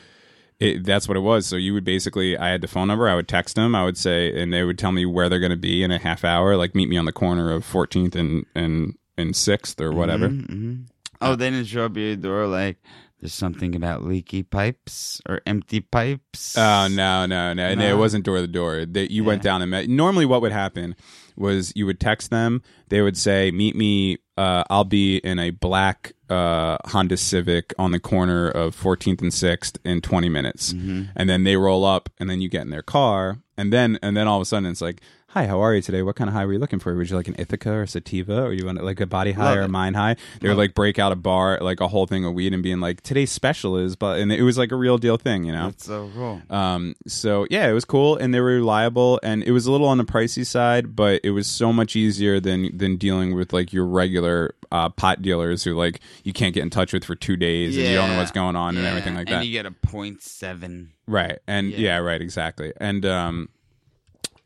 it, 0.60 0.84
that's 0.84 1.08
what 1.08 1.16
it 1.16 1.22
was. 1.22 1.44
So 1.44 1.56
you 1.56 1.74
would 1.74 1.84
basically, 1.84 2.38
I 2.38 2.50
had 2.50 2.60
the 2.60 2.68
phone 2.68 2.86
number. 2.86 3.08
I 3.08 3.16
would 3.16 3.26
text 3.26 3.56
them. 3.56 3.74
I 3.74 3.84
would 3.84 3.98
say, 3.98 4.40
and 4.40 4.52
they 4.52 4.62
would 4.62 4.78
tell 4.78 4.92
me 4.92 5.06
where 5.06 5.28
they're 5.28 5.40
going 5.40 5.50
to 5.50 5.56
be 5.56 5.82
in 5.82 5.90
a 5.90 5.98
half 5.98 6.24
hour. 6.24 6.56
Like 6.56 6.76
meet 6.76 6.88
me 6.88 6.96
on 6.96 7.04
the 7.04 7.12
corner 7.12 7.50
of 7.50 7.64
14th 7.64 8.14
and 8.14 8.46
and 8.54 8.96
and 9.16 9.34
Sixth 9.36 9.80
or 9.80 9.92
whatever. 9.92 10.28
hmm 10.28 10.74
Oh, 11.20 11.36
they 11.36 11.48
didn't 11.50 11.68
show 11.68 11.86
up 11.86 11.96
your 11.96 12.16
door 12.16 12.46
like 12.46 12.76
there's 13.20 13.32
something 13.32 13.74
about 13.74 14.04
leaky 14.04 14.42
pipes 14.42 15.22
or 15.26 15.40
empty 15.46 15.80
pipes. 15.80 16.58
Oh 16.58 16.88
no, 16.88 17.24
no, 17.24 17.54
no, 17.54 17.74
no! 17.74 17.88
It 17.88 17.96
wasn't 17.96 18.24
door 18.26 18.38
to 18.38 18.46
door. 18.46 18.84
That 18.84 19.10
you 19.10 19.24
went 19.24 19.40
down 19.42 19.62
and 19.62 19.70
met. 19.70 19.88
Normally, 19.88 20.26
what 20.26 20.42
would 20.42 20.52
happen 20.52 20.94
was 21.36 21.72
you 21.74 21.86
would 21.86 21.98
text 22.00 22.30
them. 22.30 22.60
They 22.88 23.00
would 23.00 23.16
say, 23.16 23.50
"Meet 23.50 23.76
me. 23.76 24.18
Uh, 24.36 24.64
I'll 24.68 24.84
be 24.84 25.16
in 25.18 25.38
a 25.38 25.50
black 25.50 26.12
uh, 26.28 26.76
Honda 26.86 27.16
Civic 27.16 27.72
on 27.78 27.92
the 27.92 28.00
corner 28.00 28.48
of 28.50 28.76
14th 28.76 29.22
and 29.22 29.30
6th 29.32 29.78
in 29.84 30.00
20 30.02 30.28
minutes." 30.28 30.72
And 31.16 31.30
then 31.30 31.44
they 31.44 31.56
roll 31.56 31.84
up, 31.86 32.10
and 32.18 32.28
then 32.28 32.42
you 32.42 32.50
get 32.50 32.62
in 32.62 32.70
their 32.70 32.82
car, 32.82 33.38
and 33.56 33.72
then 33.72 33.98
and 34.02 34.14
then 34.14 34.28
all 34.28 34.36
of 34.38 34.42
a 34.42 34.46
sudden 34.46 34.68
it's 34.68 34.82
like. 34.82 35.00
Hi, 35.34 35.48
how 35.48 35.58
are 35.64 35.74
you 35.74 35.82
today? 35.82 36.00
What 36.02 36.14
kind 36.14 36.30
of 36.30 36.34
high 36.34 36.46
were 36.46 36.52
you 36.52 36.60
looking 36.60 36.78
for? 36.78 36.94
Would 36.94 37.10
you 37.10 37.16
like 37.16 37.26
an 37.26 37.34
indica 37.34 37.72
or 37.72 37.86
sativa, 37.86 38.44
or 38.44 38.52
you 38.52 38.66
want 38.66 38.80
like 38.84 39.00
a 39.00 39.06
body 39.06 39.32
high 39.32 39.46
Love 39.46 39.56
or 39.58 39.60
a 39.62 39.64
it. 39.64 39.68
mind 39.68 39.96
high? 39.96 40.14
They 40.40 40.46
would 40.46 40.56
like 40.56 40.74
break 40.74 40.96
out 41.00 41.10
a 41.10 41.16
bar, 41.16 41.58
like 41.60 41.80
a 41.80 41.88
whole 41.88 42.06
thing 42.06 42.24
of 42.24 42.34
weed, 42.34 42.54
and 42.54 42.62
being 42.62 42.78
like, 42.78 43.00
"Today's 43.00 43.32
special 43.32 43.76
is," 43.76 43.96
but 43.96 44.20
and 44.20 44.30
it 44.30 44.42
was 44.42 44.56
like 44.56 44.70
a 44.70 44.76
real 44.76 44.96
deal 44.96 45.16
thing, 45.16 45.42
you 45.42 45.50
know. 45.50 45.70
That's 45.70 45.86
so 45.86 46.08
cool. 46.14 46.40
Um, 46.50 46.94
so 47.08 47.48
yeah, 47.50 47.66
it 47.68 47.72
was 47.72 47.84
cool 47.84 48.16
and 48.16 48.32
they 48.32 48.38
were 48.38 48.46
reliable 48.54 49.18
and 49.24 49.42
it 49.42 49.50
was 49.50 49.66
a 49.66 49.72
little 49.72 49.88
on 49.88 49.98
the 49.98 50.04
pricey 50.04 50.46
side, 50.46 50.94
but 50.94 51.20
it 51.24 51.30
was 51.30 51.48
so 51.48 51.72
much 51.72 51.96
easier 51.96 52.38
than 52.38 52.70
than 52.78 52.94
dealing 52.96 53.34
with 53.34 53.52
like 53.52 53.72
your 53.72 53.86
regular 53.86 54.54
uh, 54.70 54.88
pot 54.88 55.20
dealers 55.20 55.64
who 55.64 55.74
like 55.74 55.98
you 56.22 56.32
can't 56.32 56.54
get 56.54 56.62
in 56.62 56.70
touch 56.70 56.92
with 56.92 57.02
for 57.04 57.16
two 57.16 57.36
days 57.36 57.76
and 57.76 57.84
you 57.88 57.94
don't 57.96 58.10
know 58.10 58.18
what's 58.18 58.30
going 58.30 58.54
on 58.54 58.76
and 58.76 58.84
Yeah, 58.84 58.90
everything 58.90 59.16
like 59.16 59.26
that. 59.26 59.34
and 59.38 59.44
you 59.46 59.50
get 59.50 59.66
a 59.66 59.72
point 59.72 60.22
seven. 60.22 60.92
Right. 61.08 61.40
And 61.48 61.70
yeah. 61.72 61.78
Yeah. 61.78 61.96
right, 61.98 62.22
exactly. 62.22 62.72
And 62.76 63.04
um 63.04 63.48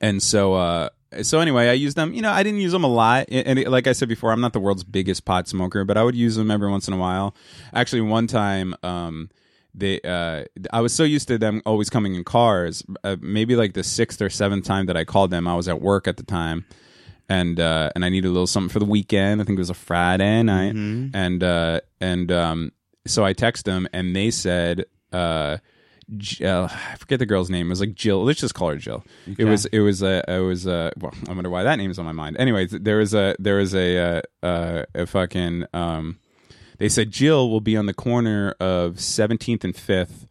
and 0.00 0.22
so 0.22 0.54
uh 0.54 0.88
so 1.22 1.40
anyway, 1.40 1.68
I 1.68 1.72
used 1.72 1.96
them. 1.96 2.12
You 2.12 2.20
know, 2.20 2.30
I 2.30 2.42
didn't 2.42 2.60
use 2.60 2.72
them 2.72 2.84
a 2.84 2.88
lot, 2.88 3.26
and 3.30 3.64
like 3.66 3.86
I 3.86 3.92
said 3.92 4.08
before, 4.08 4.30
I'm 4.30 4.42
not 4.42 4.52
the 4.52 4.60
world's 4.60 4.84
biggest 4.84 5.24
pot 5.24 5.48
smoker, 5.48 5.84
but 5.84 5.96
I 5.96 6.04
would 6.04 6.14
use 6.14 6.36
them 6.36 6.50
every 6.50 6.70
once 6.70 6.86
in 6.86 6.92
a 6.92 6.98
while. 6.98 7.34
Actually, 7.72 8.02
one 8.02 8.26
time, 8.26 8.74
um, 8.82 9.30
they, 9.74 10.00
uh, 10.02 10.44
I 10.70 10.80
was 10.82 10.92
so 10.92 11.04
used 11.04 11.28
to 11.28 11.38
them 11.38 11.62
always 11.64 11.88
coming 11.88 12.14
in 12.14 12.24
cars. 12.24 12.84
Uh, 13.02 13.16
maybe 13.20 13.56
like 13.56 13.72
the 13.72 13.84
sixth 13.84 14.20
or 14.20 14.28
seventh 14.28 14.66
time 14.66 14.84
that 14.86 14.98
I 14.98 15.04
called 15.04 15.30
them, 15.30 15.48
I 15.48 15.54
was 15.54 15.66
at 15.66 15.80
work 15.80 16.06
at 16.08 16.18
the 16.18 16.24
time, 16.24 16.66
and 17.28 17.58
uh, 17.58 17.90
and 17.94 18.04
I 18.04 18.10
needed 18.10 18.28
a 18.28 18.30
little 18.32 18.46
something 18.46 18.68
for 18.68 18.78
the 18.78 18.84
weekend. 18.84 19.40
I 19.40 19.44
think 19.44 19.56
it 19.56 19.60
was 19.60 19.70
a 19.70 19.74
Friday 19.74 20.42
night, 20.42 20.74
and 21.14 21.42
uh, 21.42 21.80
and 22.02 22.30
um, 22.30 22.72
so 23.06 23.24
I 23.24 23.32
text 23.32 23.64
them, 23.64 23.88
and 23.94 24.14
they 24.14 24.30
said. 24.30 24.84
Uh, 26.42 26.68
I 26.70 26.96
forget 26.96 27.18
the 27.18 27.26
girl's 27.26 27.50
name. 27.50 27.66
It 27.66 27.70
was 27.70 27.80
like 27.80 27.94
Jill. 27.94 28.24
Let's 28.24 28.40
just 28.40 28.54
call 28.54 28.70
her 28.70 28.76
Jill. 28.76 29.04
It 29.38 29.44
was. 29.44 29.66
It 29.66 29.80
was 29.80 30.02
a. 30.02 30.24
It 30.26 30.40
was 30.40 30.66
a. 30.66 30.92
Well, 30.98 31.12
I 31.28 31.32
wonder 31.32 31.50
why 31.50 31.64
that 31.64 31.76
name's 31.76 31.98
on 31.98 32.06
my 32.06 32.12
mind. 32.12 32.38
Anyways, 32.38 32.70
there 32.70 32.96
was 32.96 33.12
a. 33.14 33.36
There 33.38 33.56
was 33.56 33.74
a. 33.74 33.98
Uh, 33.98 34.22
uh, 34.42 34.84
a 34.94 35.06
fucking. 35.06 35.66
Um, 35.74 36.18
they 36.78 36.88
said 36.88 37.10
Jill 37.10 37.50
will 37.50 37.60
be 37.60 37.76
on 37.76 37.86
the 37.86 37.94
corner 37.94 38.54
of 38.60 38.94
17th 38.94 39.64
and 39.64 39.74
5th. 39.74 40.27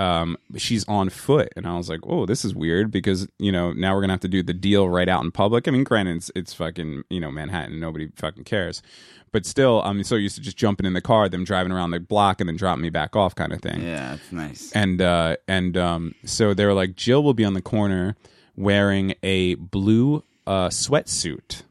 Um, 0.00 0.36
she's 0.56 0.86
on 0.88 1.10
foot, 1.10 1.52
and 1.56 1.66
I 1.66 1.76
was 1.76 1.90
like, 1.90 2.00
"Oh, 2.04 2.24
this 2.24 2.44
is 2.44 2.54
weird," 2.54 2.90
because 2.90 3.28
you 3.38 3.52
know 3.52 3.72
now 3.72 3.94
we're 3.94 4.00
gonna 4.00 4.14
have 4.14 4.20
to 4.20 4.28
do 4.28 4.42
the 4.42 4.54
deal 4.54 4.88
right 4.88 5.08
out 5.08 5.22
in 5.22 5.30
public. 5.30 5.68
I 5.68 5.72
mean, 5.72 5.84
granted, 5.84 6.16
it's, 6.16 6.30
it's 6.34 6.54
fucking 6.54 7.02
you 7.10 7.20
know 7.20 7.30
Manhattan, 7.30 7.78
nobody 7.80 8.08
fucking 8.16 8.44
cares, 8.44 8.82
but 9.30 9.44
still, 9.44 9.82
I'm 9.82 10.02
so 10.04 10.14
used 10.16 10.36
to 10.36 10.40
just 10.40 10.56
jumping 10.56 10.86
in 10.86 10.94
the 10.94 11.00
car, 11.02 11.28
them 11.28 11.44
driving 11.44 11.70
around 11.70 11.90
the 11.90 12.00
block, 12.00 12.40
and 12.40 12.48
then 12.48 12.56
dropping 12.56 12.82
me 12.82 12.90
back 12.90 13.14
off, 13.14 13.34
kind 13.34 13.52
of 13.52 13.60
thing. 13.60 13.82
Yeah, 13.82 14.14
it's 14.14 14.32
nice. 14.32 14.72
and 14.72 15.02
uh 15.02 15.36
and 15.46 15.76
um 15.76 16.14
so 16.24 16.54
they 16.54 16.64
were 16.64 16.74
like 16.74 16.96
jill 16.96 17.22
will 17.22 17.34
be 17.34 17.44
on 17.44 17.54
the 17.54 17.62
corner 17.62 18.16
wearing 18.56 19.14
a 19.22 19.54
blue 19.56 20.24
uh 20.46 20.68
sweatsuit 20.68 21.62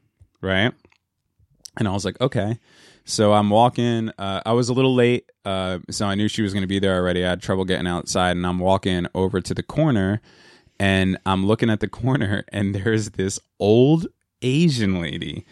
right 0.41 0.73
and 1.77 1.87
i 1.87 1.91
was 1.91 2.05
like 2.05 2.19
okay 2.21 2.57
so 3.05 3.33
i'm 3.33 3.49
walking 3.49 4.09
uh 4.17 4.41
i 4.45 4.51
was 4.51 4.69
a 4.69 4.73
little 4.73 4.95
late 4.95 5.29
uh 5.45 5.79
so 5.89 6.05
i 6.05 6.15
knew 6.15 6.27
she 6.27 6.41
was 6.41 6.53
going 6.53 6.63
to 6.63 6.67
be 6.67 6.79
there 6.79 6.95
already 6.95 7.25
i 7.25 7.29
had 7.29 7.41
trouble 7.41 7.65
getting 7.65 7.87
outside 7.87 8.35
and 8.35 8.45
i'm 8.45 8.59
walking 8.59 9.07
over 9.15 9.41
to 9.41 9.53
the 9.53 9.63
corner 9.63 10.21
and 10.79 11.17
i'm 11.25 11.45
looking 11.45 11.69
at 11.69 11.79
the 11.79 11.87
corner 11.87 12.43
and 12.51 12.75
there's 12.75 13.11
this 13.11 13.39
old 13.59 14.07
asian 14.41 15.01
lady 15.01 15.45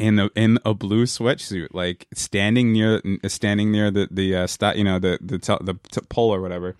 in 0.00 0.18
a 0.18 0.30
in 0.34 0.58
a 0.64 0.72
blue 0.72 1.04
sweatsuit, 1.04 1.68
like 1.72 2.08
standing 2.14 2.72
near 2.72 3.02
standing 3.26 3.70
near 3.70 3.90
the 3.90 4.08
the 4.10 4.34
uh, 4.34 4.46
sta- 4.46 4.72
you 4.72 4.82
know 4.82 4.98
the 4.98 5.18
the 5.20 5.38
t- 5.38 5.58
the 5.60 5.74
t- 5.92 6.00
pole 6.08 6.34
or 6.34 6.40
whatever. 6.40 6.74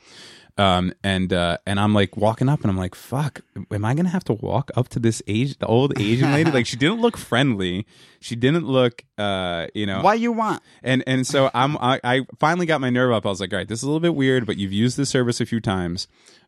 Um 0.61 0.93
and 1.03 1.33
uh 1.33 1.57
and 1.67 1.81
I'm 1.81 1.95
like 1.95 2.17
walking 2.17 2.49
up 2.49 2.61
and 2.61 2.71
I'm 2.71 2.77
like 2.77 2.95
fuck 2.95 3.41
am 3.71 3.85
I 3.85 3.95
gonna 3.95 4.11
have 4.11 4.25
to 4.25 4.35
walk 4.35 4.71
up 4.77 4.89
to 4.91 4.99
this 4.99 5.23
age 5.27 5.57
the 5.59 5.67
old 5.67 5.99
Asian 5.99 6.33
lady 6.33 6.51
like 6.51 6.67
she 6.67 6.77
didn't 6.77 7.01
look 7.01 7.17
friendly 7.17 7.87
she 8.21 8.37
didn't 8.37 8.67
look 8.67 9.03
uh 9.17 9.69
you 9.75 9.87
know 9.87 10.03
What 10.03 10.21
you 10.21 10.33
want? 10.33 10.63
and 10.83 11.03
and 11.07 11.27
so 11.27 11.51
I'm 11.55 11.79
I, 11.79 12.01
I 12.05 12.27
finally 12.39 12.67
got 12.67 12.81
my 12.83 12.91
nerve 12.91 13.13
up. 13.13 13.25
I 13.25 13.31
was 13.31 13.41
like, 13.41 13.53
all 13.53 13.59
right, 13.59 13.69
this 13.69 13.79
is 13.79 13.83
a 13.85 13.87
little 13.87 14.01
bit 14.01 14.15
weird, 14.15 14.45
but 14.45 14.57
you've 14.59 14.73
used 14.73 14.97
this 14.99 15.09
service 15.09 15.41
a 15.41 15.47
few 15.47 15.61
times. 15.61 16.07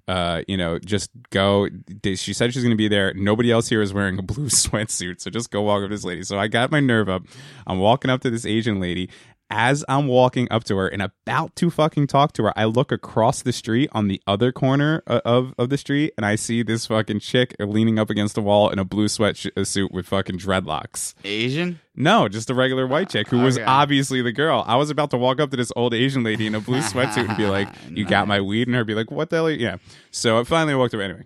Uh, 0.09 0.43
you 0.49 0.57
know, 0.57 0.79
just 0.81 1.11
go. 1.31 1.69
She 2.05 2.33
said 2.33 2.53
she's 2.53 2.65
to 2.65 2.75
be 2.75 2.89
there. 2.89 3.15
Nobody 3.15 3.53
else 3.53 3.69
here 3.69 3.81
is 3.81 3.95
wearing 3.95 4.19
a 4.19 4.23
blue 4.23 4.47
sweatsuit, 4.63 5.21
so 5.21 5.31
just 5.31 5.51
go 5.51 5.63
walk 5.63 5.83
up 5.83 5.89
to 5.91 5.95
this 5.95 6.05
lady. 6.05 6.25
So 6.25 6.39
I 6.39 6.49
got 6.49 6.73
my 6.73 6.81
nerve 6.81 7.09
up. 7.09 7.23
I'm 7.69 7.79
walking 7.79 8.11
up 8.11 8.21
to 8.23 8.31
this 8.31 8.45
Asian 8.45 8.81
lady. 8.81 9.09
As 9.55 9.85
I'm 9.87 10.07
walking 10.09 10.49
up 10.51 10.65
to 10.65 10.77
her 10.79 10.89
and 10.89 11.03
about 11.03 11.55
to 11.57 11.69
fucking 11.69 12.07
talk 12.07 12.33
to 12.33 12.45
her, 12.45 12.59
I 12.59 12.65
look 12.65 12.91
across 12.91 13.43
the 13.43 13.53
street 13.53 13.91
on 13.93 14.09
the 14.09 14.21
other 14.27 14.51
corner 14.51 15.03
of, 15.07 15.53
of 15.59 15.69
the 15.69 15.77
street 15.77 16.15
and 16.17 16.25
I 16.25 16.37
see 16.37 16.63
this 16.63 16.87
fucking 16.87 17.21
chick 17.21 17.55
leaning 17.61 17.99
up 17.99 18.09
against 18.09 18.35
the 18.35 18.41
wall 18.41 18.71
in 18.71 18.79
a 18.79 18.85
blue 18.85 19.07
sweatsuit 19.09 19.91
with 19.93 20.07
fucking 20.07 20.39
dreadlocks. 20.39 21.13
Asian? 21.23 21.81
No, 21.95 22.29
just 22.29 22.49
a 22.49 22.55
regular 22.55 22.87
white 22.87 23.11
chick 23.11 23.29
who 23.29 23.41
was 23.41 23.59
Okay. 23.59 23.67
obviously 23.67 24.23
the 24.23 24.33
girl. 24.33 24.65
I 24.67 24.77
was 24.77 24.89
about 24.89 25.11
to 25.11 25.19
walk 25.19 25.39
up 25.39 25.51
to 25.51 25.57
this 25.59 25.71
old 25.77 25.93
Asian 25.93 26.23
lady 26.23 26.47
in 26.47 26.55
a 26.55 26.61
blue 26.61 26.81
sweatsuit 26.81 27.29
and 27.29 27.37
be 27.37 27.47
like, 27.47 27.69
"You 27.91 28.07
got 28.07 28.27
my 28.27 28.41
weed?" 28.41 28.67
and 28.69 28.75
her 28.75 28.85
be 28.85 28.95
like, 28.95 29.11
"What 29.11 29.29
the 29.29 29.37
hell?" 29.37 29.49
are 29.49 29.51
you-" 29.51 29.63
Yeah. 29.67 29.77
So 30.11 30.41
I 30.41 30.45
finally 30.45 30.75
walked 30.75 30.95
away 30.95 31.05
anyway. 31.05 31.25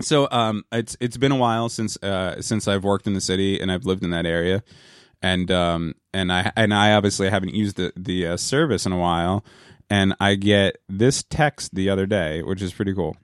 So 0.00 0.26
um, 0.30 0.64
it's 0.72 0.96
it's 1.00 1.18
been 1.18 1.32
a 1.32 1.36
while 1.36 1.68
since 1.68 1.96
uh 2.02 2.40
since 2.40 2.66
I've 2.66 2.82
worked 2.84 3.06
in 3.06 3.12
the 3.12 3.20
city 3.20 3.60
and 3.60 3.70
I've 3.70 3.84
lived 3.84 4.02
in 4.02 4.10
that 4.10 4.24
area, 4.26 4.64
and 5.20 5.50
um 5.50 5.94
and 6.14 6.32
I 6.32 6.52
and 6.56 6.72
I 6.72 6.94
obviously 6.94 7.28
haven't 7.28 7.54
used 7.54 7.76
the 7.76 7.92
the 7.96 8.26
uh, 8.28 8.36
service 8.38 8.86
in 8.86 8.92
a 8.92 8.98
while, 8.98 9.44
and 9.90 10.14
I 10.20 10.36
get 10.36 10.78
this 10.88 11.22
text 11.22 11.74
the 11.74 11.90
other 11.90 12.06
day, 12.06 12.42
which 12.42 12.62
is 12.62 12.72
pretty 12.72 12.94
cool. 12.94 13.16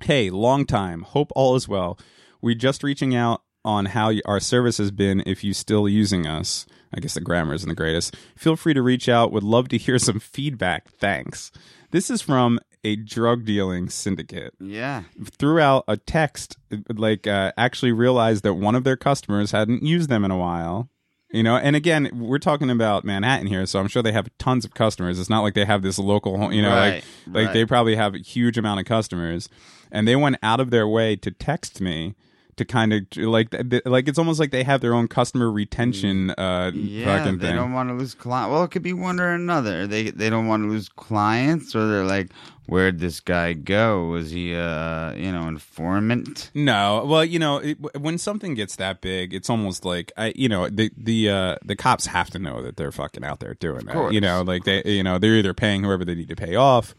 Hey, 0.00 0.30
long 0.30 0.64
time. 0.64 1.02
Hope 1.02 1.30
all 1.36 1.56
is 1.56 1.68
well. 1.68 1.98
We 2.40 2.54
just 2.54 2.82
reaching 2.82 3.14
out 3.14 3.42
on 3.64 3.86
how 3.86 4.12
our 4.24 4.40
service 4.40 4.78
has 4.78 4.90
been 4.90 5.22
if 5.26 5.44
you 5.44 5.52
still 5.52 5.86
using 5.86 6.26
us. 6.26 6.64
I 6.94 7.00
guess 7.00 7.14
the 7.14 7.20
grammar 7.20 7.54
isn't 7.54 7.68
the 7.68 7.74
greatest. 7.74 8.16
Feel 8.34 8.56
free 8.56 8.72
to 8.74 8.82
reach 8.82 9.08
out. 9.08 9.30
Would 9.32 9.42
love 9.42 9.68
to 9.68 9.78
hear 9.78 9.98
some 9.98 10.20
feedback. 10.20 10.88
Thanks. 10.88 11.52
This 11.90 12.08
is 12.08 12.22
from 12.22 12.60
a 12.82 12.96
drug 12.96 13.44
dealing 13.44 13.90
syndicate. 13.90 14.54
Yeah. 14.58 15.02
Threw 15.38 15.60
out 15.60 15.84
a 15.86 15.96
text, 15.98 16.56
like 16.88 17.26
uh, 17.26 17.52
actually 17.58 17.92
realized 17.92 18.42
that 18.44 18.54
one 18.54 18.74
of 18.74 18.84
their 18.84 18.96
customers 18.96 19.50
hadn't 19.50 19.82
used 19.82 20.08
them 20.08 20.24
in 20.24 20.30
a 20.30 20.38
while. 20.38 20.88
You 21.32 21.44
know, 21.44 21.56
and 21.56 21.76
again, 21.76 22.10
we're 22.12 22.38
talking 22.40 22.70
about 22.70 23.04
Manhattan 23.04 23.46
here, 23.46 23.64
so 23.64 23.78
I'm 23.78 23.86
sure 23.86 24.02
they 24.02 24.10
have 24.12 24.28
tons 24.38 24.64
of 24.64 24.74
customers. 24.74 25.20
It's 25.20 25.30
not 25.30 25.42
like 25.42 25.54
they 25.54 25.64
have 25.64 25.82
this 25.82 25.98
local, 25.98 26.52
you 26.52 26.60
know, 26.60 26.70
Right, 26.70 26.94
like 26.94 27.04
like 27.26 27.46
right. 27.46 27.52
they 27.52 27.64
probably 27.64 27.94
have 27.94 28.14
a 28.16 28.18
huge 28.18 28.58
amount 28.58 28.80
of 28.80 28.86
customers, 28.86 29.48
and 29.92 30.08
they 30.08 30.16
went 30.16 30.36
out 30.42 30.58
of 30.58 30.70
their 30.70 30.88
way 30.88 31.14
to 31.16 31.30
text 31.30 31.80
me 31.80 32.16
to 32.60 32.64
kind 32.64 32.92
of 32.92 33.04
like 33.16 33.52
like 33.84 34.06
it's 34.08 34.18
almost 34.18 34.38
like 34.38 34.52
they 34.52 34.62
have 34.62 34.80
their 34.80 34.94
own 34.94 35.08
customer 35.08 35.50
retention 35.50 36.30
uh 36.30 36.70
Yeah, 36.72 37.18
fucking 37.18 37.38
they 37.38 37.48
thing. 37.48 37.56
don't 37.56 37.72
want 37.72 37.88
to 37.90 37.94
lose 37.94 38.14
client. 38.14 38.52
Well, 38.52 38.62
it 38.64 38.70
could 38.70 38.82
be 38.82 38.92
one 38.92 39.18
or 39.20 39.34
another. 39.34 39.86
They 39.86 40.10
they 40.10 40.30
don't 40.30 40.46
want 40.46 40.62
to 40.62 40.68
lose 40.68 40.88
clients, 40.88 41.74
or 41.74 41.86
they're 41.88 42.04
like, 42.04 42.30
"Where'd 42.66 43.00
this 43.00 43.20
guy 43.20 43.54
go? 43.54 44.04
Was 44.06 44.30
he, 44.30 44.54
uh, 44.54 45.12
you 45.14 45.32
know, 45.32 45.48
informant?" 45.48 46.50
No, 46.54 47.04
well, 47.06 47.24
you 47.24 47.38
know, 47.38 47.58
it, 47.58 47.76
when 47.98 48.18
something 48.18 48.54
gets 48.54 48.76
that 48.76 49.00
big, 49.00 49.34
it's 49.34 49.50
almost 49.50 49.84
like 49.84 50.12
I, 50.16 50.32
you 50.36 50.48
know, 50.48 50.68
the 50.68 50.90
the 50.96 51.28
uh, 51.30 51.56
the 51.64 51.76
cops 51.76 52.06
have 52.06 52.30
to 52.30 52.38
know 52.38 52.62
that 52.62 52.76
they're 52.76 52.92
fucking 52.92 53.24
out 53.24 53.40
there 53.40 53.54
doing 53.54 53.86
that. 53.86 54.12
You 54.12 54.20
know, 54.20 54.42
like 54.42 54.64
they, 54.64 54.82
you 54.84 55.02
know, 55.02 55.18
they're 55.18 55.34
either 55.36 55.54
paying 55.54 55.82
whoever 55.84 56.04
they 56.04 56.14
need 56.14 56.28
to 56.28 56.36
pay 56.36 56.54
off, 56.54 56.94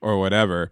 or 0.00 0.18
whatever. 0.18 0.70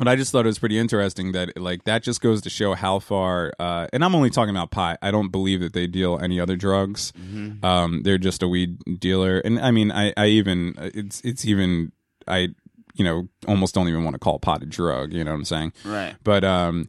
But 0.00 0.08
I 0.08 0.16
just 0.16 0.32
thought 0.32 0.46
it 0.46 0.48
was 0.48 0.58
pretty 0.58 0.78
interesting 0.78 1.32
that 1.32 1.60
like 1.60 1.84
that 1.84 2.02
just 2.02 2.22
goes 2.22 2.40
to 2.40 2.48
show 2.48 2.72
how 2.72 3.00
far. 3.00 3.52
Uh, 3.60 3.86
and 3.92 4.02
I'm 4.02 4.14
only 4.14 4.30
talking 4.30 4.56
about 4.56 4.70
pot. 4.70 4.98
I 5.02 5.10
don't 5.10 5.28
believe 5.28 5.60
that 5.60 5.74
they 5.74 5.86
deal 5.86 6.18
any 6.18 6.40
other 6.40 6.56
drugs. 6.56 7.12
Um, 7.62 8.02
they're 8.02 8.16
just 8.16 8.42
a 8.42 8.48
weed 8.48 8.78
dealer, 8.98 9.40
and 9.40 9.60
I 9.60 9.70
mean, 9.72 9.92
I, 9.92 10.14
I 10.16 10.28
even 10.28 10.74
it's 10.78 11.20
it's 11.20 11.44
even 11.44 11.92
I 12.26 12.48
you 12.94 13.04
know 13.04 13.28
almost 13.46 13.74
don't 13.74 13.88
even 13.88 14.02
want 14.02 14.14
to 14.14 14.18
call 14.18 14.38
pot 14.38 14.62
a 14.62 14.66
drug. 14.66 15.12
You 15.12 15.22
know 15.22 15.32
what 15.32 15.36
I'm 15.36 15.44
saying? 15.44 15.74
Right. 15.84 16.14
but 16.24 16.44
um 16.44 16.88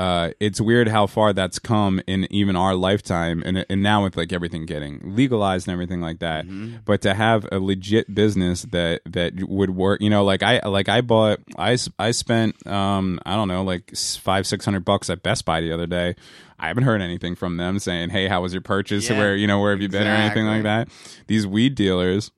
uh 0.00 0.30
it's 0.40 0.60
weird 0.62 0.88
how 0.88 1.06
far 1.06 1.32
that's 1.34 1.58
come 1.58 2.00
in 2.06 2.26
even 2.32 2.56
our 2.56 2.74
lifetime 2.74 3.42
and 3.44 3.66
and 3.68 3.82
now 3.82 4.02
with 4.02 4.16
like 4.16 4.32
everything 4.32 4.64
getting 4.64 4.98
legalized 5.14 5.68
and 5.68 5.72
everything 5.74 6.00
like 6.00 6.20
that 6.20 6.46
but 6.86 7.02
to 7.02 7.12
have 7.12 7.46
a 7.52 7.58
legit 7.58 8.06
business 8.14 8.62
that 8.72 9.02
that 9.04 9.34
would 9.46 9.70
work 9.70 10.00
you 10.00 10.08
know 10.08 10.24
like 10.24 10.42
i 10.42 10.58
like 10.66 10.88
i 10.88 11.00
bought 11.02 11.38
i 11.58 11.76
i 11.98 12.10
spent 12.12 12.66
um 12.66 13.20
i 13.26 13.36
don't 13.36 13.48
know 13.48 13.62
like 13.62 13.94
five 13.96 14.46
six 14.46 14.64
hundred 14.64 14.84
bucks 14.86 15.10
at 15.10 15.22
best 15.22 15.44
buy 15.44 15.60
the 15.60 15.72
other 15.72 15.86
day 15.86 16.14
I 16.62 16.68
haven't 16.68 16.84
heard 16.84 17.00
anything 17.00 17.36
from 17.36 17.56
them 17.56 17.78
saying, 17.78 18.10
"Hey, 18.10 18.28
how 18.28 18.42
was 18.42 18.52
your 18.52 18.60
purchase? 18.60 19.08
Yeah, 19.08 19.16
where 19.16 19.34
you 19.34 19.46
know 19.46 19.60
where 19.60 19.70
have 19.70 19.80
you 19.80 19.88
been 19.88 20.06
or 20.06 20.10
anything 20.10 20.44
like 20.44 20.64
that." 20.64 20.88
These 21.26 21.46
weed 21.46 21.74
dealers, 21.74 22.30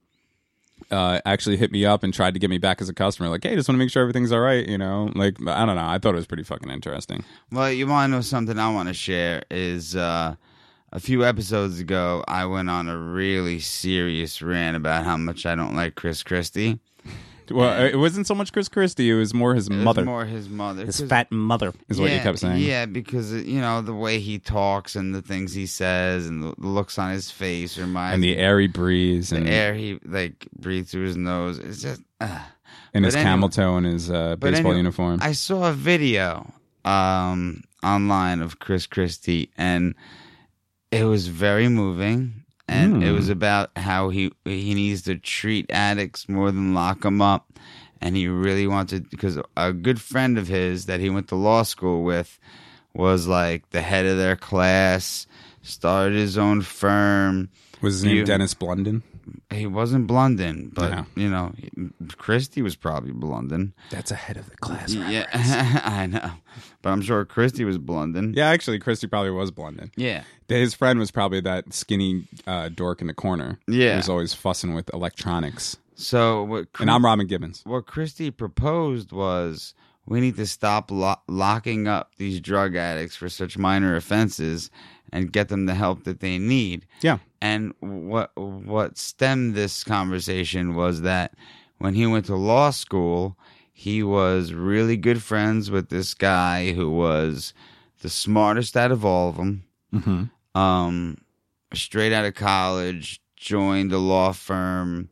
uh, 0.92 1.20
actually 1.24 1.56
hit 1.56 1.72
me 1.72 1.84
up 1.84 2.02
and 2.02 2.12
tried 2.12 2.34
to 2.34 2.40
get 2.40 2.50
me 2.50 2.58
back 2.58 2.80
as 2.80 2.88
a 2.88 2.94
customer. 2.94 3.28
Like, 3.28 3.42
hey, 3.42 3.54
just 3.54 3.68
want 3.68 3.76
to 3.76 3.78
make 3.78 3.90
sure 3.90 4.02
everything's 4.02 4.30
all 4.30 4.40
right. 4.40 4.66
You 4.68 4.78
know, 4.78 5.10
like 5.14 5.36
I 5.46 5.64
don't 5.64 5.76
know. 5.76 5.86
I 5.86 5.98
thought 5.98 6.14
it 6.14 6.18
was 6.18 6.26
pretty 6.26 6.44
fucking 6.44 6.70
interesting. 6.70 7.24
Well, 7.50 7.72
you 7.72 7.86
want 7.86 8.10
to 8.10 8.16
know 8.16 8.20
something 8.20 8.58
I 8.58 8.72
want 8.72 8.88
to 8.88 8.94
share 8.94 9.42
is 9.50 9.96
uh, 9.96 10.36
a 10.92 11.00
few 11.00 11.24
episodes 11.24 11.80
ago 11.80 12.22
I 12.28 12.44
went 12.44 12.70
on 12.70 12.88
a 12.88 12.96
really 12.96 13.58
serious 13.58 14.42
rant 14.42 14.76
about 14.76 15.04
how 15.04 15.16
much 15.16 15.46
I 15.46 15.54
don't 15.54 15.74
like 15.74 15.94
Chris 15.94 16.22
Christie. 16.22 16.78
Well, 17.50 17.84
it 17.84 17.96
wasn't 17.96 18.26
so 18.26 18.34
much 18.34 18.52
Chris 18.52 18.68
Christie; 18.68 19.10
it 19.10 19.14
was 19.14 19.34
more 19.34 19.54
his 19.54 19.68
It 19.68 19.74
was 19.74 19.84
mother, 19.84 20.04
more 20.04 20.24
his 20.24 20.48
mother, 20.48 20.86
his 20.86 21.00
'cause- 21.00 21.08
fat 21.08 21.30
mother, 21.32 21.72
is 21.88 22.00
what 22.00 22.10
you 22.10 22.18
kept 22.20 22.38
saying. 22.38 22.62
Yeah, 22.62 22.86
because 22.86 23.32
you 23.32 23.60
know 23.60 23.82
the 23.82 23.94
way 23.94 24.20
he 24.20 24.38
talks 24.38 24.94
and 24.96 25.14
the 25.14 25.22
things 25.22 25.52
he 25.54 25.66
says 25.66 26.26
and 26.26 26.42
the 26.42 26.54
the 26.58 26.68
looks 26.68 26.98
on 26.98 27.10
his 27.12 27.30
face 27.30 27.76
reminds 27.78 28.14
and 28.14 28.22
the 28.24 28.36
airy 28.36 28.68
breeze 28.68 29.30
the 29.30 29.36
and, 29.36 29.48
air 29.48 29.74
he 29.74 29.98
like 30.04 30.46
breathes 30.58 30.92
through 30.92 31.06
his 31.06 31.16
nose. 31.16 31.58
It's 31.58 31.82
just. 31.82 32.02
Uh. 32.20 32.38
and 32.94 33.04
his 33.04 33.14
But 33.14 33.18
anyway- 33.20 33.30
camel 33.32 33.48
toe 33.48 33.76
and 33.76 33.86
his 33.86 34.10
uh, 34.10 34.36
But 34.38 34.52
baseball 34.52 34.72
anyway, 34.72 34.76
uniform. 34.78 35.18
I 35.22 35.32
saw 35.32 35.68
a 35.70 35.72
video 35.72 36.52
um, 36.84 37.62
online 37.82 38.40
of 38.42 38.58
Chris 38.58 38.86
Christie, 38.86 39.50
and 39.56 39.94
it 40.90 41.04
was 41.04 41.28
very 41.28 41.68
moving. 41.68 42.41
And 42.72 43.02
it 43.02 43.08
Hmm. 43.10 43.14
was 43.14 43.28
about 43.28 43.70
how 43.76 44.08
he 44.08 44.32
he 44.44 44.74
needs 44.74 45.02
to 45.02 45.16
treat 45.16 45.66
addicts 45.70 46.28
more 46.28 46.50
than 46.50 46.72
lock 46.74 47.00
them 47.02 47.20
up, 47.20 47.58
and 48.00 48.16
he 48.16 48.26
really 48.28 48.66
wanted 48.66 49.10
because 49.10 49.38
a 49.56 49.72
good 49.72 50.00
friend 50.00 50.38
of 50.38 50.48
his 50.48 50.86
that 50.86 51.00
he 51.00 51.10
went 51.10 51.28
to 51.28 51.34
law 51.36 51.62
school 51.64 52.02
with 52.02 52.38
was 52.94 53.26
like 53.26 53.68
the 53.70 53.82
head 53.82 54.06
of 54.06 54.16
their 54.16 54.36
class, 54.36 55.26
started 55.62 56.16
his 56.16 56.36
own 56.38 56.62
firm. 56.62 57.48
was 57.80 57.94
his 57.94 58.04
name 58.04 58.16
you- 58.18 58.24
Dennis 58.24 58.54
Blunden? 58.54 59.02
He 59.50 59.66
wasn't 59.66 60.06
Blunden, 60.06 60.70
but 60.74 60.90
Yeah. 60.90 61.04
you 61.16 61.28
know, 61.30 61.52
Christie 62.16 62.62
was 62.62 62.76
probably 62.76 63.12
Blunden. 63.12 63.74
That's 63.90 64.10
ahead 64.10 64.36
of 64.36 64.48
the 64.50 64.56
class. 64.56 64.92
Yeah, 64.92 65.26
I 65.84 66.06
know, 66.06 66.30
but 66.82 66.90
I'm 66.90 67.02
sure 67.02 67.24
Christie 67.24 67.64
was 67.64 67.78
Blunden. 67.78 68.34
Yeah, 68.36 68.48
actually, 68.48 68.78
Christie 68.78 69.06
probably 69.06 69.30
was 69.30 69.50
Blunden. 69.50 69.90
Yeah, 69.96 70.24
His 70.48 70.74
friend 70.74 70.98
was 70.98 71.10
probably 71.10 71.40
that 71.40 71.72
skinny 71.72 72.24
uh, 72.46 72.68
dork 72.68 73.00
in 73.00 73.06
the 73.06 73.14
corner. 73.14 73.58
Yeah. 73.66 73.90
who 73.92 73.96
was 73.96 74.08
always 74.08 74.34
fussing 74.34 74.74
with 74.74 74.92
electronics. 74.94 75.76
So 75.94 76.42
what? 76.44 76.66
And 76.80 76.90
I'm 76.90 77.04
Robin 77.04 77.26
Givens. 77.26 77.62
what 77.64 77.86
Christie 77.86 78.30
proposed 78.30 79.12
was 79.12 79.74
we 80.06 80.20
need 80.20 80.36
to 80.36 80.46
stop 80.46 80.90
lo- 80.90 81.20
locking 81.28 81.86
up 81.86 82.12
these 82.16 82.40
drug 82.40 82.74
addicts 82.76 83.16
for 83.16 83.28
such 83.28 83.56
minor 83.58 83.94
offenses 83.96 84.70
and 85.12 85.32
get 85.32 85.48
them 85.48 85.66
the 85.66 85.74
help 85.74 86.04
that 86.04 86.20
they 86.20 86.38
need. 86.38 86.86
Yeah, 87.02 87.18
And 87.40 87.72
what 87.80 88.30
what 88.36 88.96
stemmed 88.98 89.54
this 89.54 89.84
conversation 89.84 90.74
was 90.74 91.02
that 91.02 91.34
when 91.78 91.94
he 91.94 92.06
went 92.06 92.26
to 92.26 92.36
law 92.36 92.70
school, 92.70 93.36
he 93.72 94.02
was 94.02 94.52
really 94.52 94.96
good 94.96 95.22
friends 95.22 95.70
with 95.70 95.88
this 95.88 96.14
guy 96.14 96.72
who 96.72 96.90
was 96.90 97.52
the 98.00 98.08
smartest 98.08 98.76
out 98.76 98.92
of 98.92 99.04
all 99.04 99.28
of 99.30 99.36
them. 99.36 99.64
Mhm. 99.94 100.30
Um, 100.54 101.18
straight 101.74 102.12
out 102.12 102.24
of 102.24 102.34
college, 102.34 103.20
joined 103.36 103.92
a 103.92 103.98
law 103.98 104.32
firm, 104.32 105.08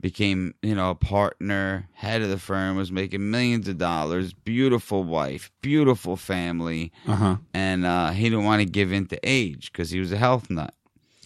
became 0.00 0.54
you 0.62 0.74
know 0.74 0.90
a 0.90 0.94
partner, 0.94 1.88
head 1.94 2.22
of 2.22 2.28
the 2.28 2.38
firm, 2.38 2.76
was 2.76 2.92
making 2.92 3.30
millions 3.30 3.68
of 3.68 3.78
dollars. 3.78 4.32
Beautiful 4.32 5.04
wife, 5.04 5.50
beautiful 5.62 6.16
family, 6.16 6.92
uh 7.06 7.14
huh. 7.14 7.36
and 7.52 7.84
uh, 7.84 8.10
he 8.10 8.24
didn't 8.24 8.44
want 8.44 8.60
to 8.60 8.66
give 8.66 8.92
in 8.92 9.06
to 9.06 9.18
age 9.22 9.72
because 9.72 9.90
he 9.90 10.00
was 10.00 10.12
a 10.12 10.16
health 10.16 10.50
nut. 10.50 10.74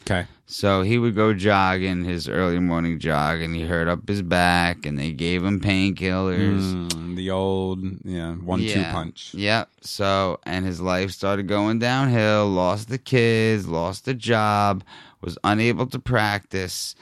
Okay. 0.02 0.26
So 0.46 0.82
he 0.82 0.98
would 0.98 1.14
go 1.14 1.32
jogging 1.32 2.04
his 2.04 2.28
early 2.28 2.58
morning 2.58 2.98
jog, 2.98 3.40
and 3.40 3.54
he 3.54 3.62
hurt 3.62 3.88
up 3.88 4.08
his 4.08 4.20
back, 4.20 4.84
and 4.84 4.98
they 4.98 5.12
gave 5.12 5.44
him 5.44 5.60
painkillers. 5.60 6.74
Mm, 6.88 7.16
the 7.16 7.30
old 7.30 7.80
yeah 8.04 8.32
one 8.32 8.58
two 8.58 8.64
Yeah. 8.66 8.92
punch. 8.92 9.32
Yep. 9.32 9.68
So, 9.82 10.40
and 10.44 10.66
his 10.66 10.80
life 10.80 11.12
started 11.12 11.46
going 11.46 11.78
downhill. 11.78 12.48
Lost 12.48 12.88
the 12.88 12.98
kids, 12.98 13.68
lost 13.68 14.04
the 14.04 14.14
job, 14.14 14.82
was 15.20 15.38
unable 15.44 15.86
to 15.86 15.98
practice, 16.00 16.94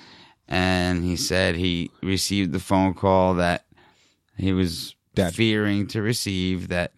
and 0.50 1.04
he 1.04 1.16
said 1.16 1.54
he 1.56 1.90
received 2.02 2.52
the 2.52 2.58
phone 2.58 2.92
call 2.94 3.34
that 3.34 3.64
he 4.36 4.52
was 4.52 4.94
Dead. 5.14 5.34
fearing 5.34 5.86
to 5.88 6.02
receive 6.02 6.68
that 6.68 6.92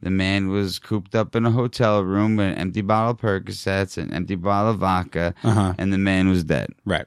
the 0.00 0.10
man 0.10 0.48
was 0.48 0.78
cooped 0.78 1.14
up 1.14 1.34
in 1.34 1.44
a 1.46 1.50
hotel 1.50 2.02
room 2.04 2.36
with 2.36 2.46
an 2.46 2.54
empty 2.54 2.82
bottle 2.82 3.10
of 3.12 3.16
Percocets, 3.18 3.96
an 3.98 4.12
empty 4.12 4.36
bottle 4.36 4.70
of 4.72 4.78
vodka, 4.78 5.34
Uh-huh. 5.42 5.74
and 5.78 5.92
the 5.92 5.98
man 5.98 6.28
was 6.28 6.44
dead. 6.44 6.68
Right. 6.84 7.06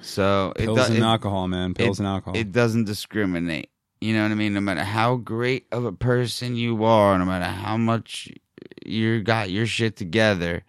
So 0.00 0.52
it 0.56 0.64
Pills 0.64 0.78
do- 0.78 0.94
and 0.94 0.96
it- 0.96 1.02
alcohol, 1.02 1.46
man. 1.48 1.74
Pills 1.74 1.98
it- 2.00 2.02
and 2.02 2.08
alcohol. 2.08 2.36
It 2.36 2.50
doesn't 2.52 2.84
discriminate. 2.84 3.70
You 4.00 4.14
know 4.14 4.22
what 4.22 4.32
I 4.32 4.34
mean? 4.34 4.54
No 4.54 4.60
matter 4.60 4.84
how 4.84 5.16
great 5.16 5.66
of 5.72 5.84
a 5.84 5.92
person 5.92 6.54
you 6.56 6.84
are, 6.84 7.18
no 7.18 7.24
matter 7.24 7.46
how 7.46 7.76
much 7.76 8.28
you 8.84 9.22
got 9.22 9.50
your 9.50 9.66
shit 9.66 9.96
together, 9.96 10.64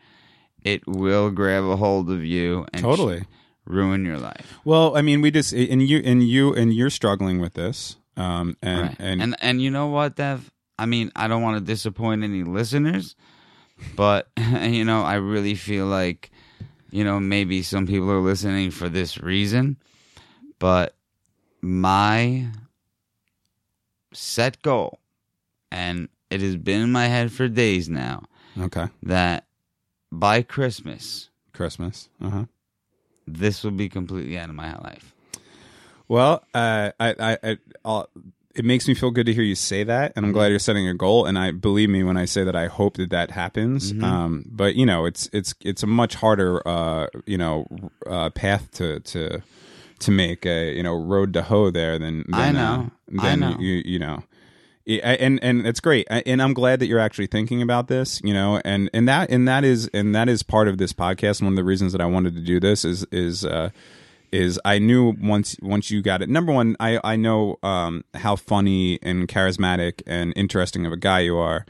it 0.64 0.86
will 0.88 1.30
grab 1.32 1.64
a 1.66 1.76
hold 1.76 2.10
of 2.10 2.24
you 2.24 2.66
and 2.74 2.82
totally. 2.84 3.24
Ruin 3.68 4.06
your 4.06 4.18
life. 4.18 4.58
Well, 4.66 4.96
I 4.98 5.02
mean, 5.02 5.22
we 5.22 5.30
just 5.32 5.54
and 5.54 5.82
you 5.82 6.02
and 6.04 6.24
you 6.28 6.54
and 6.54 6.74
you're 6.74 6.90
struggling 6.90 7.40
with 7.40 7.54
this, 7.54 7.98
um, 8.16 8.58
and 8.62 8.82
Right. 8.82 8.96
and, 9.00 9.22
and 9.22 9.36
and 9.40 9.62
you 9.62 9.70
know 9.70 9.88
what, 9.88 10.16
Dev? 10.16 10.52
I 10.80 10.86
mean, 10.86 11.12
I 11.16 11.28
don't 11.28 11.42
want 11.42 11.58
to 11.58 11.64
disappoint 11.66 12.24
any 12.24 12.44
listeners, 12.44 13.16
but 13.96 14.30
you 14.38 14.86
know, 14.86 15.04
I 15.04 15.16
really 15.16 15.56
feel 15.56 15.86
like 15.86 16.32
you 16.92 17.04
know 17.04 17.20
maybe 17.20 17.62
some 17.62 17.86
people 17.88 18.10
are 18.12 18.22
listening 18.22 18.72
for 18.72 18.90
this 18.90 19.18
reason, 19.20 19.78
but 20.60 20.96
my 21.62 22.48
set 24.14 24.62
goal, 24.62 25.00
and 25.72 26.10
it 26.30 26.42
has 26.42 26.56
been 26.56 26.82
in 26.82 26.92
my 26.92 27.08
head 27.08 27.32
for 27.32 27.48
days 27.48 27.90
now, 27.90 28.24
okay, 28.60 28.88
that 29.04 29.46
by 30.12 30.42
Christmas 30.42 31.30
Christmas. 31.54 32.10
Uh 32.22 32.30
huh. 32.30 32.46
This 33.28 33.64
will 33.64 33.72
be 33.72 33.90
completely 33.90 34.38
out 34.38 34.50
of 34.50 34.56
my 34.56 34.76
life. 34.78 35.14
Well, 36.08 36.44
uh, 36.54 36.92
I, 37.00 37.38
I, 37.44 37.58
I, 37.84 38.04
it 38.56 38.66
makes 38.66 38.88
me 38.88 38.94
feel 38.94 39.12
good 39.12 39.26
to 39.26 39.34
hear 39.34 39.44
you 39.44 39.56
say 39.56 39.84
that, 39.84 40.14
and 40.16 40.26
I'm 40.26 40.30
Mm-hmm. 40.32 40.38
glad 40.38 40.48
you're 40.48 40.60
setting 40.60 40.88
a 40.88 40.94
goal. 40.94 41.26
And 41.26 41.38
I 41.38 41.52
believe 41.52 41.90
me 41.90 42.02
when 42.04 42.18
I 42.18 42.26
say 42.26 42.44
that 42.44 42.56
I 42.56 42.68
hope 42.68 42.96
that 42.98 43.10
that 43.12 43.32
happens. 43.32 43.92
Mm-hmm. 43.94 44.04
Um, 44.04 44.46
but 44.50 44.76
you 44.76 44.86
know, 44.86 45.06
it's 45.06 45.30
it's 45.34 45.54
it's 45.62 45.84
a 45.84 45.88
much 45.88 46.16
harder, 46.16 46.66
uh, 46.68 47.08
you 47.26 47.38
know, 47.38 47.68
uh, 48.08 48.30
path 48.30 48.72
to 48.76 49.00
to 49.02 49.44
to 50.00 50.12
make 50.12 50.46
a 50.46 50.74
you 50.76 50.82
know 50.84 50.96
road 50.96 51.34
to 51.34 51.44
hoe 51.44 51.70
there 51.72 52.00
than, 52.00 52.24
than 52.30 52.34
I 52.36 52.50
uh, 52.50 52.52
know. 52.54 52.92
than 53.10 53.44
I 53.44 53.50
know. 53.52 53.58
you 53.60 53.82
you 53.86 54.00
know. 54.00 54.24
And 54.88 55.44
and 55.44 55.68
it's 55.68 55.82
great, 55.82 56.08
and 56.10 56.42
I'm 56.42 56.54
glad 56.54 56.80
that 56.80 56.88
you're 56.88 57.00
actually 57.00 57.28
thinking 57.28 57.62
about 57.62 57.90
this, 57.90 58.22
you 58.24 58.34
know, 58.34 58.62
and 58.64 58.90
and 58.94 59.06
that 59.10 59.30
and 59.30 59.46
that 59.46 59.66
is 59.66 59.90
and 59.94 60.16
that 60.16 60.30
is 60.30 60.44
part 60.44 60.70
of 60.70 60.78
this 60.78 60.94
podcast. 60.94 61.42
One 61.42 61.52
of 61.52 61.58
the 61.58 61.64
reasons 61.66 61.92
that 61.92 62.00
I 62.00 62.06
wanted 62.06 62.36
to 62.36 62.42
do 62.42 62.62
this 62.62 62.86
is 62.86 63.06
is 63.12 63.44
uh, 63.44 63.72
is 64.32 64.60
I 64.64 64.80
knew 64.80 65.14
once 65.22 65.58
once 65.62 65.92
you 65.92 66.02
got 66.02 66.22
it. 66.22 66.30
Number 66.30 66.54
one, 66.54 66.78
I 66.80 67.02
I 67.04 67.18
know 67.18 67.58
um, 67.64 68.06
how 68.14 68.38
funny 68.38 68.98
and 69.02 69.28
charismatic 69.28 70.04
and 70.08 70.32
interesting 70.38 70.86
of 70.86 70.94
a 70.94 70.98
guy 70.98 71.20
you 71.20 71.38
are, 71.38 71.66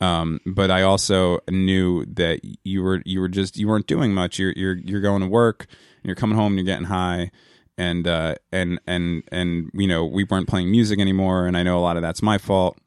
um, 0.00 0.40
but 0.44 0.70
I 0.70 0.82
also 0.82 1.38
knew 1.48 2.04
that 2.06 2.40
you 2.64 2.82
were 2.82 3.02
you 3.04 3.20
were 3.20 3.28
just 3.28 3.56
you 3.56 3.68
weren't 3.68 3.86
doing 3.86 4.12
much. 4.12 4.38
You're 4.38 4.52
you're 4.52 4.76
you're 4.76 5.00
going 5.00 5.22
to 5.22 5.28
work, 5.28 5.66
and 5.68 6.04
you're 6.04 6.16
coming 6.16 6.36
home, 6.36 6.52
and 6.52 6.56
you're 6.56 6.74
getting 6.74 6.86
high, 6.86 7.30
and 7.78 8.06
uh, 8.06 8.36
and 8.52 8.80
and 8.86 9.22
and 9.30 9.70
you 9.74 9.86
know 9.86 10.04
we 10.04 10.24
weren't 10.24 10.48
playing 10.48 10.70
music 10.70 10.98
anymore, 10.98 11.46
and 11.46 11.56
I 11.56 11.62
know 11.62 11.78
a 11.78 11.80
lot 11.80 11.96
of 11.96 12.02
that's 12.02 12.22
my 12.22 12.38
fault. 12.38 12.78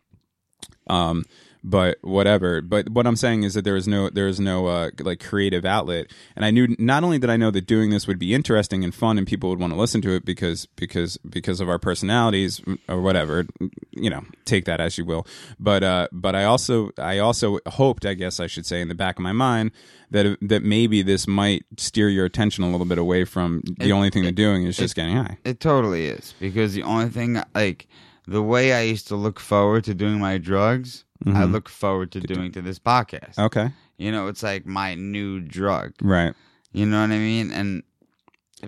Um, 0.88 1.26
but 1.64 1.97
whatever. 2.01 2.62
But 2.62 2.89
what 2.89 3.05
I'm 3.07 3.16
saying 3.16 3.43
is 3.43 3.53
that 3.53 3.64
there 3.64 3.76
is 3.76 3.88
no 3.88 4.10
there 4.10 4.28
is 4.28 4.39
no 4.39 4.68
uh, 4.68 4.89
like 4.99 5.20
creative 5.24 5.66
outlet, 5.66 6.07
and 6.36 6.45
I 6.45 6.51
knew 6.51 6.76
not 6.80 7.03
only 7.03 7.20
did 7.20 7.30
I 7.30 7.38
know 7.38 7.51
that 7.51 7.66
doing 7.68 7.89
this 7.89 8.07
would 8.07 8.20
be 8.20 8.34
interesting 8.34 8.84
and 8.84 8.93
fun, 8.95 9.18
and 9.18 9.28
people 9.28 9.49
would 9.49 9.60
want 9.60 9.74
to 9.74 9.80
listen 9.80 10.01
to 10.03 10.12
it 10.12 10.26
because 10.26 10.66
because 10.76 11.18
because 11.30 11.60
of 11.60 11.70
our 11.70 11.80
personalities 11.80 12.62
or 12.88 13.01
whatever. 13.01 13.45
You 13.91 14.10
know, 14.10 14.24
take 14.45 14.64
that 14.66 14.80
as 14.80 14.97
you 14.97 15.03
will. 15.05 15.28
But 15.60 15.84
uh, 15.84 16.07
but 16.12 16.36
I 16.36 16.45
also 16.45 16.91
I 16.97 17.18
also 17.20 17.60
hoped, 17.68 18.05
I 18.05 18.14
guess 18.14 18.39
I 18.39 18.47
should 18.47 18.66
say, 18.66 18.80
in 18.82 18.88
the 18.88 18.95
back 18.95 19.18
of 19.18 19.24
my 19.24 19.34
mind 19.34 19.72
that 20.12 20.38
that 20.41 20.64
maybe 20.64 21.01
this 21.01 21.28
might 21.28 21.66
steer 21.78 22.07
your 22.10 22.26
attention 22.26 22.64
a 22.64 22.72
little 22.72 22.86
bit 22.86 22.97
away 22.97 23.26
from 23.26 23.62
the 23.80 23.89
It- 23.89 23.91
only 23.91 24.10
thing 24.10 24.24
they're 24.24 24.32
doing 24.32 24.64
is 24.66 24.78
just 24.78 24.95
getting 24.95 25.16
high. 25.18 25.38
It 25.43 25.60
totally 25.60 26.05
is 26.05 26.34
because 26.39 26.74
the 26.74 26.84
only 26.84 27.10
thing 27.10 27.41
like 27.53 27.88
the 28.26 28.41
way 28.41 28.74
I 28.74 28.82
used 28.82 29.07
to 29.10 29.16
look 29.16 29.39
forward 29.39 29.84
to 29.86 29.93
doing 29.93 30.20
my 30.20 30.38
drugs, 30.38 31.03
I 31.28 31.43
look 31.43 31.67
forward 31.70 32.11
to 32.13 32.20
doing 32.22 32.51
to 32.53 32.61
this 32.61 32.80
podcast. 32.80 33.38
Okay, 33.38 33.72
You 33.97 34.11
know, 34.11 34.28
it's 34.28 34.41
like 34.43 34.65
my 34.65 34.95
new 34.95 35.39
drug. 35.41 35.93
right. 36.01 36.34
You 36.72 36.86
know 36.86 37.01
what 37.01 37.11
I 37.11 37.17
mean? 37.17 37.51
And 37.51 37.84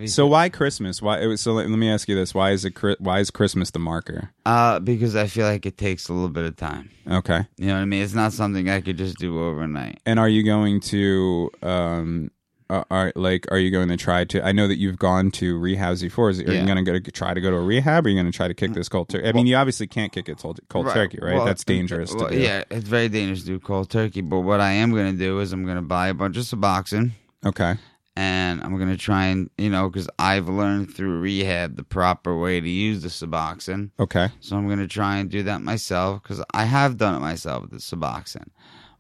So 0.06 0.26
why 0.26 0.49
Christmas? 0.49 1.02
Why? 1.02 1.20
it 1.22 1.28
was- 1.28 1.41
So 1.41 1.54
let, 1.54 1.70
let 1.70 1.78
me 1.78 1.89
ask 1.91 2.08
you 2.10 2.16
this: 2.16 2.34
Why 2.34 2.52
is 2.52 2.66
it? 2.66 2.74
Why 2.99 3.20
is 3.20 3.30
Christmas 3.30 3.72
the 3.72 3.80
marker? 3.80 4.32
uh, 4.45 4.80
because 4.80 5.16
I 5.16 5.28
feel 5.28 5.45
like 5.45 5.66
it 5.66 5.78
takes 5.78 6.10
a 6.10 6.14
little 6.14 6.30
bit 6.30 6.45
of 6.45 6.56
time. 6.56 6.89
Okay. 7.10 7.45
You 7.58 7.68
know 7.68 7.74
what 7.76 7.82
I 7.82 7.86
mean? 7.86 8.02
It's 8.02 8.14
not 8.14 8.34
something 8.34 8.70
I 8.70 8.82
could 8.82 8.97
just 8.97 9.18
do 9.18 9.39
overnight. 9.43 9.99
And 10.06 10.18
are 10.20 10.30
you 10.30 10.43
going 10.43 10.80
to 10.91 11.52
um 11.62 12.32
are, 12.72 12.86
are 12.90 13.14
like 13.16 13.46
are 13.52 13.58
you 13.60 13.70
going 13.70 13.90
to 13.90 13.98
try 13.98 14.24
to 14.26 14.44
I 14.46 14.52
know 14.52 14.68
that 14.68 14.78
you've 14.80 14.98
gone 14.98 15.30
to 15.32 15.60
rehabs 15.60 16.02
before. 16.02 16.30
Is, 16.30 16.40
are 16.40 16.52
Yeah. 16.52 16.62
you 16.62 16.66
going 16.66 16.84
to 16.84 16.92
go 16.92 16.98
to 16.98 17.12
try 17.12 17.34
to 17.34 17.42
go 17.42 17.52
to 17.52 17.58
a 17.58 17.62
rehab? 17.62 18.06
Or 18.06 18.08
are 18.08 18.12
you 18.12 18.18
going 18.20 18.32
to 18.32 18.36
try 18.36 18.48
to 18.48 18.54
kick 18.54 18.72
mm, 18.72 18.76
this 18.76 18.90
cold 18.90 19.10
turkey? 19.10 19.28
I 19.28 19.32
mean, 19.34 19.46
you 19.46 19.56
obviously 19.56 19.88
can't 19.88 20.12
kick 20.12 20.30
it 20.30 20.38
cold, 20.40 20.60
cold 20.70 20.88
turkey, 20.92 21.20
right? 21.22 21.36
Well, 21.36 21.46
That's 21.46 21.64
dangerous 21.64 22.14
well, 22.14 22.30
to 22.30 22.36
do. 22.36 22.42
Yeah, 22.42 22.64
it's 22.72 22.88
very 22.88 23.10
dangerous 23.10 23.42
to 23.42 23.46
do 23.48 23.60
cold 23.60 23.90
turkey. 23.90 24.22
But 24.22 24.40
what 24.40 24.60
I 24.62 24.72
am 24.72 24.92
going 24.92 25.12
to 25.12 25.18
do 25.18 25.40
is 25.40 25.54
I'm 25.54 25.66
going 25.66 25.76
to 25.78 25.82
buy 25.84 26.08
a 26.08 26.14
bunch 26.14 26.38
of 26.38 26.44
Suboxone. 26.44 27.12
Okay. 27.46 27.76
and 28.16 28.62
I'm 28.62 28.78
gonna 28.78 28.98
try 28.98 29.28
and 29.28 29.50
you 29.58 29.70
know 29.70 29.90
because 29.90 30.10
I've 30.20 30.50
learned 30.50 30.94
through 30.94 31.22
rehab 31.22 31.78
the 31.78 31.84
proper 31.84 32.38
way 32.38 32.60
to 32.60 32.70
use 32.70 33.02
the 33.04 33.08
Suboxone, 33.08 33.92
Okay. 34.00 34.28
so 34.42 34.58
I'm 34.58 34.68
gonna 34.68 34.86
try 34.88 35.18
and 35.18 35.30
do 35.30 35.42
that 35.44 35.62
myself 35.62 36.22
because 36.22 36.44
I 36.54 36.66
have 36.66 36.98
done 36.98 37.16
it 37.16 37.20
myself 37.20 37.62
with 37.64 37.72
the 37.72 37.78
Suboxone, 37.78 38.50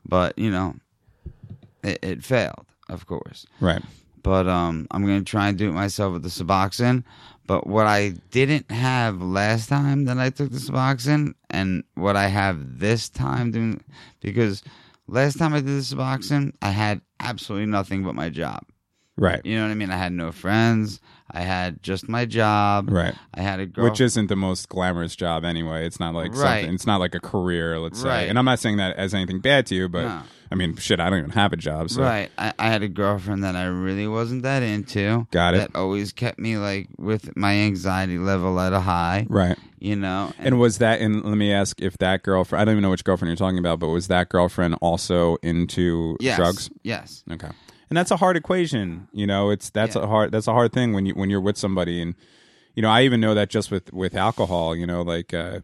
but 0.05 0.37
you 0.39 0.49
know, 0.49 0.75
it, 1.83 1.99
it 2.01 2.23
failed, 2.23 2.65
of 2.91 3.07
course. 3.07 3.47
Right. 3.59 3.81
But 4.23 4.47
um, 4.47 4.87
I'm 4.91 5.05
gonna 5.05 5.23
try 5.23 5.49
and 5.49 5.57
do 5.57 5.69
it 5.69 5.73
myself 5.73 6.13
with 6.13 6.23
the 6.23 6.29
Suboxone. 6.29 7.03
But 7.47 7.65
what 7.67 7.87
I 7.87 8.13
didn't 8.29 8.71
have 8.71 9.21
last 9.21 9.67
time 9.67 10.05
that 10.05 10.19
I 10.19 10.29
took 10.29 10.51
the 10.51 10.59
Suboxone, 10.59 11.33
and 11.49 11.83
what 11.95 12.15
I 12.15 12.27
have 12.27 12.79
this 12.79 13.09
time 13.09 13.51
doing, 13.51 13.83
because 14.21 14.63
last 15.07 15.39
time 15.39 15.53
I 15.53 15.57
did 15.57 15.67
the 15.67 15.95
Suboxone, 15.95 16.53
I 16.61 16.69
had 16.69 17.01
absolutely 17.19 17.65
nothing 17.65 18.03
but 18.03 18.15
my 18.15 18.29
job. 18.29 18.63
Right. 19.17 19.45
You 19.45 19.57
know 19.57 19.63
what 19.63 19.71
I 19.71 19.75
mean? 19.75 19.91
I 19.91 19.97
had 19.97 20.13
no 20.13 20.31
friends. 20.31 21.01
I 21.33 21.41
had 21.41 21.81
just 21.81 22.09
my 22.09 22.25
job. 22.25 22.89
Right. 22.89 23.15
I 23.33 23.41
had 23.41 23.59
a 23.59 23.65
girl. 23.65 23.85
Which 23.85 24.01
isn't 24.01 24.27
the 24.27 24.35
most 24.35 24.69
glamorous 24.69 25.15
job 25.15 25.45
anyway. 25.45 25.85
It's 25.85 25.99
not 25.99 26.13
like 26.13 26.31
Right. 26.33 26.59
something. 26.61 26.75
It's 26.75 26.85
not 26.87 26.99
like 26.99 27.15
a 27.15 27.19
career, 27.19 27.79
let's 27.79 28.01
say. 28.01 28.27
And 28.29 28.37
I'm 28.37 28.45
not 28.45 28.59
saying 28.59 28.77
that 28.77 28.97
as 28.97 29.13
anything 29.13 29.39
bad 29.39 29.65
to 29.67 29.75
you, 29.75 29.87
but 29.89 30.03
No. 30.03 30.21
I 30.51 30.55
mean, 30.55 30.75
shit, 30.75 30.99
I 30.99 31.09
don't 31.09 31.19
even 31.19 31.31
have 31.31 31.53
a 31.53 31.57
job. 31.57 31.89
So. 31.89 32.01
right. 32.01 32.29
I, 32.37 32.51
I 32.59 32.67
had 32.67 32.83
a 32.83 32.89
girlfriend 32.89 33.45
that 33.45 33.55
I 33.55 33.67
really 33.67 34.05
wasn't 34.05 34.43
that 34.43 34.61
into. 34.61 35.25
Got 35.31 35.53
it. 35.53 35.59
That 35.59 35.75
always 35.75 36.11
kept 36.11 36.39
me 36.39 36.57
like 36.57 36.89
with 36.97 37.37
my 37.37 37.53
anxiety 37.53 38.17
level 38.17 38.59
at 38.59 38.73
a 38.73 38.81
high. 38.81 39.25
Right. 39.29 39.57
You 39.79 39.95
know. 39.95 40.33
And 40.37 40.59
was 40.59 40.79
that? 40.79 40.99
And 40.99 41.23
let 41.23 41.37
me 41.37 41.53
ask 41.53 41.81
if 41.81 41.97
that 41.99 42.23
girlfriend. 42.23 42.61
I 42.61 42.65
don't 42.65 42.73
even 42.73 42.81
know 42.81 42.89
which 42.89 43.05
girlfriend 43.05 43.29
you're 43.29 43.37
talking 43.37 43.59
about, 43.59 43.79
but 43.79 43.87
was 43.87 44.09
that 44.09 44.27
girlfriend 44.27 44.75
also 44.81 45.37
into 45.41 46.17
yes, 46.19 46.35
drugs? 46.35 46.69
Yes. 46.83 47.23
Okay. 47.31 47.49
And 47.91 47.97
that's 47.97 48.09
a 48.09 48.15
hard 48.17 48.37
equation. 48.37 49.09
You 49.11 49.27
know, 49.27 49.49
it's 49.49 49.69
that's 49.69 49.97
Yeah. 49.97 50.03
a 50.03 50.07
hard 50.07 50.31
that's 50.31 50.47
a 50.47 50.53
hard 50.53 50.71
thing 50.71 50.93
when 50.93 51.05
you 51.05 51.13
when 51.13 51.29
you're 51.29 51.41
with 51.41 51.57
somebody 51.57 52.01
and 52.01 52.15
you 52.73 52.81
know, 52.81 52.89
I 52.89 53.01
even 53.03 53.19
know 53.19 53.33
that 53.33 53.49
just 53.49 53.69
with 53.69 53.91
with 53.91 54.15
alcohol, 54.15 54.73
you 54.77 54.87
know, 54.87 55.01
like 55.01 55.33
uh 55.33 55.59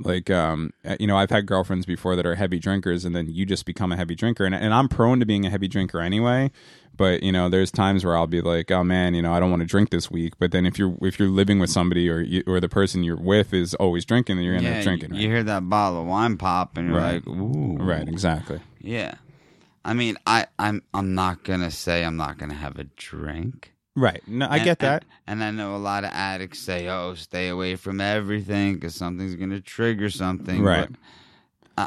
like 0.00 0.30
um 0.30 0.72
uh, 0.84 0.96
you 0.98 1.06
know, 1.06 1.16
I've 1.16 1.30
had 1.30 1.46
girlfriends 1.46 1.86
before 1.86 2.16
that 2.16 2.26
are 2.26 2.34
heavy 2.34 2.58
drinkers 2.58 3.04
and 3.04 3.14
then 3.14 3.28
you 3.30 3.46
just 3.46 3.66
become 3.66 3.92
a 3.92 3.96
heavy 3.96 4.16
drinker 4.16 4.44
and 4.44 4.52
and 4.54 4.74
I'm 4.74 4.88
prone 4.88 5.20
to 5.20 5.26
being 5.26 5.46
a 5.46 5.50
heavy 5.50 5.68
drinker 5.68 6.00
anyway. 6.00 6.50
But 6.96 7.22
you 7.22 7.30
know, 7.30 7.48
there's 7.48 7.70
times 7.70 8.04
where 8.04 8.16
I'll 8.16 8.26
be 8.26 8.40
like, 8.42 8.70
"Oh 8.72 8.82
man, 8.82 9.14
you 9.14 9.22
know, 9.22 9.32
I 9.32 9.38
don't 9.40 9.48
want 9.50 9.60
to 9.60 9.66
drink 9.66 9.88
this 9.90 10.10
week." 10.10 10.34
But 10.40 10.50
then 10.50 10.66
if 10.66 10.76
you're 10.76 10.96
if 11.02 11.18
you're 11.20 11.28
living 11.30 11.58
with 11.60 11.70
somebody 11.70 12.10
or 12.10 12.20
you, 12.20 12.42
or 12.48 12.58
the 12.60 12.68
person 12.68 13.04
you're 13.04 13.16
with 13.16 13.54
is 13.54 13.74
always 13.74 14.04
drinking, 14.04 14.36
then 14.36 14.44
you're 14.44 14.56
gonna 14.56 14.66
Yeah. 14.68 14.74
end 14.74 14.78
up 14.80 14.84
drinking. 14.84 15.10
You, 15.10 15.14
Right? 15.14 15.22
you 15.22 15.28
hear 15.30 15.42
that 15.44 15.66
bottle 15.70 16.02
of 16.02 16.08
wine 16.08 16.36
pop, 16.36 16.76
and 16.76 16.88
you're 16.88 16.98
Right. 16.98 17.24
like, 17.24 17.28
ooh. 17.28 17.76
right? 17.78 18.06
Exactly. 18.08 18.58
Yeah. 18.82 19.14
I 19.84 19.94
mean, 19.94 20.16
I 20.26 20.46
I'm 20.58 20.82
I'm 20.92 21.14
not 21.14 21.42
gonna 21.44 21.70
say 21.70 22.04
I'm 22.04 22.16
not 22.16 22.38
gonna 22.38 22.54
have 22.54 22.78
a 22.78 22.84
drink. 22.84 23.72
Right. 23.96 24.22
No, 24.26 24.46
I 24.46 24.56
And- 24.56 24.64
get 24.64 24.78
that. 24.80 25.04
And, 25.26 25.42
and 25.42 25.44
I 25.44 25.50
know 25.50 25.74
a 25.74 25.78
lot 25.78 26.04
of 26.04 26.10
addicts 26.12 26.58
say, 26.60 26.88
"Oh, 26.88 27.14
stay 27.14 27.48
away 27.48 27.76
from 27.76 28.00
everything 28.00 28.74
because 28.74 28.94
something's 28.94 29.34
gonna 29.36 29.60
trigger 29.60 30.10
something." 30.10 30.62
Right. 30.62 30.88
But 30.88 30.98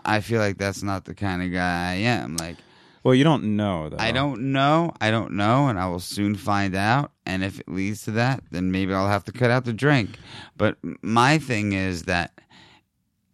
I, 0.06 0.18
I 0.18 0.20
feel 0.22 0.40
like 0.40 0.58
that's 0.58 0.84
not 0.84 1.06
the 1.06 1.14
kind 1.16 1.42
of 1.42 1.52
guy 1.52 1.92
I 1.92 1.94
am. 1.96 2.36
Like, 2.38 2.58
well, 3.04 3.14
you 3.16 3.24
don't 3.24 3.56
know 3.56 3.90
though. 3.90 3.98
I 4.00 4.12
don't 4.12 4.52
know. 4.54 4.92
I 5.00 5.12
don't 5.12 5.34
know, 5.34 5.68
and 5.68 5.80
I 5.80 5.88
will 5.88 6.00
soon 6.00 6.36
find 6.36 6.76
out. 6.76 7.12
And 7.26 7.44
if 7.44 7.60
it 7.60 7.70
leads 7.70 8.04
to 8.04 8.12
that, 8.12 8.44
then 8.52 8.72
maybe 8.72 8.94
I'll 8.94 9.08
have 9.08 9.24
to 9.26 9.32
cut 9.32 9.50
out 9.52 9.66
the 9.66 9.74
drink. 9.74 10.18
But 10.58 10.78
my 11.02 11.38
thing 11.38 11.74
is 11.74 12.04
that, 12.04 12.32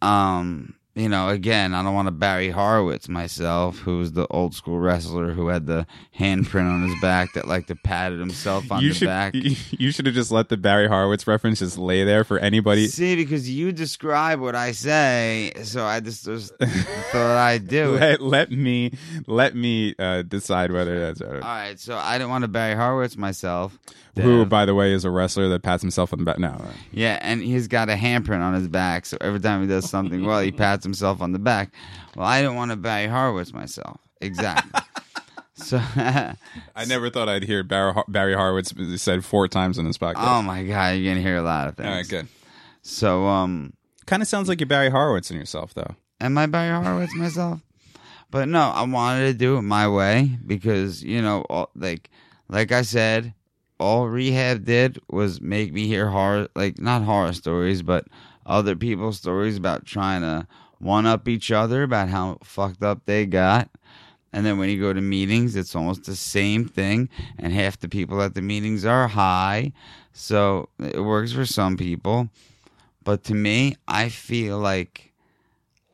um, 0.02 0.76
you 1.00 1.10
know, 1.10 1.30
again, 1.30 1.74
I 1.74 1.84
don't 1.84 1.94
want 1.94 2.08
to 2.08 2.12
Barry 2.12 2.50
Horowitz 2.50 3.08
myself, 3.08 3.80
who's 3.80 4.12
the 4.12 4.28
old 4.28 4.54
school 4.54 4.80
wrestler 4.80 5.32
who 5.32 5.48
had 5.48 5.66
the 5.66 5.88
handprint 6.18 6.70
on 6.70 6.88
his 6.90 7.00
back 7.02 7.34
that 7.34 7.48
like 7.48 7.68
to 7.68 7.76
patted 7.76 8.20
himself 8.20 8.72
on 8.72 8.82
you 8.82 8.90
the 8.90 8.96
should 8.96 9.08
back. 9.08 9.34
you 9.36 9.92
should 9.92 10.06
have 10.06 10.16
just 10.16 10.32
let 10.32 10.50
the 10.50 10.58
Barry 10.58 10.88
Horowitz 10.88 11.26
reference 11.26 11.60
just 11.60 11.78
lay 11.78 12.04
there 12.04 12.24
for 12.24 12.38
anybody. 12.40 12.88
See, 12.88 13.16
because 13.16 13.50
you 13.50 13.72
describe 13.72 14.40
what 14.40 14.56
I 14.56 14.74
say, 14.74 15.54
so 15.64 15.86
I 15.86 16.00
just, 16.02 16.26
just 16.26 16.54
thought 16.58 17.38
I'd 17.38 17.68
do 17.68 17.96
it. 17.96 18.00
Let, 18.00 18.22
let 18.22 18.52
me 18.52 18.92
let 19.26 19.56
me 19.56 19.96
uh, 19.98 20.24
decide 20.24 20.72
whether 20.72 21.00
that's 21.00 21.22
All 21.22 21.40
right, 21.40 21.80
so 21.80 21.96
I 21.96 22.18
didn't 22.18 22.30
want 22.30 22.44
to 22.44 22.48
Barry 22.48 22.76
Horowitz 22.76 23.18
myself. 23.18 23.80
who, 24.16 24.46
by 24.46 24.66
the 24.66 24.76
way, 24.76 24.92
is 24.92 25.06
a 25.06 25.10
wrestler 25.10 25.48
that 25.50 25.64
pats 25.64 25.82
himself 25.82 26.12
on 26.12 26.20
the 26.20 26.26
back. 26.26 26.40
No, 26.40 26.62
Yeah, 26.92 27.18
and 27.22 27.42
he's 27.42 27.68
got 27.68 27.90
a 27.90 27.96
handprint 27.96 28.42
on 28.42 28.54
his 28.54 28.68
back, 28.68 29.06
so 29.06 29.18
every 29.22 29.40
time 29.40 29.62
he 29.62 29.68
does 29.68 29.90
something 29.90 30.26
well, 30.26 30.42
he 30.42 30.52
pats 30.52 30.84
himself 30.84 30.89
on 31.22 31.32
the 31.32 31.40
back. 31.40 31.74
Well, 32.16 32.26
I 32.28 32.42
don't 32.42 32.56
want 32.56 32.72
to 32.72 32.78
Barry 32.78 33.08
Horowitz 33.08 33.54
myself. 33.54 34.00
Exactly. 34.22 34.72
So, 35.62 35.78
I 35.78 36.86
never 36.88 37.10
thought 37.10 37.28
I'd 37.28 37.44
hear 37.44 37.64
Barry, 37.64 37.94
Har- 37.94 38.06
Barry 38.08 38.34
Horowitz 38.34 38.74
said 39.02 39.26
four 39.26 39.50
times 39.50 39.78
in 39.78 39.84
this 39.86 39.98
podcast. 39.98 40.16
oh 40.20 40.42
my 40.42 40.64
god, 40.64 40.92
you're 40.96 41.12
gonna 41.14 41.22
hear 41.22 41.36
a 41.36 41.42
lot 41.42 41.68
of 41.68 41.76
things. 41.76 41.86
All 41.90 41.96
right, 41.96 42.08
good. 42.08 42.28
So, 42.82 43.26
um, 43.28 43.74
Kind 44.06 44.22
of 44.22 44.30
sounds 44.30 44.48
like 44.48 44.62
you're 44.62 44.68
Barry 44.68 44.90
Horowitz 44.90 45.30
in 45.32 45.38
yourself, 45.38 45.74
though. 45.74 45.96
am 46.22 46.38
I 46.38 46.46
Barry 46.46 46.82
Horowitz 46.82 47.14
myself? 47.14 47.60
But 48.32 48.48
no, 48.48 48.62
I 48.62 48.84
wanted 48.84 49.26
to 49.26 49.34
do 49.34 49.58
it 49.58 49.64
my 49.64 49.86
way 49.90 50.38
because 50.48 51.04
you 51.04 51.22
know, 51.22 51.42
all, 51.50 51.72
like, 51.76 52.10
like 52.48 52.72
I 52.72 52.84
said, 52.84 53.34
all 53.82 54.08
rehab 54.08 54.64
did 54.64 54.98
was 55.10 55.42
make 55.42 55.74
me 55.74 55.88
hear 55.88 56.08
horror, 56.08 56.48
like 56.56 56.80
not 56.80 57.04
horror 57.04 57.34
stories, 57.34 57.82
but 57.82 58.06
other 58.46 58.78
people's 58.78 59.18
stories 59.18 59.58
about 59.58 59.86
trying 59.86 60.22
to 60.22 60.48
one 60.80 61.06
up 61.06 61.28
each 61.28 61.52
other 61.52 61.84
about 61.84 62.10
how 62.10 62.40
fucked 62.44 62.84
up 62.84 63.06
they 63.06 63.26
got. 63.26 63.70
And 64.32 64.46
then 64.46 64.58
when 64.58 64.70
you 64.70 64.80
go 64.80 64.94
to 64.94 65.02
meetings, 65.02 65.56
it's 65.56 65.76
almost 65.76 66.06
the 66.06 66.16
same 66.16 66.66
thing. 66.66 67.10
And 67.38 67.52
half 67.52 67.80
the 67.80 67.90
people 67.90 68.22
at 68.22 68.36
the 68.36 68.42
meetings 68.42 68.86
are 68.86 69.08
high. 69.08 69.74
So 70.14 70.70
it 70.80 71.00
works 71.00 71.32
for 71.32 71.46
some 71.46 71.78
people. 71.78 72.30
But 73.04 73.24
to 73.26 73.34
me, 73.34 73.76
I 73.88 74.10
feel 74.10 74.60
like 74.60 75.14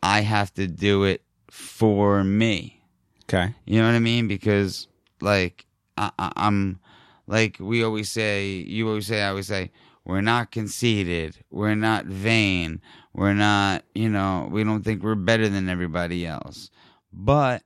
I 0.04 0.22
have 0.22 0.54
to 0.56 0.68
do 0.68 1.04
it 1.04 1.22
for 1.50 2.24
me. 2.24 2.82
Okay. 3.24 3.54
You 3.66 3.80
know 3.80 3.88
what 3.88 3.96
I 3.96 4.00
mean? 4.00 4.28
Because 4.28 4.88
like 5.22 5.66
I, 5.98 6.12
I, 6.20 6.32
I'm 6.36 6.80
like 7.28 7.58
we 7.60 7.84
always 7.84 8.12
say, 8.12 8.48
you 8.48 8.88
always 8.88 9.08
say, 9.08 9.22
I 9.22 9.30
always 9.30 9.48
say, 9.48 9.72
we're 10.04 10.22
not 10.22 10.52
conceited, 10.52 11.38
we're 11.50 11.74
not 11.74 12.06
vain, 12.06 12.82
we're 13.16 13.34
not, 13.34 13.84
you 13.95 14.09
know, 14.09 14.47
we 14.51 14.63
don't 14.63 14.84
think 14.84 15.01
we're 15.03 15.16
better 15.16 15.47
than 15.47 15.70
everybody 15.70 16.26
else. 16.26 16.70
But 17.13 17.63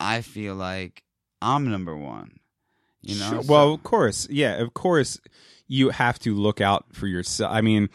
I 0.00 0.22
feel 0.22 0.54
like 0.56 1.02
I'm 1.40 1.70
number 1.70 1.96
one. 1.96 2.40
You 3.00 3.18
know, 3.18 3.30
Sure. 3.30 3.42
So- 3.44 3.52
Well, 3.52 3.72
of 3.74 3.82
course, 3.84 4.26
yeah, 4.28 4.60
of 4.60 4.74
course, 4.74 5.20
you 5.68 5.90
have 5.90 6.18
to 6.20 6.34
look 6.34 6.60
out 6.60 6.86
for 6.92 7.06
yourself. 7.06 7.52
I 7.52 7.60
mean, 7.60 7.88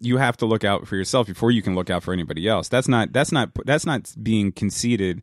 you 0.00 0.18
have 0.18 0.36
to 0.38 0.46
look 0.46 0.64
out 0.64 0.86
for 0.86 0.96
yourself 0.96 1.26
before 1.28 1.50
you 1.50 1.62
can 1.62 1.74
look 1.74 1.88
out 1.88 2.02
for 2.02 2.12
anybody 2.12 2.46
else. 2.46 2.68
That's 2.68 2.88
not 2.88 3.12
that's 3.12 3.32
not 3.32 3.50
that's 3.64 3.86
not 3.86 4.12
being 4.22 4.52
conceited. 4.52 5.22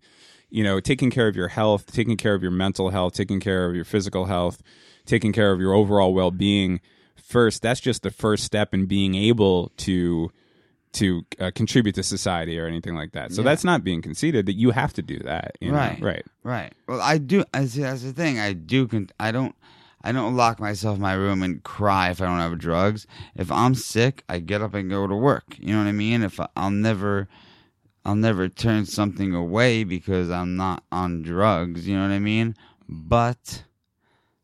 You 0.49 0.63
know, 0.63 0.79
taking 0.79 1.11
care 1.11 1.27
of 1.27 1.35
your 1.35 1.49
health, 1.49 1.91
taking 1.91 2.15
care 2.17 2.33
of 2.33 2.41
your 2.41 2.51
mental 2.51 2.89
health, 2.89 3.13
taking 3.13 3.39
care 3.41 3.69
of 3.69 3.75
your 3.75 3.83
physical 3.85 4.25
health, 4.25 4.63
taking 5.05 5.33
care 5.33 5.51
of 5.51 5.59
your 5.59 5.73
overall 5.73 6.13
well 6.13 6.31
being 6.31 6.79
first. 7.15 7.61
That's 7.61 7.81
just 7.81 8.01
the 8.01 8.11
first 8.11 8.43
step 8.45 8.73
in 8.73 8.85
being 8.85 9.13
able 9.13 9.69
to 9.77 10.31
to 10.97 11.25
uh, 11.39 11.51
contribute 11.55 11.95
to 11.95 12.03
society 12.03 12.59
or 12.59 12.67
anything 12.67 12.95
like 12.95 13.11
that. 13.13 13.31
So 13.31 13.41
Yeah. 13.41 13.45
that's 13.49 13.63
not 13.63 13.83
being 13.83 14.01
conceited. 14.01 14.45
That 14.45 14.53
you 14.55 14.71
have 14.71 14.93
to 14.93 15.01
do 15.01 15.17
that. 15.19 15.57
you 15.61 15.71
know? 15.71 15.77
Right. 15.77 16.01
Right. 16.01 16.25
Right. 16.43 16.73
Well, 16.87 17.01
I 17.01 17.17
do. 17.17 17.43
I 17.53 17.65
see. 17.65 17.81
That's 17.81 18.03
the 18.03 18.13
thing. 18.13 18.39
I 18.39 18.53
do. 18.53 18.87
Con- 18.87 19.09
I 19.19 19.31
don't. 19.31 19.55
I 20.03 20.11
don't 20.11 20.35
lock 20.35 20.59
myself 20.59 20.95
in 20.97 21.01
my 21.01 21.13
room 21.13 21.41
and 21.43 21.61
cry 21.63 22.11
if 22.11 22.21
I 22.21 22.25
don't 22.25 22.37
have 22.39 22.57
drugs. 22.59 23.07
If 23.35 23.51
I'm 23.51 23.75
sick, 23.75 24.23
I 24.29 24.39
get 24.39 24.61
up 24.61 24.73
and 24.73 24.89
go 24.89 25.05
to 25.07 25.15
work. 25.15 25.57
You 25.59 25.73
know 25.73 25.79
what 25.79 25.87
I 25.89 25.91
mean? 25.91 26.21
If 26.23 26.39
I, 26.39 26.47
I'll 26.55 26.69
never, 26.69 27.27
I'll 28.05 28.15
never 28.15 28.47
turn 28.47 28.85
something 28.85 29.33
away 29.33 29.83
because 29.83 30.29
I'm 30.29 30.55
not 30.55 30.83
on 30.91 31.23
drugs. 31.23 31.87
You 31.87 31.95
know 31.97 32.03
what 32.03 32.11
I 32.13 32.19
mean? 32.19 32.55
But 32.87 33.63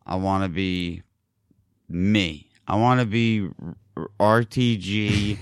I 0.05 0.15
want 0.15 0.43
to 0.43 0.49
be 0.49 1.03
me. 1.87 2.49
I 2.67 2.75
want 2.75 2.99
to 2.99 3.05
be 3.05 3.47
RTG 4.19 5.37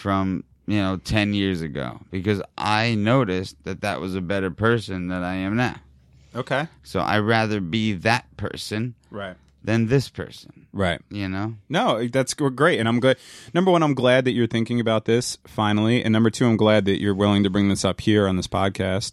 from 0.00 0.44
you 0.66 0.78
know 0.78 0.96
ten 0.98 1.34
years 1.34 1.60
ago 1.60 2.00
because 2.10 2.40
I 2.56 2.94
noticed 2.94 3.56
that 3.64 3.82
that 3.82 4.00
was 4.00 4.14
a 4.14 4.20
better 4.20 4.50
person 4.50 5.08
than 5.08 5.22
I 5.22 5.34
am 5.36 5.56
now. 5.56 5.76
Okay. 6.34 6.68
So 6.82 7.00
I 7.00 7.18
rather 7.18 7.60
be 7.60 7.92
that 7.94 8.24
person 8.36 8.94
Right. 9.10 9.36
than 9.64 9.88
this 9.88 10.08
person. 10.08 10.66
Right. 10.72 11.00
You 11.10 11.28
know? 11.28 11.54
No, 11.68 12.06
that's 12.06 12.34
great, 12.34 12.78
and 12.78 12.88
I'm 12.88 13.00
glad. 13.00 13.16
Number 13.52 13.72
one, 13.72 13.82
I'm 13.82 13.94
glad 13.94 14.24
that 14.26 14.32
you're 14.32 14.46
thinking 14.46 14.78
about 14.78 15.04
this 15.06 15.36
finally, 15.46 16.04
and 16.04 16.12
number 16.12 16.30
two, 16.30 16.46
I'm 16.46 16.56
glad 16.56 16.84
that 16.84 17.00
you're 17.00 17.14
willing 17.16 17.42
to 17.42 17.50
bring 17.50 17.68
this 17.68 17.84
up 17.84 18.00
here 18.00 18.28
on 18.28 18.36
this 18.36 18.46
podcast, 18.46 19.12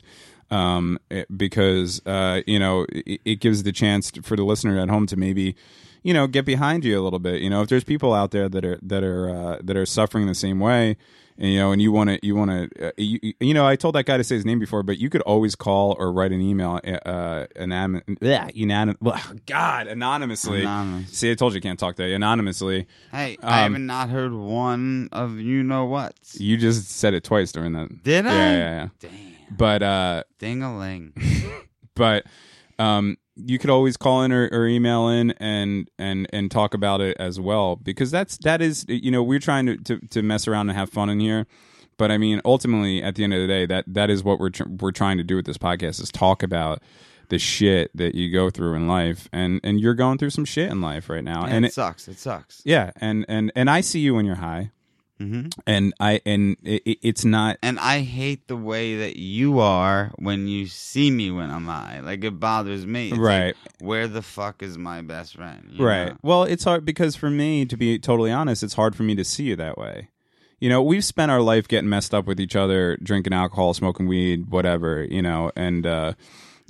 um, 0.52 1.00
it- 1.10 1.36
because 1.36 2.02
uh, 2.06 2.42
you 2.46 2.60
know 2.60 2.86
it, 2.90 3.20
it 3.26 3.36
gives 3.40 3.64
the 3.64 3.72
chance 3.72 4.12
for 4.22 4.36
the 4.36 4.44
listener 4.44 4.78
at 4.80 4.90
home 4.90 5.08
to 5.08 5.18
maybe, 5.18 5.56
you 6.04 6.14
know, 6.14 6.28
get 6.28 6.46
behind 6.46 6.86
you 6.86 7.00
a 7.00 7.04
little 7.04 7.20
bit. 7.20 7.42
You 7.42 7.50
know, 7.50 7.62
if 7.62 7.70
there's 7.70 7.84
people 7.84 8.14
out 8.14 8.32
there 8.32 8.48
that 8.50 8.64
are 8.66 8.80
that 8.82 9.04
are 9.04 9.30
uh, 9.30 9.58
that 9.64 9.76
are 9.78 9.86
suffering 9.86 10.28
the 10.28 10.36
same 10.36 10.60
way. 10.60 10.98
And, 11.40 11.54
you 11.54 11.60
know, 11.60 11.72
and 11.72 11.80
you 11.80 11.92
want 11.92 12.10
to, 12.10 12.20
you 12.26 12.34
want 12.36 12.50
to, 12.50 12.88
uh, 12.88 12.92
you, 12.98 13.20
you 13.40 13.54
know, 13.54 13.68
I 13.68 13.76
told 13.76 13.94
that 13.94 14.08
guy 14.08 14.18
to 14.18 14.24
say 14.24 14.34
his 14.34 14.44
name 14.44 14.58
before, 14.58 14.82
but 14.82 14.98
you 14.98 15.08
could 15.08 15.22
always 15.22 15.54
call 15.54 15.96
or 16.00 16.12
write 16.12 16.32
an 16.32 16.42
email, 16.42 16.80
uh, 16.84 17.46
anim- 17.56 18.02
bleh, 18.10 18.52
unanim- 18.56 18.98
bleh, 18.98 19.40
God, 19.46 19.86
anonymously. 19.86 20.62
Anonymous. 20.62 21.12
See, 21.12 21.30
I 21.30 21.36
told 21.36 21.54
you 21.54 21.58
I 21.58 21.62
can't 21.62 21.78
talk 21.78 21.96
to 21.98 22.08
you 22.10 22.16
anonymously. 22.16 22.88
Hey, 23.12 23.38
I 23.44 23.58
Um, 23.66 23.74
haven't 23.74 23.86
not 23.86 24.10
heard 24.10 24.34
one 24.34 25.10
of 25.12 25.38
you 25.40 25.62
know 25.62 25.86
what. 25.86 26.16
You 26.34 26.58
just 26.58 26.90
said 26.90 27.14
it 27.14 27.24
twice 27.24 27.52
during 27.52 27.74
that. 27.74 28.02
Did 28.02 28.26
I? 28.26 28.34
Yeah, 28.34 28.52
yeah, 28.58 28.58
yeah. 28.58 28.88
Damn. 29.00 29.56
But 29.56 29.84
uh, 29.84 30.24
Ding 30.40 30.64
a 30.64 30.76
ling. 30.76 31.14
but 31.94 32.26
um, 32.80 33.16
you 33.38 33.60
could 33.60 33.70
always 33.70 33.98
call 33.98 34.24
in 34.24 34.32
or, 34.32 34.50
or 34.52 34.68
email 34.68 35.08
in 35.08 35.32
and 35.34 35.90
and 35.98 36.28
and 36.34 36.50
talk 36.50 36.74
about 36.74 37.02
it 37.02 37.16
as 37.20 37.40
well 37.40 37.76
because 37.76 38.12
that's 38.12 38.38
that 38.40 38.62
is 38.62 38.86
you 38.88 39.12
know 39.12 39.22
we're 39.24 39.40
trying 39.40 39.66
to, 39.66 39.78
to 39.78 40.00
to 40.08 40.22
mess 40.22 40.48
around 40.48 40.70
and 40.70 40.78
have 40.78 40.90
fun 40.90 41.10
in 41.10 41.20
here. 41.20 41.46
But 41.98 42.12
I 42.12 42.18
mean, 42.18 42.42
ultimately, 42.46 43.02
at 43.02 43.16
the 43.16 43.24
end 43.24 43.34
of 43.34 43.42
the 43.42 43.48
day, 43.48 43.66
that 43.66 43.86
that 43.88 44.10
is 44.10 44.24
what 44.24 44.40
we're 44.40 44.52
tr- 44.52 44.68
we're 44.68 44.92
trying 44.92 45.18
to 45.18 45.24
do 45.24 45.36
with 45.36 45.46
this 45.46 45.58
podcast 45.58 46.02
is 46.02 46.12
talk 46.12 46.44
about 46.44 46.82
the 47.30 47.40
shit 47.40 47.96
that 47.96 48.16
you 48.16 48.32
go 48.32 48.50
through 48.50 48.76
in 48.76 48.88
life, 48.88 49.28
and 49.34 49.60
and 49.64 49.80
you're 49.80 49.96
going 49.96 50.18
through 50.18 50.30
some 50.30 50.46
shit 50.46 50.72
in 50.72 50.80
life 50.82 51.10
right 51.10 51.24
now, 51.24 51.44
and 51.44 51.54
and 51.54 51.66
it, 51.66 51.70
it, 51.70 51.74
sucks. 51.74 52.08
It 52.08 52.20
sucks. 52.20 52.62
yeah, 52.66 52.92
and 52.98 53.26
and 53.28 53.52
and 53.56 53.70
I 53.70 53.82
see 53.82 54.00
you 54.00 54.14
when 54.14 54.26
you're 54.26 54.36
high, 54.36 54.72
hmm 55.18 55.48
and 55.66 55.94
I 56.00 56.22
and 56.26 56.58
it, 56.64 56.84
it- 56.86 57.00
it's 57.02 57.26
not 57.26 57.58
And 57.64 57.80
I 57.80 58.02
hate 58.02 58.48
the 58.48 58.56
way 58.56 58.98
that 58.98 59.18
you 59.18 59.60
are 59.60 60.12
when 60.18 60.48
you 60.48 60.68
see 60.68 61.10
me 61.12 61.32
when 61.32 61.50
I'm 61.50 61.66
high. 61.66 62.02
Like 62.02 62.24
it 62.24 62.40
bothers 62.40 62.86
me. 62.86 63.10
It's 63.10 63.18
right. 63.18 63.56
like, 63.56 63.82
where 63.82 64.08
the 64.08 64.22
fuck 64.22 64.62
is 64.62 64.78
my 64.78 65.02
best 65.02 65.36
friend? 65.36 65.74
Right. 65.80 66.10
know? 66.10 66.18
Well, 66.22 66.44
it's 66.44 66.64
hard 66.64 66.86
because 66.86 67.16
for 67.16 67.30
me, 67.30 67.66
to 67.66 67.76
be 67.78 67.98
totally 68.00 68.32
honest, 68.32 68.64
it's 68.64 68.76
hard 68.76 68.96
for 68.96 69.04
me 69.04 69.16
to 69.16 69.24
see 69.24 69.46
you 69.46 69.56
that 69.56 69.78
way. 69.78 70.10
You 70.60 70.70
know, 70.70 70.82
we've 70.82 71.06
spent 71.06 71.30
our 71.32 71.42
life 71.42 71.68
getting 71.68 71.90
messed 71.90 72.14
up 72.16 72.26
with 72.26 72.40
each 72.40 72.56
other, 72.56 72.98
drinking 73.04 73.34
alcohol, 73.34 73.74
smoking 73.76 74.08
weed, 74.08 74.50
whatever, 74.50 75.04
you 75.04 75.22
know, 75.22 75.52
and 75.56 75.86
uh, 75.86 76.14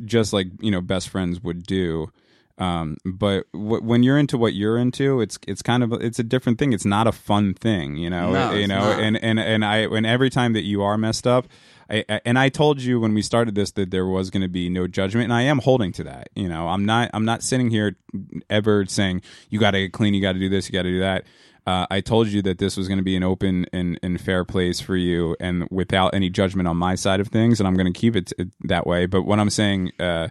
just 0.03 0.33
like, 0.33 0.47
you 0.59 0.71
know, 0.71 0.81
best 0.81 1.07
friends 1.09 1.41
would 1.41 1.63
do. 1.63 2.11
Um, 2.59 2.97
but 3.05 3.45
w- 3.53 3.83
when 3.83 4.01
you're 4.03 4.17
into 4.17 4.37
what 4.37 4.53
you're 4.55 4.77
into, 4.77 5.21
it's 5.21 5.37
it's 5.47 5.61
kind 5.61 5.83
of 5.83 5.93
it's 5.93 6.19
a 6.19 6.23
different 6.23 6.57
thing. 6.57 6.73
It's 6.73 6.85
not 6.85 7.05
a 7.05 7.11
fun 7.11 7.53
thing, 7.53 7.97
you 7.97 8.09
know. 8.09 8.31
No, 8.31 8.53
you 8.53 8.67
know, 8.67 8.79
not. 8.79 8.99
and 8.99 9.23
and 9.23 9.39
and 9.39 9.63
I 9.63 9.87
when 9.87 10.05
every 10.05 10.29
time 10.29 10.53
that 10.53 10.63
you 10.63 10.81
are 10.81 10.97
messed 10.97 11.27
up, 11.27 11.47
I, 11.89 12.03
and 12.25 12.37
I 12.37 12.49
told 12.49 12.81
you 12.81 12.99
when 12.99 13.13
we 13.13 13.21
started 13.21 13.55
this 13.55 13.71
that 13.71 13.91
there 13.91 14.07
was 14.07 14.29
going 14.29 14.41
to 14.41 14.47
be 14.47 14.69
no 14.69 14.87
judgment, 14.87 15.25
and 15.25 15.33
I 15.33 15.43
am 15.43 15.59
holding 15.59 15.91
to 15.93 16.03
that. 16.05 16.29
You 16.35 16.49
know, 16.49 16.67
I'm 16.67 16.85
not 16.85 17.11
I'm 17.13 17.25
not 17.25 17.43
sitting 17.43 17.69
here 17.69 17.95
ever 18.49 18.85
saying 18.85 19.21
you 19.49 19.59
got 19.59 19.71
to 19.71 19.79
get 19.79 19.93
clean, 19.93 20.13
you 20.13 20.21
got 20.21 20.33
to 20.33 20.39
do 20.39 20.49
this, 20.49 20.67
you 20.67 20.73
got 20.73 20.83
to 20.83 20.89
do 20.89 20.99
that. 20.99 21.25
Uh, 21.67 21.85
I 21.91 21.99
told 21.99 22.29
you 22.29 22.41
that 22.43 22.59
this 22.59 22.77
was 22.77 22.87
going 22.87 22.97
to 22.97 23.03
be 23.03 23.17
an 23.17 23.23
open 23.23 23.65
and, 23.73 23.99
and 24.01 24.19
fair 24.21 24.45
place 24.45 24.79
for 24.79 24.95
you, 24.95 25.35
and 25.39 25.67
without 25.69 26.15
any 26.15 26.29
judgment 26.29 26.67
on 26.67 26.77
my 26.77 26.95
side 26.95 27.19
of 27.19 27.27
things, 27.27 27.59
and 27.59 27.67
I'm 27.67 27.75
going 27.75 27.91
to 27.91 27.99
keep 27.99 28.15
it 28.15 28.31
that 28.63 28.87
way. 28.87 29.05
But 29.05 29.23
what 29.23 29.37
I'm 29.37 29.49
saying, 29.49 29.91
uh, 29.99 30.29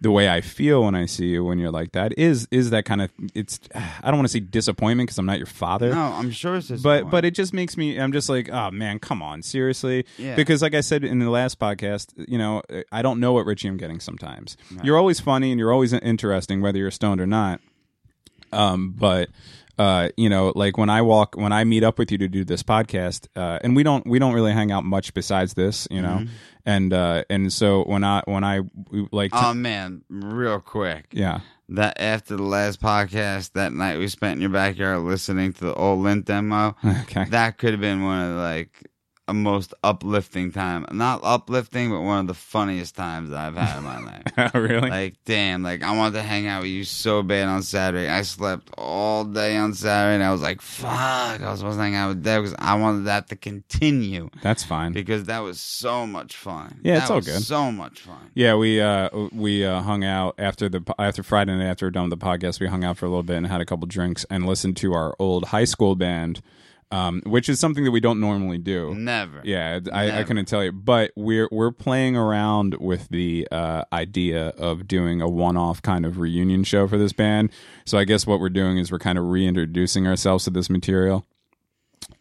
the 0.00 0.10
way 0.10 0.28
I 0.28 0.40
feel 0.40 0.84
when 0.84 0.94
I 0.94 1.06
see 1.06 1.26
you 1.26 1.44
when 1.44 1.58
you're 1.58 1.70
like 1.70 1.92
that 1.92 2.16
is 2.18 2.46
is 2.50 2.70
that 2.70 2.84
kind 2.84 3.02
of 3.02 3.10
it's. 3.34 3.58
I 3.74 4.06
don't 4.10 4.16
want 4.16 4.26
to 4.28 4.32
say 4.32 4.40
disappointment 4.40 5.08
because 5.08 5.18
I'm 5.18 5.26
not 5.26 5.38
your 5.38 5.46
father. 5.46 5.94
No, 5.94 6.00
I'm 6.00 6.30
sure 6.30 6.56
it's 6.56 6.68
just 6.68 6.82
but 6.82 7.10
but 7.10 7.24
it 7.24 7.34
just 7.34 7.52
makes 7.52 7.76
me 7.76 7.98
i'm 7.98 8.12
just 8.12 8.28
like 8.28 8.48
oh 8.50 8.70
man 8.70 8.98
come 8.98 9.22
on 9.22 9.42
seriously? 9.42 10.04
Yeah. 10.16 10.36
because 10.36 10.62
like 10.62 10.74
i 10.74 10.80
said 10.80 11.04
in 11.04 11.18
the 11.18 11.30
last 11.30 11.58
podcast 11.58 12.12
you 12.28 12.38
know 12.38 12.62
i 12.92 13.02
don't 13.02 13.20
know 13.20 13.32
what 13.32 13.46
richie 13.46 13.68
i'm 13.68 13.76
getting 13.76 14.00
sometimes. 14.00 14.56
You're 14.82 14.96
always 14.98 15.20
funny 15.20 15.50
and 15.50 15.58
you're 15.58 15.72
always 15.72 15.92
interesting 15.92 16.60
whether 16.60 16.78
you're 16.78 16.90
stoned 16.90 17.20
or 17.20 17.26
not. 17.26 17.60
Um 18.52 18.92
but 18.96 19.28
uh 19.78 20.08
you 20.16 20.28
know 20.28 20.52
like 20.56 20.76
when 20.76 20.90
i 20.90 21.00
walk 21.00 21.36
when 21.36 21.52
i 21.52 21.62
meet 21.64 21.84
up 21.84 21.98
with 21.98 22.10
you 22.12 22.18
to 22.18 22.28
do 22.28 22.44
this 22.44 22.62
podcast 22.62 23.28
uh 23.36 23.58
and 23.62 23.76
we 23.76 23.82
don't 23.82 24.06
we 24.06 24.18
don't 24.18 24.34
really 24.34 24.52
hang 24.52 24.72
out 24.72 24.84
much 24.84 25.14
besides 25.14 25.54
this 25.54 25.86
you 25.90 26.02
know 26.02 26.24
and 26.66 26.92
uh 26.92 27.22
and 27.30 27.52
so 27.52 27.82
when 27.84 28.02
i 28.04 28.22
when 28.26 28.42
i 28.44 28.60
like 29.12 29.30
Oh 29.34 29.54
man, 29.54 30.02
real 30.08 30.60
quick. 30.60 31.06
yeah 31.12 31.40
That 31.70 32.00
after 32.00 32.36
the 32.36 32.42
last 32.42 32.80
podcast, 32.80 33.52
that 33.52 33.72
night 33.72 33.98
we 33.98 34.08
spent 34.08 34.36
in 34.36 34.40
your 34.40 34.50
backyard 34.50 35.00
listening 35.00 35.52
to 35.54 35.64
the 35.66 35.74
old 35.74 36.00
Lint 36.00 36.24
demo. 36.24 36.74
okay 37.02 37.24
That 37.30 37.58
could 37.58 37.72
have 37.72 37.80
been 37.80 38.02
one 38.02 38.20
of 38.32 38.36
like 38.38 38.70
a 38.84 38.88
most 39.34 39.74
uplifting 39.84 40.52
time. 40.52 40.86
Not 40.92 41.20
uplifting, 41.22 41.90
but 41.90 42.00
one 42.00 42.20
of 42.20 42.26
the 42.26 42.34
funniest 42.34 42.96
times 42.96 43.32
I've 43.32 43.54
had 43.56 43.78
in 43.78 43.84
my 43.84 44.00
life. 44.36 44.54
really? 44.54 44.88
Like, 44.90 45.14
damn, 45.24 45.62
like 45.62 45.82
I 45.82 45.96
wanted 45.96 46.14
to 46.14 46.22
hang 46.22 46.46
out 46.46 46.62
with 46.62 46.70
you 46.70 46.84
so 46.84 47.22
bad 47.22 47.48
on 47.48 47.62
Saturday. 47.62 48.08
I 48.08 48.22
slept 48.22 48.70
all 48.78 49.24
day 49.24 49.56
on 49.56 49.74
Saturday, 49.74 50.14
and 50.14 50.24
I 50.24 50.32
was 50.32 50.40
like, 50.42 50.60
fuck, 50.60 50.88
I 51.40 51.50
was 51.50 51.60
supposed 51.60 51.78
to 51.78 51.82
hang 51.82 51.94
out 51.94 52.08
with 52.08 52.22
Deb 52.22 52.42
because 52.42 52.56
I 52.58 52.74
wanted 52.76 53.04
that 53.06 53.28
to 53.28 53.36
continue 53.36 54.30
That's 54.42 54.64
fine. 54.64 54.92
because 54.92 55.24
that 55.24 55.40
was 55.40 55.60
so 55.60 56.06
much 56.06 56.36
fun. 56.36 56.80
Yeah, 56.82 56.94
That 56.94 57.02
it's 57.02 57.10
all 57.10 57.20
good. 57.20 57.42
So 57.42 57.70
much 57.72 58.00
fun. 58.00 58.30
Yeah, 58.34 58.54
we 58.54 58.80
uh 58.80 59.08
we 59.32 59.64
uh, 59.64 59.82
hung 59.82 60.04
out 60.04 60.34
after 60.38 60.68
the 60.68 60.82
after 60.98 61.22
Friday 61.22 61.56
night 61.56 61.66
after 61.66 61.86
we 61.86 61.88
were 61.88 61.90
done 61.92 62.08
with 62.08 62.18
the 62.18 62.24
podcast. 62.24 62.60
We 62.60 62.66
hung 62.66 62.84
out 62.84 62.96
for 62.98 63.06
a 63.06 63.08
little 63.08 63.22
bit 63.22 63.36
and 63.36 63.46
had 63.46 63.60
a 63.60 63.64
couple 63.66 63.86
drinks 63.86 64.24
and 64.30 64.46
listened 64.46 64.76
to 64.78 64.92
our 64.94 65.14
old 65.18 65.46
high 65.46 65.64
school 65.64 65.94
band, 65.96 66.40
um, 66.90 67.22
which 67.26 67.48
is 67.48 67.60
something 67.60 67.84
that 67.84 67.90
we 67.90 68.00
don't 68.00 68.20
normally 68.20 68.58
do. 68.58 68.94
Never. 68.94 69.40
Yeah, 69.44 69.80
I, 69.92 70.04
I 70.04 70.06
Never. 70.06 70.24
couldn't 70.24 70.44
tell 70.46 70.64
you, 70.64 70.72
but 70.72 71.10
we're 71.16 71.48
we're 71.52 71.70
playing 71.72 72.16
around 72.16 72.74
with 72.80 73.08
the 73.08 73.46
uh, 73.52 73.84
idea 73.92 74.48
of 74.56 74.88
doing 74.88 75.20
a 75.20 75.28
one-off 75.28 75.82
kind 75.82 76.06
of 76.06 76.18
reunion 76.18 76.64
show 76.64 76.88
for 76.88 76.96
this 76.98 77.12
band. 77.12 77.50
So 77.84 77.98
I 77.98 78.04
guess 78.04 78.26
what 78.26 78.40
we're 78.40 78.48
doing 78.48 78.78
is 78.78 78.90
we're 78.90 78.98
kind 78.98 79.18
of 79.18 79.24
reintroducing 79.26 80.06
ourselves 80.06 80.44
to 80.44 80.50
this 80.50 80.70
material. 80.70 81.26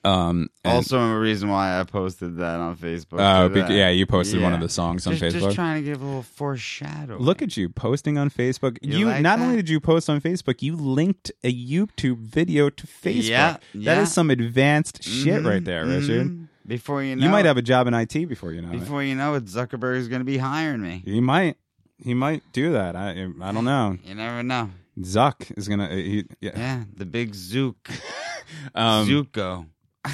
Um, 0.03 0.49
Also, 0.63 0.99
a 0.99 1.19
reason 1.19 1.49
why 1.49 1.79
I 1.79 1.83
posted 1.83 2.37
that 2.37 2.59
on 2.59 2.77
Facebook. 2.77 3.19
Oh, 3.19 3.53
yeah, 3.73 3.89
you 3.89 4.05
posted 4.05 4.41
one 4.41 4.53
of 4.53 4.61
the 4.61 4.69
songs 4.69 5.05
on 5.07 5.15
just, 5.15 5.35
Facebook. 5.35 5.41
Just 5.41 5.55
trying 5.55 5.83
to 5.83 5.89
give 5.89 6.01
a 6.01 6.05
little 6.05 6.21
foreshadow. 6.23 7.17
Look 7.17 7.41
at 7.41 7.57
you 7.57 7.67
posting 7.69 8.17
on 8.17 8.29
Facebook. 8.29 8.77
You 8.81 8.99
You, 8.99 9.05
like 9.07 9.21
not 9.21 9.39
that? 9.39 9.45
only 9.45 9.57
did 9.57 9.69
you 9.69 9.79
post 9.79 10.09
on 10.09 10.21
Facebook, 10.21 10.61
you 10.61 10.75
linked 10.75 11.31
a 11.43 11.53
YouTube 11.53 12.17
video 12.19 12.69
to 12.69 12.87
Facebook. 12.87 13.29
Yeah, 13.29 13.53
That 13.53 13.79
yeah. 13.79 14.01
is 14.01 14.11
some 14.13 14.29
advanced 14.29 15.03
shit 15.03 15.43
right 15.43 15.63
there, 15.63 15.85
Richard. 15.85 16.27
Mhm. 16.27 16.47
Before 16.65 17.01
you 17.01 17.15
know, 17.15 17.23
You 17.25 17.29
might 17.29 17.45
have 17.45 17.57
a 17.57 17.61
job 17.61 17.87
in 17.87 17.93
IT 17.93 18.25
before 18.25 18.51
you 18.51 18.61
know 18.61 18.71
it. 18.71 18.79
Before 18.79 19.01
you 19.03 19.15
know 19.15 19.35
it, 19.35 19.45
Zuckerberg 19.45 19.97
is 19.97 20.07
going 20.09 20.19
to 20.21 20.25
be 20.25 20.37
hiring 20.37 20.81
me. 20.81 21.01
He 21.05 21.19
might. 21.21 21.57
He 22.03 22.13
might 22.13 22.43
do 22.53 22.73
that. 22.73 22.95
I 22.95 23.11
I 23.41 23.51
don't 23.51 23.65
know. 23.65 23.97
You 24.03 24.15
never 24.15 24.43
know. 24.43 24.69
Zuck 24.99 25.51
is 25.57 25.67
gonna. 25.67 25.89
He, 25.95 26.25
yeah. 26.41 26.51
Yeah, 26.55 26.83
the 26.95 27.05
big 27.05 27.33
Zook, 27.35 27.89
Um, 28.75 29.07
Zuko. 29.07 29.65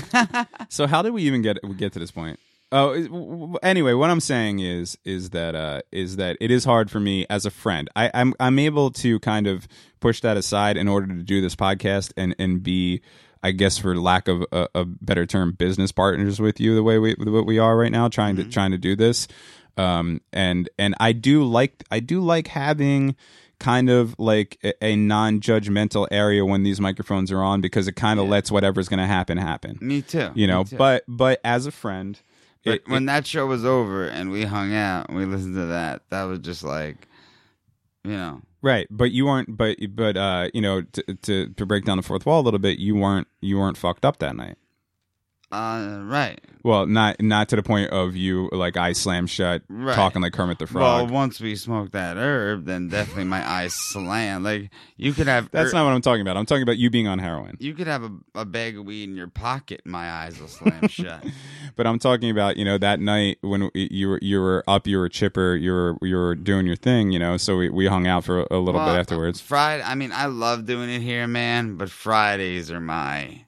So 0.70 0.88
how 0.88 1.02
did 1.02 1.12
we 1.14 1.24
even 1.24 1.42
get 1.42 1.58
we 1.64 1.76
get 1.76 1.94
to 1.94 2.00
this 2.00 2.12
point? 2.12 2.40
Oh, 2.72 2.92
is- 2.94 3.08
w- 3.08 3.30
w- 3.30 3.58
anyway, 3.62 3.94
what 3.94 4.10
I'm 4.10 4.20
saying 4.20 4.60
is 4.60 4.98
is 5.06 5.30
that 5.32 5.54
uh, 5.56 5.82
is 5.92 6.16
that 6.16 6.38
it 6.42 6.50
is 6.52 6.66
hard 6.66 6.90
for 6.90 7.00
me 7.00 7.26
as 7.30 7.46
a 7.46 7.52
friend. 7.52 7.90
I, 7.96 8.10
I'm 8.14 8.34
I'm 8.40 8.58
able 8.60 8.90
to 8.92 9.20
kind 9.20 9.46
of 9.48 9.68
push 10.00 10.22
that 10.22 10.38
aside 10.38 10.78
in 10.78 10.88
order 10.88 11.08
to 11.08 11.22
do 11.24 11.40
this 11.42 11.56
podcast 11.56 12.14
and 12.18 12.36
and 12.40 12.64
be, 12.64 13.02
I 13.44 13.52
guess, 13.52 13.78
for 13.78 13.96
lack 13.96 14.28
of 14.28 14.44
a, 14.52 14.68
a 14.74 14.86
better 14.86 15.26
term, 15.28 15.52
business 15.52 15.92
partners 15.92 16.40
with 16.40 16.60
you 16.60 16.74
the 16.74 16.84
way 16.84 16.98
we 16.98 17.14
what 17.20 17.46
we 17.46 17.60
are 17.60 17.78
right 17.78 17.92
now, 17.92 18.08
trying 18.08 18.36
to 18.38 18.44
trying 18.46 18.72
to 18.72 18.78
do 18.80 18.96
this. 18.96 19.28
Um, 19.78 20.22
and 20.32 20.68
and 20.80 20.96
I 21.00 21.12
do 21.14 21.44
like 21.44 21.84
I 21.92 22.00
do 22.00 22.22
like 22.22 22.48
having 22.48 23.16
kind 23.64 23.90
of 23.90 24.14
like 24.20 24.58
a, 24.64 24.74
a 24.84 24.96
non-judgmental 24.96 26.08
area 26.12 26.44
when 26.46 26.64
these 26.64 26.80
microphones 26.82 27.32
are 27.32 27.42
on 27.42 27.62
because 27.62 27.88
it 27.88 27.96
kind 27.96 28.20
of 28.20 28.28
lets 28.28 28.52
whatever's 28.52 28.90
going 28.90 29.00
to 29.00 29.06
happen 29.08 29.38
happen 29.38 29.78
Me 29.82 30.02
too. 30.02 30.30
you 30.36 30.48
know 30.48 30.64
too. 30.66 30.76
but 30.78 31.04
but 31.08 31.40
as 31.44 31.66
a 31.66 31.72
friend 31.72 32.20
But 32.66 32.76
it- 32.76 32.88
when 32.88 33.06
that 33.06 33.26
show 33.26 33.46
was 33.48 33.64
over 33.66 34.06
and 34.08 34.30
we 34.32 34.44
hung 34.46 34.74
out 34.74 35.08
and 35.10 35.18
we 35.18 35.26
listened 35.26 35.56
to 35.56 35.66
that, 35.68 36.02
that 36.10 36.24
was 36.24 36.40
just 36.40 36.64
like, 36.64 37.08
you 38.04 38.12
know, 38.12 38.42
right 38.62 38.88
but 38.90 39.12
you 39.12 39.26
weren't 39.26 39.56
but 39.58 39.78
but 39.96 40.16
uh 40.18 40.50
you 40.54 40.62
know 40.62 40.82
to, 40.82 41.04
to 41.22 41.50
to 41.50 41.66
break 41.66 41.84
down 41.86 41.98
the 41.98 42.04
fourth 42.04 42.26
wall 42.26 42.40
a 42.42 42.46
little 42.48 42.60
bit 42.60 42.80
you 42.80 42.96
weren't 42.96 43.28
you 43.42 43.58
weren't 43.58 43.78
fucked 43.78 44.06
up 44.06 44.20
that 44.20 44.36
night 44.36 44.58
uh, 45.54 46.02
right. 46.06 46.42
well 46.64 46.86
not 46.88 47.22
not 47.22 47.48
to 47.50 47.56
the 47.56 47.62
point 47.64 47.92
of 47.92 48.16
you 48.16 48.50
like 48.52 48.76
eyes 48.76 48.98
slam 48.98 49.28
shut 49.28 49.62
Right. 49.70 49.96
talking 49.96 50.22
like 50.22 50.34
kermit 50.34 50.58
the 50.60 50.66
Frog. 50.68 51.06
Well, 51.06 51.14
once 51.14 51.40
we 51.40 51.56
smoke 51.56 51.92
that 51.92 52.18
herb, 52.18 52.66
then 52.66 52.90
definitely 52.90 53.26
my 53.26 53.48
eyes 53.48 53.74
slam. 53.74 54.44
Like 54.44 54.72
you 54.98 55.14
could 55.14 55.28
have 55.28 55.52
that's 55.52 55.72
er- 55.72 55.76
not 55.76 55.86
what 55.86 55.92
i'm 55.94 56.02
talking 56.02 56.22
about 56.22 56.38
i'm 56.38 56.46
talking 56.46 56.64
about 56.64 56.78
you 56.78 56.90
being 56.90 57.08
on 57.08 57.20
heroin 57.20 57.58
You 57.60 57.74
could 57.74 57.88
have 57.88 58.04
a, 58.04 58.12
a 58.36 58.46
bag 58.46 58.78
of 58.78 58.86
weed 58.86 59.04
in 59.10 59.16
your 59.16 59.28
pocket, 59.28 59.82
my 59.86 60.10
eyes 60.10 60.40
will 60.40 60.48
slam 60.48 60.88
shut. 60.88 61.24
but 61.76 61.86
i'm 61.86 62.00
talking 62.00 62.30
about 62.32 62.58
you 62.58 62.66
know 62.66 62.78
that 62.78 63.00
night 63.00 63.38
when 63.42 63.70
you 63.76 64.10
were 64.10 64.20
you 64.22 64.42
were 64.42 64.64
up 64.68 64.88
you 64.88 64.98
were 64.98 65.10
chipper 65.10 65.56
you 65.56 65.72
were 65.72 65.98
you 66.02 66.16
were 66.16 66.34
doing 66.36 66.66
your 66.66 66.76
thing 66.76 67.12
you 67.12 67.20
know 67.20 67.38
so 67.38 67.58
we, 67.58 67.70
we 67.70 67.86
hung 67.86 68.08
out 68.08 68.24
for 68.24 68.48
a, 68.50 68.58
little 68.58 68.80
Well, 68.82 68.94
bit 68.94 69.00
afterwards 69.00 69.40
Friday. 69.42 69.84
I 69.84 69.96
mean, 69.96 70.12
I 70.12 70.26
love 70.26 70.66
doing 70.66 70.90
it 70.90 71.02
here, 71.02 71.28
man. 71.28 71.76
But 71.76 71.90
Fridays 71.90 72.72
are 72.72 72.80
my. 72.80 73.44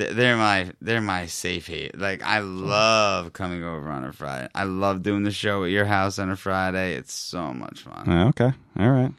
Th- 0.00 0.14
They're 0.16 0.36
my 0.36 0.72
they're 0.80 1.00
my 1.00 1.26
safe 1.26 1.66
hate. 1.68 1.96
Like 1.98 2.22
I 2.22 2.40
love 2.40 3.32
coming 3.32 3.62
over 3.62 3.88
on 3.88 4.04
a 4.04 4.12
Friday. 4.12 4.48
I 4.54 4.64
love 4.64 5.02
doing 5.02 5.22
the 5.22 5.30
show 5.30 5.64
at 5.64 5.70
your 5.70 5.84
house 5.84 6.18
on 6.18 6.30
a 6.30 6.36
Friday. 6.36 6.94
It's 6.94 7.12
so 7.12 7.52
much 7.54 7.82
fun. 7.82 8.08
Okay. 8.28 8.52
All 8.78 8.90
right. 8.90 9.12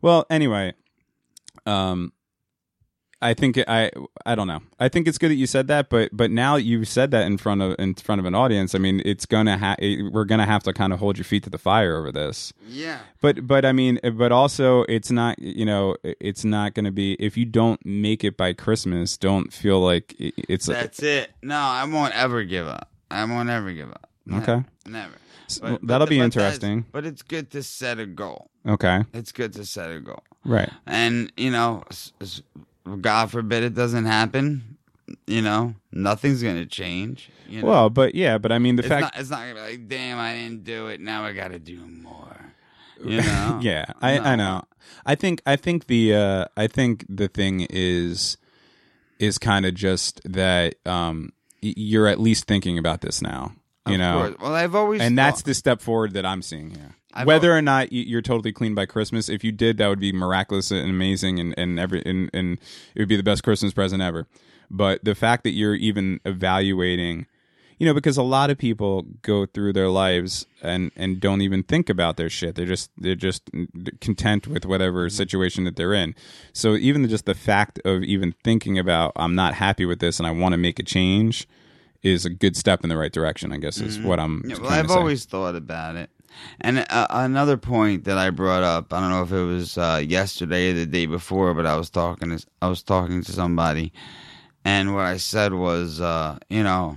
Well, 0.00 0.26
anyway, 0.30 0.74
um, 1.66 2.12
I 3.22 3.34
think 3.34 3.56
I 3.68 3.90
I 4.26 4.34
don't 4.34 4.48
know. 4.48 4.60
I 4.80 4.88
think 4.88 5.06
it's 5.06 5.16
good 5.16 5.30
that 5.30 5.36
you 5.36 5.46
said 5.46 5.68
that, 5.68 5.88
but 5.88 6.10
but 6.12 6.30
now 6.30 6.56
you 6.56 6.84
said 6.84 7.12
that 7.12 7.24
in 7.26 7.38
front 7.38 7.62
of 7.62 7.76
in 7.78 7.94
front 7.94 8.18
of 8.18 8.24
an 8.24 8.34
audience. 8.34 8.74
I 8.74 8.78
mean, 8.78 9.00
it's 9.04 9.26
gonna 9.26 9.56
ha- 9.56 9.76
it, 9.78 10.12
we're 10.12 10.24
gonna 10.24 10.46
have 10.46 10.62
to 10.64 10.72
kind 10.72 10.92
of 10.92 10.98
hold 10.98 11.16
your 11.16 11.24
feet 11.24 11.44
to 11.44 11.50
the 11.50 11.58
fire 11.58 11.96
over 11.96 12.10
this. 12.10 12.52
Yeah. 12.66 12.98
But 13.20 13.46
but 13.46 13.64
I 13.64 13.72
mean, 13.72 14.00
but 14.14 14.32
also 14.32 14.82
it's 14.82 15.10
not 15.10 15.38
you 15.38 15.64
know 15.64 15.96
it's 16.02 16.44
not 16.44 16.74
gonna 16.74 16.90
be 16.90 17.14
if 17.14 17.36
you 17.36 17.44
don't 17.44 17.84
make 17.86 18.24
it 18.24 18.36
by 18.36 18.52
Christmas. 18.52 19.16
Don't 19.16 19.52
feel 19.52 19.80
like 19.80 20.14
it's 20.18 20.66
That's 20.66 21.02
it. 21.02 21.30
No, 21.42 21.56
I 21.56 21.84
won't 21.84 22.14
ever 22.14 22.42
give 22.42 22.66
up. 22.66 22.90
I 23.10 23.24
won't 23.24 23.48
ever 23.48 23.72
give 23.72 23.90
up. 23.90 24.08
Okay. 24.32 24.64
Never. 24.86 25.14
well, 25.62 25.78
that'll 25.82 26.06
be 26.06 26.18
but 26.18 26.24
interesting. 26.24 26.86
But 26.90 27.04
it's 27.04 27.22
good 27.22 27.50
to 27.52 27.62
set 27.62 27.98
a 27.98 28.06
goal. 28.06 28.50
okay. 28.66 29.04
It's 29.12 29.32
good 29.32 29.52
to 29.54 29.64
set 29.64 29.90
a 29.90 30.00
goal. 30.00 30.22
Right. 30.44 30.70
And, 30.86 31.32
you 31.36 31.50
know, 31.50 31.84
God 33.00 33.30
forbid 33.30 33.62
it 33.62 33.74
doesn't 33.74 34.06
happen. 34.06 34.78
You 35.26 35.42
know, 35.42 35.74
nothing's 35.90 36.42
going 36.42 36.56
to 36.56 36.66
change. 36.66 37.30
You 37.48 37.60
know? 37.60 37.68
Well, 37.68 37.90
but 37.90 38.14
yeah, 38.14 38.38
but 38.38 38.50
I 38.52 38.58
mean 38.58 38.76
the 38.76 38.82
it's 38.82 38.88
fact 38.88 39.02
not, 39.02 39.18
it's 39.18 39.30
not 39.30 39.40
going 39.42 39.56
to 39.56 39.62
be 39.62 39.70
like, 39.72 39.88
damn, 39.88 40.18
I 40.18 40.34
didn't 40.34 40.64
do 40.64 40.88
it. 40.88 41.00
Now 41.00 41.24
I 41.24 41.32
got 41.32 41.48
to 41.48 41.58
do 41.58 41.78
more. 41.86 42.28
You 43.04 43.20
know? 43.20 43.58
yeah, 43.60 43.86
I, 44.00 44.16
I 44.20 44.36
know. 44.36 44.62
I 45.04 45.16
think 45.16 45.42
I 45.44 45.56
think 45.56 45.88
the 45.88 46.14
uh, 46.14 46.44
I 46.56 46.68
think 46.68 47.04
the 47.08 47.26
thing 47.26 47.66
is 47.68 48.36
is 49.18 49.38
kind 49.38 49.66
of 49.66 49.74
just 49.74 50.20
that 50.24 50.76
um, 50.86 51.32
you're 51.60 52.06
at 52.06 52.20
least 52.20 52.44
thinking 52.44 52.78
about 52.78 53.00
this 53.00 53.20
now. 53.20 53.54
You 53.86 53.94
Of 53.94 53.98
know, 53.98 54.18
course. 54.18 54.34
Well, 54.40 54.54
I've 54.54 54.74
always. 54.74 55.00
and 55.00 55.18
that's 55.18 55.42
the 55.42 55.54
step 55.54 55.80
forward 55.80 56.12
that 56.14 56.24
I'm 56.24 56.42
seeing 56.42 56.70
here. 56.70 56.94
I've 57.14 57.26
Whether 57.26 57.52
or 57.56 57.60
not 57.60 57.88
y- 57.90 58.04
you're 58.06 58.22
totally 58.22 58.52
clean 58.52 58.74
by 58.74 58.86
Christmas, 58.86 59.28
if 59.28 59.42
you 59.42 59.50
did, 59.52 59.76
that 59.78 59.88
would 59.88 60.00
be 60.00 60.12
miraculous 60.12 60.70
and 60.70 60.88
amazing, 60.88 61.40
and 61.40 61.54
and 61.58 61.80
every 61.80 62.02
and, 62.06 62.30
and 62.32 62.58
it 62.94 63.00
would 63.00 63.08
be 63.08 63.16
the 63.16 63.24
best 63.24 63.42
Christmas 63.42 63.72
present 63.72 64.00
ever. 64.00 64.26
But 64.70 65.04
the 65.04 65.14
fact 65.14 65.42
that 65.44 65.50
you're 65.50 65.74
even 65.74 66.20
evaluating, 66.24 67.26
you 67.78 67.86
know, 67.86 67.92
because 67.92 68.16
a 68.16 68.22
lot 68.22 68.50
of 68.50 68.56
people 68.56 69.02
go 69.20 69.46
through 69.46 69.72
their 69.72 69.88
lives 69.88 70.46
and 70.62 70.92
and 70.94 71.20
don't 71.20 71.42
even 71.42 71.64
think 71.64 71.90
about 71.90 72.16
their 72.16 72.30
shit. 72.30 72.54
They're 72.54 72.64
just 72.64 72.88
they're 72.96 73.16
just 73.16 73.50
content 74.00 74.46
with 74.46 74.64
whatever 74.64 75.08
mm-hmm. 75.08 75.14
situation 75.14 75.64
that 75.64 75.74
they're 75.74 75.92
in. 75.92 76.14
So 76.52 76.76
even 76.76 77.08
just 77.08 77.26
the 77.26 77.34
fact 77.34 77.80
of 77.84 78.04
even 78.04 78.34
thinking 78.44 78.78
about 78.78 79.12
I'm 79.16 79.34
not 79.34 79.54
happy 79.54 79.84
with 79.84 79.98
this 79.98 80.20
and 80.20 80.26
I 80.26 80.30
want 80.30 80.52
to 80.52 80.58
make 80.58 80.78
a 80.78 80.84
change 80.84 81.48
is 82.02 82.24
a 82.24 82.30
good 82.30 82.56
step 82.56 82.82
in 82.82 82.88
the 82.88 82.96
right 82.96 83.12
direction. 83.12 83.52
I 83.52 83.58
guess 83.58 83.80
is 83.80 83.98
what 84.00 84.18
I'm. 84.18 84.42
Yeah, 84.46 84.58
well, 84.58 84.70
I've 84.70 84.90
say. 84.90 84.94
always 84.94 85.24
thought 85.24 85.54
about 85.54 85.96
it. 85.96 86.10
And 86.60 86.86
uh, 86.88 87.06
another 87.10 87.56
point 87.56 88.04
that 88.04 88.16
I 88.16 88.30
brought 88.30 88.62
up, 88.62 88.92
I 88.92 89.00
don't 89.00 89.10
know 89.10 89.22
if 89.22 89.32
it 89.32 89.44
was 89.44 89.76
uh, 89.76 90.02
yesterday 90.04 90.70
or 90.70 90.74
the 90.74 90.86
day 90.86 91.06
before, 91.06 91.52
but 91.54 91.66
I 91.66 91.76
was 91.76 91.90
talking 91.90 92.36
to 92.36 92.46
I 92.60 92.68
was 92.68 92.82
talking 92.82 93.22
to 93.22 93.32
somebody, 93.32 93.92
and 94.64 94.94
what 94.94 95.04
I 95.04 95.18
said 95.18 95.52
was, 95.52 96.00
uh, 96.00 96.38
you 96.48 96.62
know, 96.62 96.96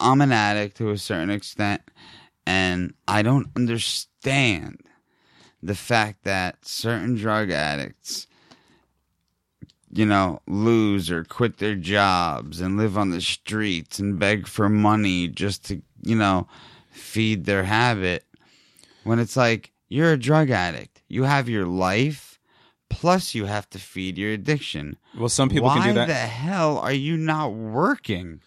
I'm 0.00 0.20
an 0.20 0.32
addict 0.32 0.76
to 0.78 0.90
a 0.90 0.98
certain 0.98 1.30
extent, 1.30 1.82
and 2.46 2.94
I 3.06 3.22
don't 3.22 3.48
understand 3.56 4.80
the 5.62 5.74
fact 5.74 6.24
that 6.24 6.64
certain 6.64 7.16
drug 7.16 7.50
addicts 7.50 8.27
you 9.92 10.04
know, 10.06 10.40
lose 10.46 11.10
or 11.10 11.24
quit 11.24 11.58
their 11.58 11.74
jobs 11.74 12.60
and 12.60 12.76
live 12.76 12.98
on 12.98 13.10
the 13.10 13.20
streets 13.20 13.98
and 13.98 14.18
beg 14.18 14.46
for 14.46 14.68
money 14.68 15.28
just 15.28 15.64
to, 15.66 15.82
you 16.02 16.14
know, 16.16 16.46
feed 16.90 17.44
their 17.44 17.64
habit. 17.64 18.24
When 19.04 19.18
it's 19.18 19.36
like, 19.36 19.72
you're 19.88 20.12
a 20.12 20.18
drug 20.18 20.50
addict, 20.50 21.02
you 21.08 21.24
have 21.24 21.48
your 21.48 21.64
life, 21.64 22.38
plus 22.90 23.34
you 23.34 23.46
have 23.46 23.68
to 23.70 23.78
feed 23.78 24.18
your 24.18 24.32
addiction. 24.32 24.96
Well, 25.16 25.28
some 25.28 25.48
people 25.48 25.68
Why 25.68 25.78
can 25.78 25.88
do 25.88 25.94
that. 25.94 26.08
the 26.08 26.14
hell 26.14 26.78
are 26.78 26.92
you 26.92 27.16
not 27.16 27.52
working? 27.52 28.40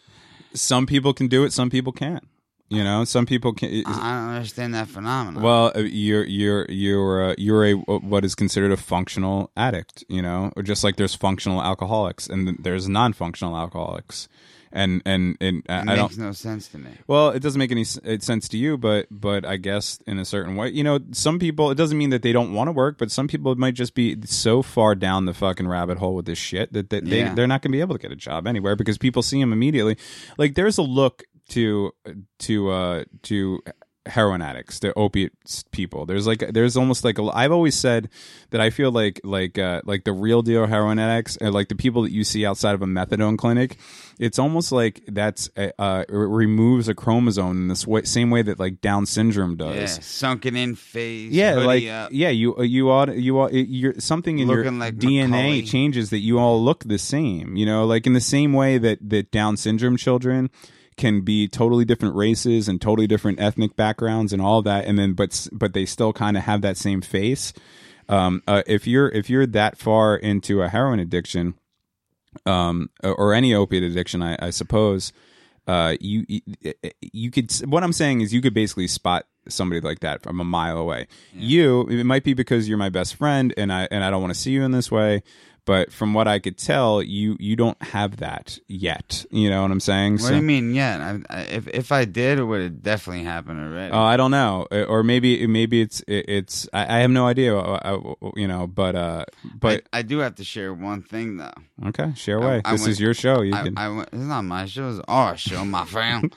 Some 0.53 0.85
people 0.85 1.13
can 1.13 1.27
do 1.27 1.43
it. 1.43 1.53
Some 1.53 1.69
people 1.69 1.93
can't. 1.93 2.27
You 2.71 2.85
know, 2.85 3.03
some 3.03 3.25
people 3.25 3.51
can. 3.53 3.69
I 3.85 4.11
don't 4.13 4.29
understand 4.35 4.73
that 4.75 4.87
phenomenon. 4.87 5.43
Well, 5.43 5.73
uh, 5.75 5.79
you're 5.79 6.23
you're 6.23 6.65
you're 6.69 7.31
uh, 7.31 7.35
you're 7.37 7.65
a 7.65 7.73
what 7.73 8.23
is 8.23 8.33
considered 8.33 8.71
a 8.71 8.77
functional 8.77 9.51
addict. 9.57 10.05
You 10.07 10.21
know, 10.21 10.53
or 10.55 10.63
just 10.63 10.81
like 10.83 10.95
there's 10.95 11.13
functional 11.13 11.61
alcoholics 11.61 12.27
and 12.27 12.55
there's 12.59 12.87
non-functional 12.87 13.57
alcoholics, 13.57 14.29
and 14.71 15.01
and 15.05 15.35
and 15.41 15.63
I 15.67 15.79
It 15.81 15.89
I 15.89 15.95
don't. 15.97 16.05
makes 16.11 16.17
no 16.17 16.31
sense 16.31 16.69
to 16.69 16.77
me. 16.77 16.91
Well, 17.07 17.31
it 17.31 17.41
doesn't 17.41 17.59
make 17.59 17.71
any 17.73 17.81
uh, 17.81 18.19
sense 18.19 18.47
to 18.47 18.57
you, 18.57 18.77
but 18.77 19.07
but 19.11 19.45
I 19.45 19.57
guess 19.57 19.99
in 20.07 20.17
a 20.17 20.23
certain 20.23 20.55
way, 20.55 20.69
you 20.69 20.85
know, 20.85 20.99
some 21.11 21.39
people. 21.39 21.71
It 21.71 21.75
doesn't 21.75 21.97
mean 21.97 22.11
that 22.11 22.21
they 22.21 22.31
don't 22.31 22.53
want 22.53 22.69
to 22.69 22.71
work, 22.71 22.97
but 22.97 23.11
some 23.11 23.27
people 23.27 23.53
might 23.55 23.73
just 23.73 23.95
be 23.95 24.15
so 24.23 24.61
far 24.61 24.95
down 24.95 25.25
the 25.25 25.33
fucking 25.33 25.67
rabbit 25.67 25.97
hole 25.97 26.15
with 26.15 26.25
this 26.25 26.37
shit 26.39 26.71
that, 26.71 26.89
that 26.91 27.03
they 27.03 27.19
Yeah. 27.19 27.35
they're 27.35 27.47
not 27.47 27.61
going 27.63 27.71
to 27.73 27.75
be 27.75 27.81
able 27.81 27.95
to 27.97 28.01
get 28.01 28.13
a 28.13 28.15
job 28.15 28.47
anywhere 28.47 28.77
because 28.77 28.97
people 28.97 29.21
see 29.23 29.41
them 29.41 29.51
immediately. 29.51 29.97
Like 30.37 30.55
there's 30.55 30.77
a 30.77 30.83
look 30.83 31.23
to 31.51 31.91
to 32.39 32.69
uh 32.69 33.03
to 33.23 33.61
heroin 34.07 34.41
addicts, 34.41 34.79
to 34.79 34.93
opiate 34.95 35.31
people. 35.71 36.05
There's 36.05 36.25
like 36.25 36.39
there's 36.51 36.75
almost 36.75 37.03
like 37.03 37.19
a, 37.19 37.23
I've 37.33 37.51
always 37.51 37.75
said 37.75 38.09
that 38.49 38.59
I 38.59 38.69
feel 38.69 38.91
like 38.91 39.21
like 39.23 39.57
uh, 39.59 39.81
like 39.85 40.03
the 40.03 40.13
real 40.13 40.41
deal 40.41 40.65
heroin 40.65 40.97
addicts 40.99 41.37
are 41.37 41.51
like 41.51 41.69
the 41.69 41.75
people 41.75 42.01
that 42.03 42.11
you 42.11 42.23
see 42.23 42.45
outside 42.45 42.73
of 42.73 42.81
a 42.81 42.85
methadone 42.85 43.37
clinic. 43.37 43.77
It's 44.19 44.39
almost 44.39 44.71
like 44.71 45.03
that's 45.07 45.49
uh, 45.55 45.69
uh, 45.77 46.05
it 46.07 46.13
removes 46.13 46.87
a 46.87 46.95
chromosome 46.95 47.51
in 47.51 47.67
this 47.67 47.85
way, 47.85 48.03
same 48.03 48.31
way 48.31 48.41
that 48.41 48.59
like 48.59 48.81
Down 48.81 49.05
syndrome 49.05 49.55
does. 49.55 49.75
Yeah, 49.75 49.85
sunken 49.85 50.55
in 50.55 50.75
face. 50.75 51.31
Yeah, 51.31 51.55
like 51.55 51.87
up. 51.87 52.09
yeah, 52.11 52.29
you 52.29 52.57
uh, 52.57 52.63
you 52.63 52.89
ought 52.89 53.15
you 53.15 53.39
ought 53.39 53.53
you're 53.53 53.99
something 53.99 54.39
in 54.39 54.47
your 54.49 54.69
like 54.71 54.95
DNA 54.95 55.29
Macaulay. 55.29 55.61
changes 55.63 56.09
that 56.09 56.19
you 56.19 56.39
all 56.39 56.63
look 56.63 56.83
the 56.83 56.99
same. 56.99 57.55
You 57.55 57.65
know, 57.65 57.85
like 57.85 58.07
in 58.07 58.13
the 58.13 58.21
same 58.21 58.53
way 58.53 58.77
that 58.79 58.97
that 59.09 59.31
Down 59.31 59.57
syndrome 59.57 59.97
children 59.97 60.49
can 61.01 61.19
be 61.21 61.49
totally 61.49 61.83
different 61.83 62.15
races 62.15 62.69
and 62.69 62.79
totally 62.81 63.07
different 63.07 63.41
ethnic 63.41 63.75
backgrounds 63.75 64.31
and 64.31 64.41
all 64.41 64.61
that, 64.61 64.85
and 64.85 64.97
then 64.97 65.11
but 65.13 65.47
but 65.51 65.73
they 65.73 65.85
still 65.85 66.13
kind 66.13 66.37
of 66.37 66.43
have 66.43 66.61
that 66.61 66.77
same 66.77 67.01
face. 67.01 67.51
Um, 68.07 68.41
uh, 68.47 68.63
if 68.67 68.87
you're 68.87 69.09
if 69.09 69.29
you're 69.29 69.45
that 69.47 69.77
far 69.77 70.15
into 70.15 70.61
a 70.61 70.69
heroin 70.69 70.99
addiction, 70.99 71.55
um, 72.45 72.89
or 73.03 73.33
any 73.33 73.53
opiate 73.53 73.83
addiction, 73.83 74.21
I, 74.21 74.37
I 74.39 74.49
suppose, 74.51 75.11
uh, 75.67 75.95
you 75.99 76.25
you- 76.27 76.41
you 77.13 77.31
could. 77.31 77.51
What 77.67 77.83
I'm 77.83 77.93
saying 77.93 78.21
is, 78.21 78.33
you 78.33 78.41
could 78.41 78.53
basically 78.53 78.87
spot 78.87 79.25
somebody 79.47 79.81
like 79.81 79.99
that 80.01 80.21
from 80.21 80.39
a 80.39 80.43
mile 80.43 80.77
away. 80.77 81.07
You, 81.33 81.87
it 81.87 82.03
might 82.03 82.23
be 82.23 82.33
because 82.33 82.69
you're 82.69 82.77
my 82.77 82.89
best 82.89 83.15
friend, 83.15 83.53
and 83.57 83.71
I 83.71 83.87
and 83.91 84.03
I 84.03 84.09
don't 84.09 84.21
want 84.21 84.33
to 84.33 84.39
see 84.39 84.51
you 84.51 84.63
in 84.63 84.71
this 84.71 84.91
way. 84.91 85.23
But 85.63 85.91
from 85.93 86.15
what 86.15 86.27
I 86.27 86.39
could 86.39 86.57
tell, 86.57 87.03
you 87.03 87.37
you 87.39 87.55
don't 87.55 87.79
have 87.83 88.17
that 88.17 88.57
yet. 88.67 89.25
You 89.29 89.47
know 89.51 89.61
what 89.61 89.69
I'm 89.69 89.79
saying? 89.79 90.17
What 90.17 90.29
do 90.29 90.35
you 90.37 90.41
mean? 90.41 90.73
Yeah, 90.73 91.19
I, 91.29 91.37
I, 91.37 91.41
if 91.43 91.67
if 91.67 91.91
I 91.91 92.05
did, 92.05 92.39
it 92.39 92.43
would 92.43 92.61
have 92.61 92.81
definitely 92.81 93.23
happened 93.25 93.59
already. 93.61 93.93
Oh, 93.93 94.01
I 94.01 94.17
don't 94.17 94.31
know, 94.31 94.65
Uh, 94.71 94.83
or 94.89 95.03
maybe 95.03 95.45
maybe 95.45 95.79
it's 95.81 96.01
it- 96.07 96.25
it's 96.27 96.67
I, 96.73 96.97
I 96.97 96.99
have 97.01 97.11
no 97.11 97.27
idea. 97.27 97.55
uh, 97.55 97.61
uh, 98.21 98.31
You 98.35 98.47
know, 98.47 98.65
but 98.65 98.95
uh, 98.95 99.25
but 99.59 99.83
I, 99.93 99.99
I 99.99 100.01
do 100.01 100.17
have 100.19 100.33
to 100.35 100.43
share 100.43 100.73
one 100.73 101.03
thing 101.03 101.37
though. 101.37 101.53
okay, 101.89 102.11
share 102.15 102.37
away. 102.37 102.61
This 102.65 102.81
went- 102.81 102.91
is 102.91 102.99
your 102.99 103.13
show. 103.13 103.41
You 103.41 103.53
can. 103.53 103.75
Went, 103.75 104.09
it's 104.11 104.23
not 104.23 104.41
my 104.41 104.65
show. 104.65 104.89
It's 104.89 105.01
our 105.07 105.37
show, 105.37 105.63
my 105.63 105.85
friend. 105.95 106.33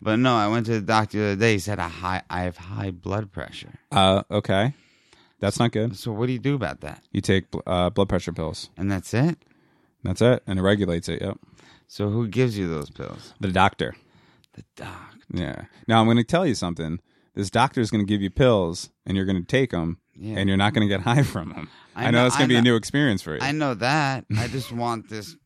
but 0.00 0.20
no, 0.20 0.36
I 0.36 0.46
went 0.46 0.66
to 0.66 0.72
the 0.74 0.82
doctor 0.86 1.18
the 1.18 1.24
other 1.32 1.36
day. 1.40 1.52
He 1.54 1.58
said 1.58 1.80
I 1.80 1.88
high, 1.88 2.22
I 2.30 2.42
have 2.42 2.56
high 2.56 2.92
blood 2.92 3.32
pressure. 3.32 3.74
uh, 3.90 4.22
okay, 4.30 4.74
that's 5.40 5.58
not 5.58 5.72
good. 5.72 5.96
So 5.96 6.12
what 6.12 6.26
do 6.26 6.32
you 6.32 6.38
do 6.38 6.54
about 6.54 6.80
that? 6.80 7.02
You 7.12 7.20
take 7.20 7.44
uh, 7.66 7.90
blood 7.90 8.08
pressure 8.08 8.32
pills. 8.32 8.70
And 8.76 8.90
that's 8.90 9.12
it. 9.14 9.38
That's 10.04 10.20
it, 10.22 10.42
and 10.46 10.58
it 10.58 10.62
regulates 10.62 11.08
it. 11.08 11.20
Yep, 11.22 11.38
So 11.88 12.08
who 12.10 12.28
gives 12.28 12.56
you 12.56 12.68
those 12.68 12.88
pills? 12.90 13.34
the 13.40 13.48
doctor. 13.52 13.94
The 14.54 14.64
doc. 14.76 15.14
Yeah. 15.32 15.64
Now 15.88 16.00
I'm 16.00 16.06
going 16.06 16.16
to 16.18 16.24
tell 16.24 16.46
you 16.46 16.54
something. 16.54 17.00
This 17.34 17.50
doctor 17.50 17.80
is 17.80 17.90
going 17.90 18.04
to 18.04 18.08
give 18.08 18.22
you 18.22 18.30
pills, 18.30 18.90
and 19.06 19.16
you're 19.16 19.26
going 19.26 19.38
to 19.40 19.44
take 19.46 19.70
them, 19.70 19.98
Yeah. 20.14 20.36
and 20.38 20.48
you're 20.48 20.56
not 20.58 20.72
going 20.74 20.88
to 20.88 20.92
get 20.92 21.00
high 21.04 21.22
from 21.22 21.50
them. 21.50 21.68
I, 21.96 22.06
I 22.06 22.10
know, 22.10 22.20
know- 22.20 22.26
it's 22.26 22.36
going 22.36 22.48
to 22.48 22.52
be 22.54 22.58
a 22.58 22.62
new 22.62 22.76
experience 22.76 23.22
for 23.22 23.34
you. 23.34 23.40
I 23.42 23.52
know 23.52 23.74
that. 23.74 24.24
I 24.36 24.46
just 24.48 24.72
want 24.72 25.08
this 25.08 25.36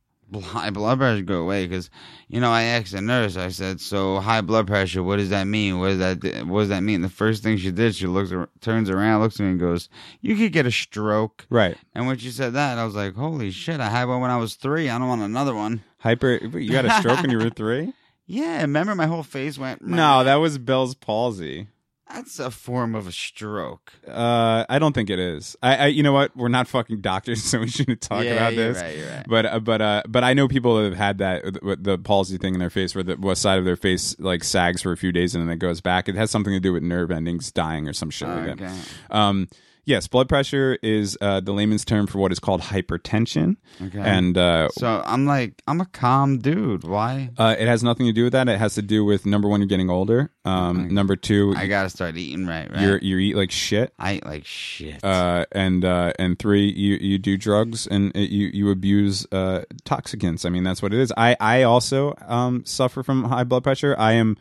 high 0.40 0.70
blood 0.70 0.98
pressure 0.98 1.22
go 1.22 1.42
away 1.42 1.66
because, 1.66 1.90
you 2.28 2.40
know, 2.40 2.50
I 2.50 2.62
asked 2.62 2.92
the 2.92 3.00
nurse. 3.00 3.36
I 3.36 3.48
said, 3.48 3.80
"So 3.80 4.20
high 4.20 4.40
blood 4.40 4.66
pressure. 4.66 5.02
What 5.02 5.16
does 5.16 5.30
that 5.30 5.44
mean? 5.46 5.78
What 5.78 5.88
does 5.88 5.98
that? 5.98 6.46
What 6.46 6.60
does 6.60 6.68
that 6.70 6.82
mean?" 6.82 7.02
The 7.02 7.08
first 7.08 7.42
thing 7.42 7.56
she 7.56 7.70
did, 7.70 7.94
she 7.94 8.06
looks, 8.06 8.32
turns 8.60 8.88
around, 8.88 9.20
looks 9.20 9.38
at 9.38 9.44
me, 9.44 9.50
and 9.50 9.60
goes, 9.60 9.88
"You 10.20 10.36
could 10.36 10.52
get 10.52 10.66
a 10.66 10.70
stroke." 10.70 11.46
right. 11.50 11.76
And 11.94 12.06
when 12.06 12.18
she 12.18 12.30
said 12.30 12.54
that, 12.54 12.78
I 12.78 12.84
was 12.84 12.94
like, 12.94 13.14
"Holy 13.14 13.50
shit! 13.50 13.80
I 13.80 13.90
had 13.90 14.04
one 14.04 14.20
when 14.20 14.30
I 14.30 14.36
was 14.38 14.54
three. 14.54 14.88
I 14.88 14.98
don't 14.98 15.08
want 15.08 15.22
another 15.22 15.54
one." 15.54 15.82
Hyper. 15.98 16.38
You 16.58 16.72
got 16.72 16.84
a 16.84 16.90
stroke 16.98 17.20
when 17.20 17.30
you 17.30 17.38
were 17.38 17.50
three? 17.54 17.92
Yeah, 18.26 18.62
remember 18.62 18.94
my 18.94 19.06
whole 19.06 19.22
face 19.22 19.58
went. 19.58 19.82
No, 19.82 20.24
that 20.24 20.36
was 20.36 20.56
Bell's 20.58 20.94
palsy. 20.94 21.68
That's 22.12 22.38
a 22.38 22.50
form 22.50 22.94
of 22.94 23.06
a 23.06 23.12
stroke. 23.12 23.92
Uh, 24.06 24.64
I 24.68 24.78
don't 24.78 24.92
think 24.92 25.10
it 25.10 25.18
is. 25.18 25.56
I, 25.62 25.76
I, 25.76 25.86
you 25.86 26.02
know 26.02 26.12
what? 26.12 26.36
We're 26.36 26.48
not 26.48 26.68
fucking 26.68 27.00
doctors, 27.00 27.42
so 27.50 27.60
we 27.60 27.68
shouldn't 27.68 28.00
talk 28.00 28.24
Yeah, 28.24 28.32
about 28.32 28.54
you're 28.54 28.72
this. 28.72 28.82
right, 28.82 28.96
you're 28.96 29.08
right. 29.08 29.26
But, 29.28 29.46
uh, 29.46 29.60
but, 29.60 29.80
uh, 29.82 30.02
but 30.08 30.24
I 30.24 30.34
know 30.34 30.48
people 30.48 30.76
that 30.76 30.84
have 30.84 30.96
had 30.96 31.18
that 31.18 31.44
uh, 31.44 31.76
the 31.78 31.98
palsy 31.98 32.38
thing 32.38 32.54
in 32.54 32.60
their 32.60 32.70
face, 32.70 32.94
where 32.94 33.04
the 33.04 33.16
what 33.16 33.38
side 33.38 33.58
of 33.58 33.64
their 33.64 33.76
face 33.76 34.14
like 34.18 34.44
sags 34.44 34.82
for 34.82 34.92
a 34.92 34.96
few 34.96 35.12
days 35.12 35.34
and 35.34 35.46
then 35.46 35.52
it 35.52 35.58
goes 35.58 35.80
back. 35.80 36.08
It 36.08 36.14
has 36.16 36.30
something 36.30 36.52
to 36.52 36.60
do 36.60 36.72
with 36.72 36.82
nerve 36.82 37.10
endings 37.10 37.50
dying 37.50 37.88
or 37.88 37.92
some 37.92 38.10
shit 38.10 38.28
like 38.28 38.58
that. 38.58 38.72
Um, 39.10 39.48
yes, 39.84 40.06
blood 40.08 40.28
pressure 40.28 40.78
is 40.82 41.16
uh, 41.20 41.40
the 41.40 41.52
layman's 41.52 41.84
term 41.84 42.06
for 42.06 42.18
what 42.18 42.32
is 42.32 42.38
called 42.38 42.60
hypertension, 42.62 43.56
Okay. 43.80 43.98
and 44.00 44.36
uh, 44.38 44.68
So 44.70 45.02
I'm 45.04 45.26
like, 45.26 45.60
I'm 45.66 45.80
a 45.80 45.86
calm 45.86 46.38
dude. 46.38 46.84
Why? 46.84 47.30
uh, 47.38 47.56
it 47.58 47.66
has 47.66 47.82
nothing 47.82 48.06
to 48.06 48.12
do 48.12 48.24
with 48.24 48.32
that. 48.32 48.48
It 48.48 48.58
has 48.58 48.74
to 48.74 48.82
do 48.82 49.04
with 49.04 49.26
number 49.26 49.48
one, 49.48 49.60
you're 49.60 49.68
getting 49.68 49.90
older. 49.90 50.30
Um, 50.44 50.92
number 50.92 51.14
two, 51.16 51.54
I 51.56 51.66
gotta 51.68 51.88
start 51.90 52.16
eating 52.16 52.46
right, 52.46 52.70
right? 52.70 52.80
you're 52.80 52.98
you 52.98 53.18
eat 53.18 53.36
like 53.36 53.50
shit. 53.50 53.92
I 53.98 54.14
eat 54.14 54.26
like 54.26 54.44
shit. 54.44 55.02
uh, 55.04 55.46
and 55.52 55.84
uh, 55.84 56.12
and 56.18 56.38
three, 56.38 56.68
you 56.70 56.96
you 56.96 57.18
do 57.18 57.36
drugs 57.36 57.86
and 57.86 58.10
it, 58.16 58.30
you 58.30 58.48
you 58.52 58.70
abuse 58.70 59.26
uh, 59.32 59.62
toxicants. 59.84 60.44
I 60.44 60.48
mean, 60.48 60.64
that's 60.64 60.82
what 60.82 60.92
it 60.92 60.98
is. 61.00 61.12
I 61.16 61.36
I 61.40 61.62
also 61.62 62.14
um, 62.26 62.64
suffer 62.64 63.02
from 63.02 63.24
high 63.24 63.44
blood 63.44 63.62
pressure. 63.62 63.94
I 63.98 64.12
am, 64.14 64.36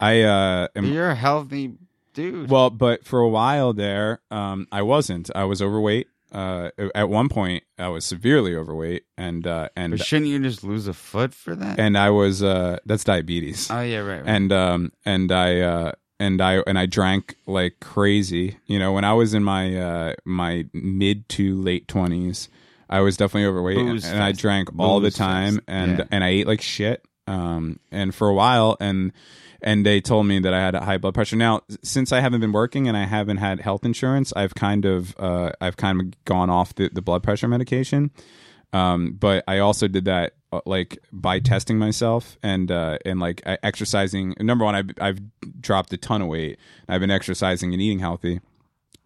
I 0.00 0.22
uh, 0.22 0.68
am. 0.74 0.86
you're 0.86 1.10
a 1.10 1.14
healthy 1.14 1.74
dude. 2.16 2.50
Well, 2.50 2.70
but 2.70 3.04
for 3.04 3.20
a 3.20 3.28
while 3.28 3.72
there, 3.72 4.20
um, 4.32 4.66
I 4.72 4.82
wasn't. 4.82 5.30
I 5.36 5.44
was 5.44 5.62
overweight. 5.62 6.08
Uh, 6.32 6.70
at 6.94 7.08
one 7.08 7.28
point, 7.28 7.62
I 7.78 7.86
was 7.88 8.04
severely 8.04 8.54
overweight, 8.56 9.04
and 9.16 9.46
uh, 9.46 9.68
and 9.76 9.92
but 9.92 10.00
shouldn't 10.04 10.28
you 10.28 10.40
just 10.40 10.64
lose 10.64 10.88
a 10.88 10.92
foot 10.92 11.32
for 11.32 11.54
that? 11.54 11.78
and 11.78 11.96
I 11.96 12.10
was 12.10 12.42
uh, 12.42 12.78
that's 12.84 13.04
diabetes 13.04 13.70
oh 13.70 13.80
yeah, 13.80 13.98
right. 13.98 14.16
right. 14.20 14.22
and 14.26 14.52
um 14.52 14.92
and 15.04 15.30
I 15.30 15.60
uh 15.60 15.92
and 16.18 16.42
I 16.42 16.58
and 16.66 16.78
I 16.78 16.86
drank 16.86 17.36
like 17.46 17.78
crazy. 17.80 18.58
You 18.66 18.78
know, 18.80 18.92
when 18.92 19.04
I 19.04 19.12
was 19.14 19.34
in 19.34 19.44
my 19.44 19.76
uh 19.78 20.14
my 20.24 20.66
mid 20.74 21.28
to 21.30 21.54
late 21.62 21.86
twenties, 21.86 22.48
I 22.90 23.00
was 23.00 23.16
definitely 23.16 23.46
overweight, 23.46 23.78
and, 23.78 23.88
Booze 23.90 24.04
and 24.04 24.20
I 24.22 24.32
drank 24.32 24.68
all 24.78 24.98
the 25.00 25.12
time, 25.12 25.54
fest. 25.54 25.64
and 25.68 25.98
Yeah. 25.98 26.04
and 26.10 26.24
I 26.24 26.28
ate 26.28 26.46
like 26.48 26.60
shit. 26.60 27.04
Um, 27.28 27.78
and 27.90 28.14
for 28.14 28.28
a 28.28 28.34
while, 28.34 28.76
and 28.80 29.12
and 29.66 29.84
they 29.84 30.00
told 30.00 30.26
me 30.26 30.38
that 30.38 30.54
I 30.54 30.60
had 30.60 30.76
a 30.76 30.80
high 30.84 30.96
blood 30.96 31.12
pressure. 31.12 31.34
Now, 31.34 31.62
since 31.82 32.12
I 32.12 32.20
haven't 32.20 32.40
been 32.40 32.52
working 32.52 32.86
and 32.86 32.96
I 32.96 33.04
haven't 33.04 33.38
had 33.38 33.60
health 33.60 33.84
insurance, 33.84 34.32
I've 34.34 34.54
kind 34.54 34.86
of 34.86 35.14
uh 35.18 35.50
I've 35.60 35.76
kind 35.76 36.00
of 36.00 36.24
gone 36.24 36.48
off 36.48 36.74
the, 36.76 36.88
the 36.88 37.02
blood 37.02 37.22
pressure 37.22 37.48
medication. 37.48 38.12
Um, 38.72 39.12
but 39.12 39.42
I 39.48 39.58
also 39.58 39.88
did 39.88 40.04
that 40.04 40.34
uh, 40.52 40.60
like 40.66 40.98
by 41.12 41.40
testing 41.40 41.78
myself 41.78 42.38
and 42.42 42.70
uh, 42.70 42.98
and 43.04 43.18
like 43.18 43.42
exercising. 43.44 44.34
Number 44.38 44.64
one, 44.64 44.76
I've 44.76 44.90
I've 45.00 45.20
dropped 45.60 45.92
a 45.92 45.96
ton 45.96 46.22
of 46.22 46.28
weight. 46.28 46.58
I've 46.88 47.00
been 47.00 47.10
exercising 47.10 47.72
and 47.72 47.82
eating 47.82 47.98
healthy, 47.98 48.40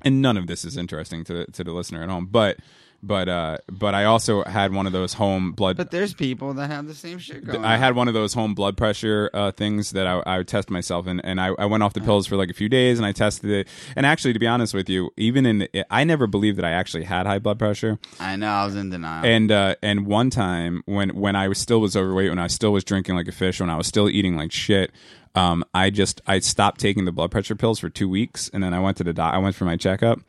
and 0.03 0.21
none 0.21 0.37
of 0.37 0.47
this 0.47 0.65
is 0.67 0.77
interesting 0.77 1.25
to 1.25 1.47
to 1.47 1.65
the 1.65 1.73
listener 1.73 2.03
at 2.03 2.11
home. 2.11 2.27
But 2.27 2.59
but 3.03 3.29
uh, 3.29 3.59
but 3.71 3.95
I 3.95 4.05
also 4.05 4.45
had 4.45 4.73
one 4.73 4.87
of 4.87 4.93
those 4.93 5.15
home 5.15 5.53
blood. 5.53 5.77
but 5.77 5.91
there's 5.91 6.15
people 6.15 6.55
that 6.55 6.71
have 6.71 6.87
the 6.87 6.95
same 6.95 7.19
shit 7.19 7.45
going. 7.45 7.65
I 7.65 7.75
on. 7.75 7.79
had 7.81 7.95
one 7.97 8.09
of 8.09 8.15
those 8.15 8.35
home 8.35 8.55
blood 8.55 8.77
pressure 8.77 9.31
uh, 9.33 9.53
things 9.53 9.91
that 9.93 10.07
I, 10.07 10.23
I 10.27 10.39
would 10.39 10.49
test 10.49 10.71
myself, 10.71 11.07
and, 11.07 11.21
and 11.25 11.41
I, 11.41 11.49
I 11.59 11.67
went 11.67 11.83
off 11.83 11.93
the 11.93 12.01
pills 12.01 12.27
for 12.27 12.37
like 12.37 12.51
a 12.51 12.55
few 12.55 12.69
days, 12.69 12.99
and 12.99 13.07
I 13.07 13.13
tested 13.13 13.51
it. 13.51 13.69
And 13.97 14.05
actually, 14.05 14.33
to 14.35 14.39
be 14.39 14.47
honest 14.47 14.75
with 14.75 14.89
you, 14.89 15.11
even 15.17 15.47
in 15.47 15.69
I 15.91 16.05
never 16.05 16.27
believed 16.27 16.59
that 16.59 16.65
I 16.65 16.71
actually 16.73 17.05
had 17.05 17.27
high 17.27 17.39
blood 17.39 17.59
pressure. 17.59 17.99
I 18.19 18.37
know. 18.37 18.49
I 18.49 18.65
was 18.67 18.77
in 18.77 18.91
denial. 18.91 19.25
And 19.25 19.51
uh, 19.51 19.77
and 19.83 20.07
one 20.07 20.31
time 20.31 20.83
when 20.87 21.11
when 21.11 21.37
I 21.37 21.49
was 21.49 21.59
still 21.59 21.81
was 21.81 21.97
overweight, 21.97 22.29
when 22.31 22.39
I 22.39 22.49
still 22.49 22.73
was 22.73 22.85
drinking 22.85 23.15
like 23.17 23.29
a 23.29 23.33
fish, 23.33 23.61
when 23.61 23.71
I 23.71 23.77
was 23.77 23.87
still 23.87 24.09
eating 24.09 24.37
like 24.37 24.53
shit, 24.53 24.93
um, 25.35 25.65
I 25.73 25.91
just 25.91 26.21
I 26.27 26.41
stopped 26.41 26.81
taking 26.81 27.05
the 27.05 27.13
blood 27.13 27.31
pressure 27.31 27.55
pills 27.55 27.79
for 27.79 27.89
two 27.89 28.09
weeks, 28.09 28.51
and 28.53 28.63
then 28.63 28.75
I 28.75 28.81
went 28.81 28.97
to 28.99 29.05
the 29.05 29.13
doc. 29.13 29.35
I 29.35 29.39
went 29.39 29.55
for 29.55 29.65
my 29.65 29.77
checkup, 29.77 30.21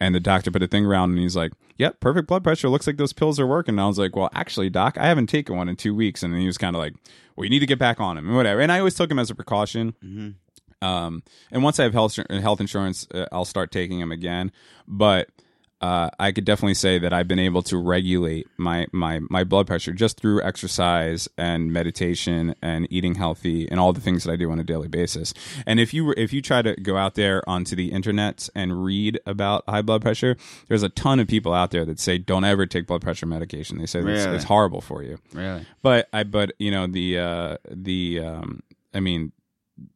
and 0.00 0.14
the 0.14 0.20
doctor 0.20 0.50
put 0.50 0.62
a 0.62 0.68
thing 0.68 0.86
around, 0.86 1.10
and 1.10 1.18
he's 1.18 1.36
like, 1.36 1.52
"Yep, 1.76 2.00
perfect 2.00 2.28
blood 2.28 2.44
pressure. 2.44 2.68
Looks 2.68 2.86
like 2.86 2.96
those 2.96 3.12
pills 3.12 3.40
are 3.40 3.46
working." 3.46 3.74
And 3.74 3.80
I 3.80 3.86
was 3.86 3.98
like, 3.98 4.14
"Well, 4.14 4.30
actually, 4.34 4.70
doc, 4.70 4.96
I 4.98 5.06
haven't 5.06 5.26
taken 5.28 5.56
one 5.56 5.68
in 5.68 5.76
two 5.76 5.94
weeks," 5.94 6.22
and 6.22 6.32
then 6.32 6.40
he 6.40 6.46
was 6.46 6.58
kind 6.58 6.76
of 6.76 6.80
like, 6.80 6.94
"Well, 7.36 7.44
you 7.44 7.50
need 7.50 7.58
to 7.60 7.66
get 7.66 7.78
back 7.78 8.00
on 8.00 8.16
them 8.16 8.26
and 8.26 8.36
whatever." 8.36 8.60
And 8.60 8.70
I 8.70 8.78
always 8.78 8.94
took 8.94 9.10
him 9.10 9.18
as 9.18 9.30
a 9.30 9.34
precaution. 9.34 9.94
Um, 10.80 11.22
and 11.50 11.64
once 11.64 11.80
I 11.80 11.82
have 11.84 11.92
health 11.92 12.16
health 12.30 12.60
insurance, 12.60 13.06
uh, 13.12 13.26
I'll 13.32 13.44
start 13.44 13.72
taking 13.72 13.98
them 13.98 14.12
again. 14.12 14.52
But 14.86 15.28
uh, 15.80 16.10
I 16.18 16.32
could 16.32 16.44
definitely 16.44 16.74
say 16.74 16.98
that 16.98 17.12
I've 17.12 17.28
been 17.28 17.38
able 17.38 17.62
to 17.62 17.76
regulate 17.76 18.48
my, 18.56 18.86
my, 18.92 19.20
my 19.30 19.44
blood 19.44 19.66
pressure 19.66 19.92
just 19.92 20.18
through 20.20 20.42
exercise 20.42 21.28
and 21.38 21.72
meditation 21.72 22.54
and 22.60 22.86
eating 22.90 23.14
healthy 23.14 23.70
and 23.70 23.78
all 23.78 23.92
the 23.92 24.00
things 24.00 24.24
that 24.24 24.32
I 24.32 24.36
do 24.36 24.50
on 24.50 24.58
a 24.58 24.64
daily 24.64 24.88
basis. 24.88 25.32
And 25.66 25.78
if 25.78 25.94
you 25.94 26.04
were, 26.04 26.14
if 26.16 26.32
you 26.32 26.42
try 26.42 26.62
to 26.62 26.74
go 26.74 26.96
out 26.96 27.14
there 27.14 27.48
onto 27.48 27.76
the 27.76 27.92
internet 27.92 28.48
and 28.54 28.84
read 28.84 29.20
about 29.24 29.64
high 29.68 29.82
blood 29.82 30.02
pressure, 30.02 30.36
there's 30.66 30.82
a 30.82 30.88
ton 30.88 31.20
of 31.20 31.28
people 31.28 31.52
out 31.52 31.70
there 31.70 31.84
that 31.84 32.00
say 32.00 32.18
don't 32.18 32.44
ever 32.44 32.66
take 32.66 32.86
blood 32.86 33.02
pressure 33.02 33.26
medication. 33.26 33.78
They 33.78 33.86
say 33.86 34.00
it's, 34.00 34.24
it's 34.24 34.44
horrible 34.44 34.80
for 34.80 35.02
you. 35.02 35.18
Really? 35.32 35.64
But 35.82 36.08
I, 36.12 36.24
but 36.24 36.52
you 36.58 36.70
know 36.70 36.86
the 36.86 37.18
uh, 37.18 37.56
the 37.70 38.20
um, 38.20 38.62
I 38.94 39.00
mean, 39.00 39.32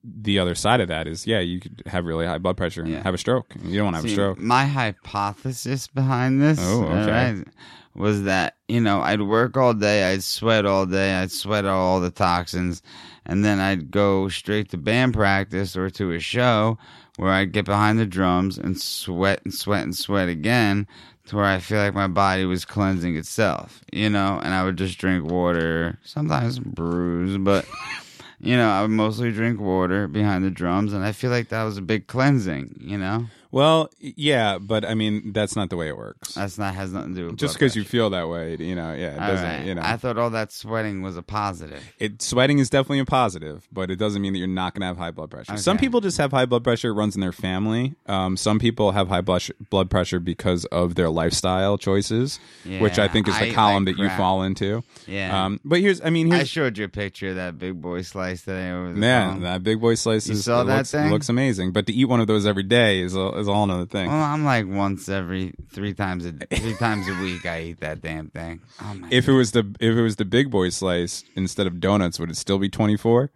the 0.04 0.38
other 0.38 0.54
side 0.54 0.80
of 0.80 0.88
that 0.88 1.06
is 1.06 1.26
yeah, 1.26 1.40
you 1.40 1.60
could 1.60 1.82
have 1.86 2.04
really 2.04 2.26
high 2.26 2.38
blood 2.38 2.56
pressure 2.56 2.82
and 2.82 2.90
Yeah. 2.92 3.02
have 3.02 3.14
a 3.14 3.18
stroke. 3.18 3.54
You 3.64 3.76
don't 3.78 3.84
want 3.92 3.96
to 3.96 4.02
have 4.02 4.04
a 4.10 4.12
stroke. 4.12 4.38
My 4.38 4.64
hypothesis 4.66 5.86
behind 5.88 6.40
this 6.42 6.58
Oh, 6.60 6.82
okay. 6.84 6.92
Uh, 6.92 7.06
alright, 7.28 7.46
was 7.94 8.22
that, 8.22 8.56
you 8.68 8.80
know, 8.80 9.00
I'd 9.00 9.22
work 9.22 9.56
all 9.56 9.74
day, 9.74 10.10
I'd 10.12 10.22
sweat 10.22 10.64
all 10.64 10.86
day, 10.86 11.14
I'd 11.14 11.30
sweat 11.30 11.64
out 11.66 11.76
all 11.76 12.00
the 12.00 12.10
toxins, 12.10 12.82
and 13.26 13.44
then 13.44 13.60
I'd 13.60 13.90
go 13.90 14.28
straight 14.28 14.70
to 14.70 14.78
band 14.78 15.12
practice 15.14 15.76
or 15.76 15.90
to 15.90 16.12
a 16.12 16.18
show 16.20 16.78
where 17.18 17.30
I'd 17.32 17.52
get 17.52 17.66
behind 17.66 17.98
the 17.98 18.06
drums 18.06 18.56
and 18.56 18.80
sweat 18.80 19.42
and 19.44 19.52
sweat 19.52 19.82
and 19.84 19.94
sweat 19.94 20.28
again 20.30 20.86
to 21.26 21.36
where 21.36 21.44
I 21.44 21.58
feel 21.58 21.78
like 21.78 21.94
my 21.94 22.08
body 22.08 22.46
was 22.46 22.64
cleansing 22.64 23.14
itself, 23.16 23.82
you 23.92 24.08
know, 24.08 24.40
and 24.42 24.54
I 24.54 24.64
would 24.64 24.76
just 24.78 24.98
drink 24.98 25.30
water, 25.30 25.98
sometimes 26.02 26.58
brews, 26.58 27.36
but 27.38 27.66
you 28.42 28.56
know, 28.56 28.68
I 28.68 28.86
mostly 28.88 29.30
drink 29.32 29.60
water 29.60 30.08
behind 30.08 30.44
the 30.44 30.50
drums, 30.50 30.92
and 30.92 31.04
I 31.04 31.12
feel 31.12 31.30
like 31.30 31.48
that 31.48 31.62
was 31.62 31.78
a 31.78 31.82
big 31.82 32.08
cleansing, 32.08 32.76
you 32.80 32.98
know? 32.98 33.26
Well, 33.52 33.90
yeah, 34.00 34.56
but 34.58 34.84
I 34.86 34.94
mean 34.94 35.32
that's 35.34 35.54
not 35.54 35.68
the 35.68 35.76
way 35.76 35.88
it 35.88 35.96
works. 35.96 36.34
That's 36.34 36.56
not 36.56 36.74
has 36.74 36.90
nothing 36.92 37.14
to 37.14 37.20
do 37.20 37.26
with 37.26 37.36
Just 37.36 37.54
because 37.54 37.76
you 37.76 37.84
feel 37.84 38.08
that 38.10 38.26
way, 38.28 38.56
you 38.58 38.74
know, 38.74 38.94
yeah, 38.94 39.14
it 39.16 39.20
All 39.20 39.28
doesn't. 39.28 39.46
right. 39.46 39.66
You 39.66 39.74
know, 39.74 39.82
I 39.84 39.98
thought 39.98 40.16
all 40.16 40.30
that 40.30 40.50
sweating 40.52 41.02
was 41.02 41.18
a 41.18 41.22
positive. 41.22 41.82
it 41.98 42.22
sweating 42.22 42.58
is 42.60 42.70
definitely 42.70 43.00
a 43.00 43.04
positive, 43.04 43.68
but 43.70 43.90
it 43.90 43.96
doesn't 43.96 44.22
mean 44.22 44.32
that 44.32 44.38
you're 44.38 44.48
not 44.48 44.72
going 44.72 44.80
to 44.80 44.86
have 44.86 44.96
high 44.96 45.10
blood 45.10 45.30
pressure. 45.30 45.56
Some 45.58 45.76
Okay. 45.76 45.86
people 45.86 46.00
just 46.00 46.16
have 46.16 46.30
high 46.30 46.46
blood 46.46 46.64
pressure; 46.64 46.88
it 46.88 46.94
runs 46.94 47.14
in 47.14 47.20
their 47.20 47.30
family. 47.32 47.94
Um, 48.06 48.38
some 48.38 48.58
people 48.58 48.92
have 48.92 49.08
high 49.08 49.20
blood 49.20 49.42
blood 49.68 49.90
pressure 49.90 50.18
because 50.18 50.64
of 50.66 50.94
their 50.94 51.10
lifestyle 51.10 51.76
choices, 51.76 52.40
which 52.64 52.98
I 52.98 53.02
Yeah, 53.04 53.08
think 53.08 53.28
is 53.28 53.38
the 53.38 53.48
eat 53.48 53.54
column 53.54 53.84
like 53.84 53.96
that 53.96 54.00
you 54.02 54.08
crap. 54.08 54.16
fall 54.18 54.42
into. 54.44 54.82
Yeah. 55.06 55.44
Um, 55.44 55.60
but 55.62 55.80
here's, 55.80 56.00
I 56.00 56.08
mean, 56.08 56.28
here's 56.28 56.34
I 56.34 56.38
here's 56.38 56.48
showed 56.48 56.78
you 56.78 56.86
a 56.86 56.88
picture 56.88 57.28
of 57.28 57.36
that 57.36 57.58
big 57.58 57.82
boy 57.82 58.00
slice 58.00 58.44
today 58.46 58.70
over 58.70 58.94
the 58.94 58.98
Man, 58.98 59.32
phone. 59.34 59.42
that 59.42 59.62
big 59.62 59.78
boy 59.78 59.94
slices. 59.96 60.28
You 60.30 60.36
saw 60.36 60.62
it 60.62 60.64
that 60.64 60.76
looks, 60.78 60.90
thing? 60.92 61.10
Looks 61.10 61.28
amazing, 61.28 61.72
but 61.72 61.86
to 61.86 61.92
eat 61.92 62.06
one 62.06 62.20
of 62.20 62.26
those 62.26 62.46
every 62.46 62.62
day 62.62 63.00
is 63.00 63.14
a, 63.14 63.41
is 63.42 63.48
a 63.48 63.54
whole 63.54 63.64
another 63.64 63.86
thing. 63.86 64.08
Well, 64.08 64.22
I'm 64.22 64.44
like 64.44 64.66
once 64.66 65.08
every 65.08 65.52
three 65.70 65.92
times 65.92 66.24
a 66.24 66.32
three 66.32 66.74
times 66.76 67.06
a 67.08 67.14
week. 67.20 67.44
I 67.44 67.62
eat 67.62 67.80
that 67.80 68.00
damn 68.00 68.28
thing. 68.28 68.60
Oh 68.80 68.94
my! 68.94 69.08
if 69.10 69.28
it 69.28 69.32
was 69.32 69.52
the 69.52 69.74
if 69.80 69.96
it 69.96 70.02
was 70.02 70.16
the 70.16 70.24
big 70.24 70.50
boy 70.50 70.70
slice 70.70 71.24
instead 71.36 71.66
of 71.66 71.80
donuts, 71.80 72.18
would 72.18 72.30
it 72.30 72.36
still 72.36 72.58
be 72.58 72.68
twenty 72.68 72.96
four? 72.96 73.30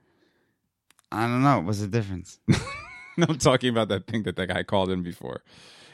I 1.12 1.22
don't 1.22 1.42
know. 1.42 1.60
What's 1.60 1.80
the 1.80 1.86
difference? 1.88 2.38
No, 3.18 3.26
I'm 3.30 3.38
talking 3.38 3.70
about 3.70 3.88
that 3.88 4.06
thing 4.06 4.24
that 4.24 4.36
that 4.36 4.48
guy 4.48 4.62
called 4.62 4.90
in 4.90 5.02
before. 5.02 5.42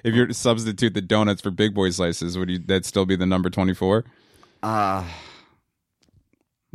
If 0.02 0.14
you 0.14 0.32
substitute 0.32 0.94
the 0.94 1.00
donuts 1.00 1.40
for 1.40 1.52
big 1.52 1.72
boy 1.72 1.90
slices, 1.90 2.36
would 2.36 2.50
you 2.50 2.58
that 2.58 2.84
still 2.84 3.06
be 3.06 3.14
the 3.14 3.26
number 3.26 3.48
twenty 3.48 3.74
four? 3.74 4.04
Uh 4.62 5.04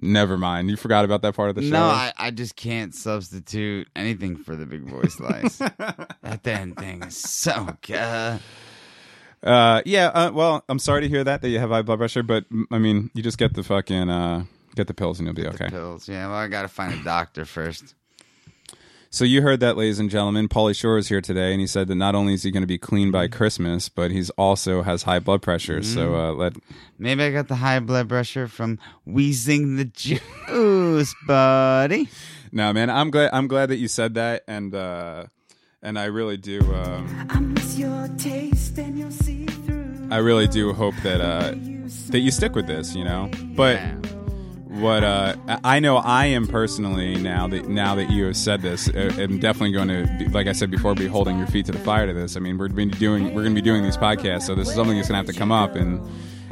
Never 0.02 0.38
mind. 0.38 0.70
You 0.70 0.78
forgot 0.78 1.06
about 1.06 1.24
that 1.24 1.36
part 1.36 1.50
of 1.50 1.56
the 1.56 1.64
show. 1.64 1.70
no, 1.70 1.84
I, 1.86 2.14
I 2.18 2.32
just 2.32 2.56
can't 2.56 2.94
substitute 2.94 3.88
anything 3.96 4.36
for 4.38 4.56
the 4.56 4.66
big 4.66 4.88
boy 4.88 5.04
slice. 5.04 5.58
that 5.58 6.40
damn 6.44 6.76
thing 6.76 7.04
is 7.04 7.18
so 7.18 7.76
good. 7.82 8.40
uh, 9.44 9.82
yeah. 9.86 10.08
Uh, 10.08 10.32
well, 10.32 10.64
I'm 10.70 10.80
sorry 10.80 11.02
to 11.02 11.08
hear 11.08 11.24
that 11.24 11.42
that 11.42 11.50
you 11.50 11.58
have 11.60 11.72
high 11.72 11.82
blood 11.82 11.98
pressure, 11.98 12.22
but 12.22 12.46
I 12.72 12.78
mean, 12.78 13.10
you 13.16 13.24
just 13.24 13.40
get 13.40 13.56
the 13.56 13.64
fucking 13.64 14.10
uh, 14.10 14.46
get 14.76 14.86
the 14.88 14.94
pills 14.94 15.20
and 15.20 15.28
you'll 15.28 15.36
be 15.36 15.48
okay. 15.48 15.68
pills. 15.70 16.08
Yeah, 16.08 16.28
well, 16.28 16.38
I 16.38 16.48
gotta 16.48 16.68
find 16.68 16.94
a 16.94 17.04
doctor 17.04 17.44
first. 17.46 17.96
So 19.10 19.24
you 19.24 19.42
heard 19.42 19.62
that, 19.62 19.78
ladies 19.78 20.00
and 20.00 20.10
gentlemen. 20.10 20.50
Pauly 20.50 20.76
Shore 20.76 20.98
is 20.98 21.08
here 21.08 21.22
today, 21.22 21.52
and 21.52 21.62
he 21.62 21.68
said 21.68 21.88
that 21.88 21.96
not 21.96 22.14
only 22.14 22.34
is 22.34 22.44
he 22.44 22.52
going 22.52 22.62
to 22.62 22.68
be 22.68 22.78
clean 22.78 23.10
by 23.10 23.28
Christmas, 23.28 23.88
but 23.90 24.12
he's 24.12 24.30
also 24.32 24.82
has 24.84 25.04
high 25.04 25.20
blood 25.20 25.42
pressure. 25.42 25.82
So 25.82 26.16
uh, 26.16 26.34
let 26.34 26.54
Maybe 27.00 27.24
I 27.24 27.32
got 27.32 27.48
the 27.48 27.56
high 27.56 27.80
blood 27.80 28.10
pressure 28.10 28.48
from 28.48 28.80
wheezing 29.06 29.78
the 29.78 29.86
juice, 29.86 31.16
buddy. 31.28 32.10
no, 32.52 32.74
man. 32.74 32.90
I'm 32.90 33.10
glad. 33.10 33.32
I'm 33.34 33.48
glad 33.48 33.70
that 33.70 33.78
you 33.78 33.88
said 33.88 34.16
that, 34.16 34.44
and 34.48 34.76
uh, 34.76 35.26
and 35.82 35.98
I 35.98 36.06
really 36.06 36.38
do. 36.38 36.60
Um, 36.74 37.28
I 37.30 37.40
miss 37.40 37.78
your 37.78 38.10
taste 38.18 38.78
and 38.78 39.00
your 39.00 39.12
see 39.12 39.46
through. 39.46 40.10
I 40.12 40.18
really 40.18 40.48
do 40.48 40.74
hope 40.74 40.96
that 41.04 41.22
uh, 41.22 41.52
that 42.10 42.20
you 42.20 42.32
stick 42.32 42.56
with 42.56 42.68
this. 42.68 42.94
You 42.94 43.06
know, 43.06 43.32
but. 43.56 43.76
Yeah. 43.78 44.17
What 44.70 45.04
uh, 45.04 45.36
I 45.64 45.80
know, 45.80 45.98
I 45.98 46.26
am 46.26 46.46
personally 46.46 47.16
now 47.16 47.48
that 47.48 47.70
now 47.70 47.96
that 47.96 48.10
you 48.10 48.26
have 48.26 48.36
said 48.36 48.62
this, 48.62 48.88
I'm 48.88 49.40
definitely 49.40 49.72
going 49.72 49.88
to, 49.88 50.30
like 50.32 50.48
I 50.48 50.52
said 50.52 50.70
before, 50.70 50.94
be 50.94 51.08
holding 51.08 51.38
your 51.38 51.48
feet 51.48 51.68
to 51.68 51.72
the 51.72 51.80
fire 51.80 52.06
to 52.06 52.14
this. 52.14 52.36
I 52.36 52.42
mean, 52.42 52.58
we're 52.58 52.68
doing 52.68 53.34
we're 53.34 53.44
going 53.44 53.56
to 53.56 53.62
be 53.62 53.62
doing 53.62 53.84
these 53.84 53.98
podcasts, 53.98 54.44
so 54.44 54.56
this 54.56 54.68
is 54.68 54.76
something 54.76 54.98
that's 54.98 55.08
going 55.08 55.24
to 55.24 55.26
have 55.26 55.34
to 55.34 55.40
come 55.40 55.54
up, 55.54 55.76
and 55.76 56.06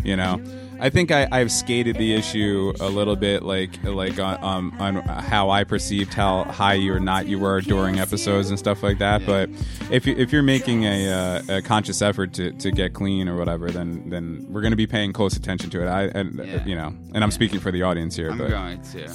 you 0.05 0.15
know, 0.15 0.41
I 0.79 0.89
think 0.89 1.11
I, 1.11 1.27
I've 1.31 1.51
skated 1.51 1.95
the 1.97 2.13
issue 2.13 2.73
a 2.79 2.89
little 2.89 3.15
bit, 3.15 3.43
like 3.43 3.81
like 3.83 4.19
on, 4.19 4.43
um, 4.43 4.75
on 4.79 4.95
how 4.97 5.49
I 5.49 5.63
perceived 5.63 6.13
how 6.13 6.43
high 6.45 6.73
you 6.73 6.93
or 6.93 6.99
not 6.99 7.27
you 7.27 7.39
were 7.39 7.61
during 7.61 7.99
episodes 7.99 8.49
and 8.49 8.59
stuff 8.59 8.83
like 8.83 8.97
that. 8.99 9.25
But 9.25 9.49
if 9.89 10.05
you, 10.05 10.15
if 10.17 10.31
you're 10.33 10.43
making 10.43 10.83
a, 10.83 11.09
uh, 11.11 11.41
a 11.57 11.61
conscious 11.61 12.01
effort 12.01 12.33
to, 12.33 12.51
to 12.51 12.71
get 12.71 12.93
clean 12.93 13.27
or 13.29 13.37
whatever, 13.37 13.71
then 13.71 14.09
then 14.09 14.45
we're 14.49 14.61
going 14.61 14.71
to 14.73 14.77
be 14.77 14.87
paying 14.87 15.13
close 15.13 15.35
attention 15.37 15.69
to 15.71 15.81
it. 15.83 15.87
I 15.87 16.03
and 16.07 16.35
Yeah. 16.45 16.65
you 16.65 16.75
know, 16.75 16.93
and 17.13 17.23
I'm 17.23 17.31
speaking 17.31 17.59
for 17.59 17.71
the 17.71 17.83
audience 17.83 18.15
here, 18.15 18.31
I'm 18.31 18.37
but 18.37 18.49
going 18.49 18.81
to. 18.81 19.05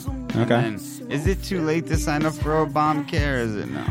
Okay. 0.42 0.46
Then, 0.46 0.74
is 1.10 1.26
it 1.26 1.42
too 1.42 1.60
late 1.62 1.86
to 1.88 1.96
sign 1.96 2.24
up 2.24 2.34
for 2.34 2.64
Obamacare? 2.66 3.38
Is 3.40 3.54
it 3.56 3.68
no? 3.68 3.84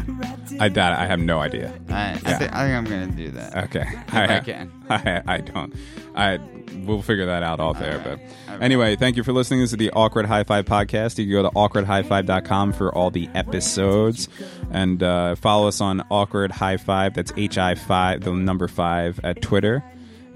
I 0.60 0.70
doubt 0.70 0.94
it. 0.94 1.00
I 1.00 1.06
have 1.06 1.20
no 1.20 1.40
idea. 1.40 1.74
I, 1.90 1.94
I, 1.94 2.08
Yeah. 2.14 2.18
thi- 2.40 2.46
I 2.52 2.66
think 2.66 2.78
I'm 2.78 2.84
gonna 2.86 3.08
do 3.08 3.30
that. 3.32 3.64
Okay, 3.66 3.86
I 4.12 4.40
can. 4.40 4.72
I, 4.90 5.22
I 5.28 5.38
don't. 5.38 5.74
I 6.16 6.40
we'll 6.76 7.02
figure 7.02 7.26
that 7.28 7.44
out 7.44 7.60
out 7.60 7.80
there. 7.80 7.98
right. 7.98 8.04
But 8.04 8.20
right. 8.54 8.62
anyway, 8.62 8.96
thank 8.96 9.18
you 9.18 9.24
for 9.24 9.34
listening. 9.34 9.62
This 9.62 9.72
is 9.72 9.78
the 9.78 9.92
Awkward 9.92 10.26
High 10.26 10.44
Five 10.44 10.66
podcast. 10.66 11.18
You 11.18 11.26
can 11.26 11.32
go 11.32 11.44
to 11.44 11.56
awkwardhigh5.com 11.56 12.74
for 12.74 12.94
all 12.94 13.12
the 13.12 13.30
episodes 13.36 14.30
and 14.72 15.02
uh, 15.04 15.36
follow 15.36 15.68
us 15.68 15.82
on 15.82 16.02
Awkward 16.10 16.52
High 16.52 16.78
Five. 16.78 17.14
That's 17.14 17.32
H 17.38 17.58
I 17.58 17.76
five, 17.76 18.22
the 18.22 18.34
number 18.34 18.68
five 18.68 19.20
at 19.24 19.42
Twitter. 19.42 19.84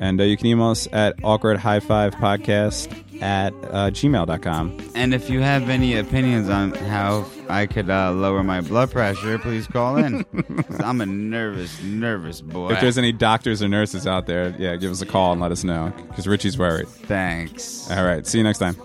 And 0.03 0.19
uh, 0.19 0.25
you 0.25 0.35
can 0.35 0.47
email 0.47 0.67
us 0.67 0.85
at 0.91 1.15
awkward 1.23 1.57
high 1.57 1.79
five 1.79 2.13
podcast 2.15 2.91
at 3.21 3.53
uh, 3.53 3.89
gmail.com. 3.89 4.77
And 4.95 5.13
if 5.13 5.29
you 5.29 5.39
have 5.39 5.69
any 5.69 5.95
opinions 5.97 6.49
on 6.49 6.71
how 6.73 7.25
I 7.47 7.67
could 7.67 7.89
uh, 7.89 8.11
lower 8.11 8.43
my 8.43 8.59
blood 8.59 8.91
pressure, 8.91 9.39
please 9.39 9.65
call 9.65 9.95
in. 9.95 10.23
'Cause 10.63 10.81
I'm 10.81 10.99
a 10.99 11.05
nervous, 11.05 11.81
nervous 11.83 12.41
boy. 12.41 12.71
If 12.73 12.81
there's 12.81 12.97
any 12.97 13.13
doctors 13.13 13.63
or 13.63 13.69
nurses 13.69 14.05
out 14.05 14.25
there, 14.25 14.53
yeah, 14.59 14.75
give 14.75 14.91
us 14.91 15.01
a 15.01 15.05
call 15.05 15.31
and 15.31 15.39
let 15.41 15.53
us 15.53 15.63
know 15.63 15.93
because 16.09 16.27
Richie's 16.27 16.57
worried. 16.57 16.89
Thanks. 16.89 17.89
All 17.89 18.03
right, 18.03 18.27
see 18.27 18.39
you 18.39 18.43
next 18.43 18.59
time. 18.59 18.75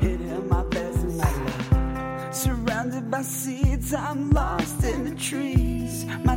Hitting 0.00 0.46
my 0.48 0.62
best 0.64 1.04
life. 1.06 2.34
Surrounded 2.34 3.10
by 3.10 3.22
seeds, 3.22 3.94
I'm 3.94 4.30
lost 4.30 4.84
in 4.84 5.04
the 5.08 5.14
trees. 5.16 6.04
My 6.24 6.36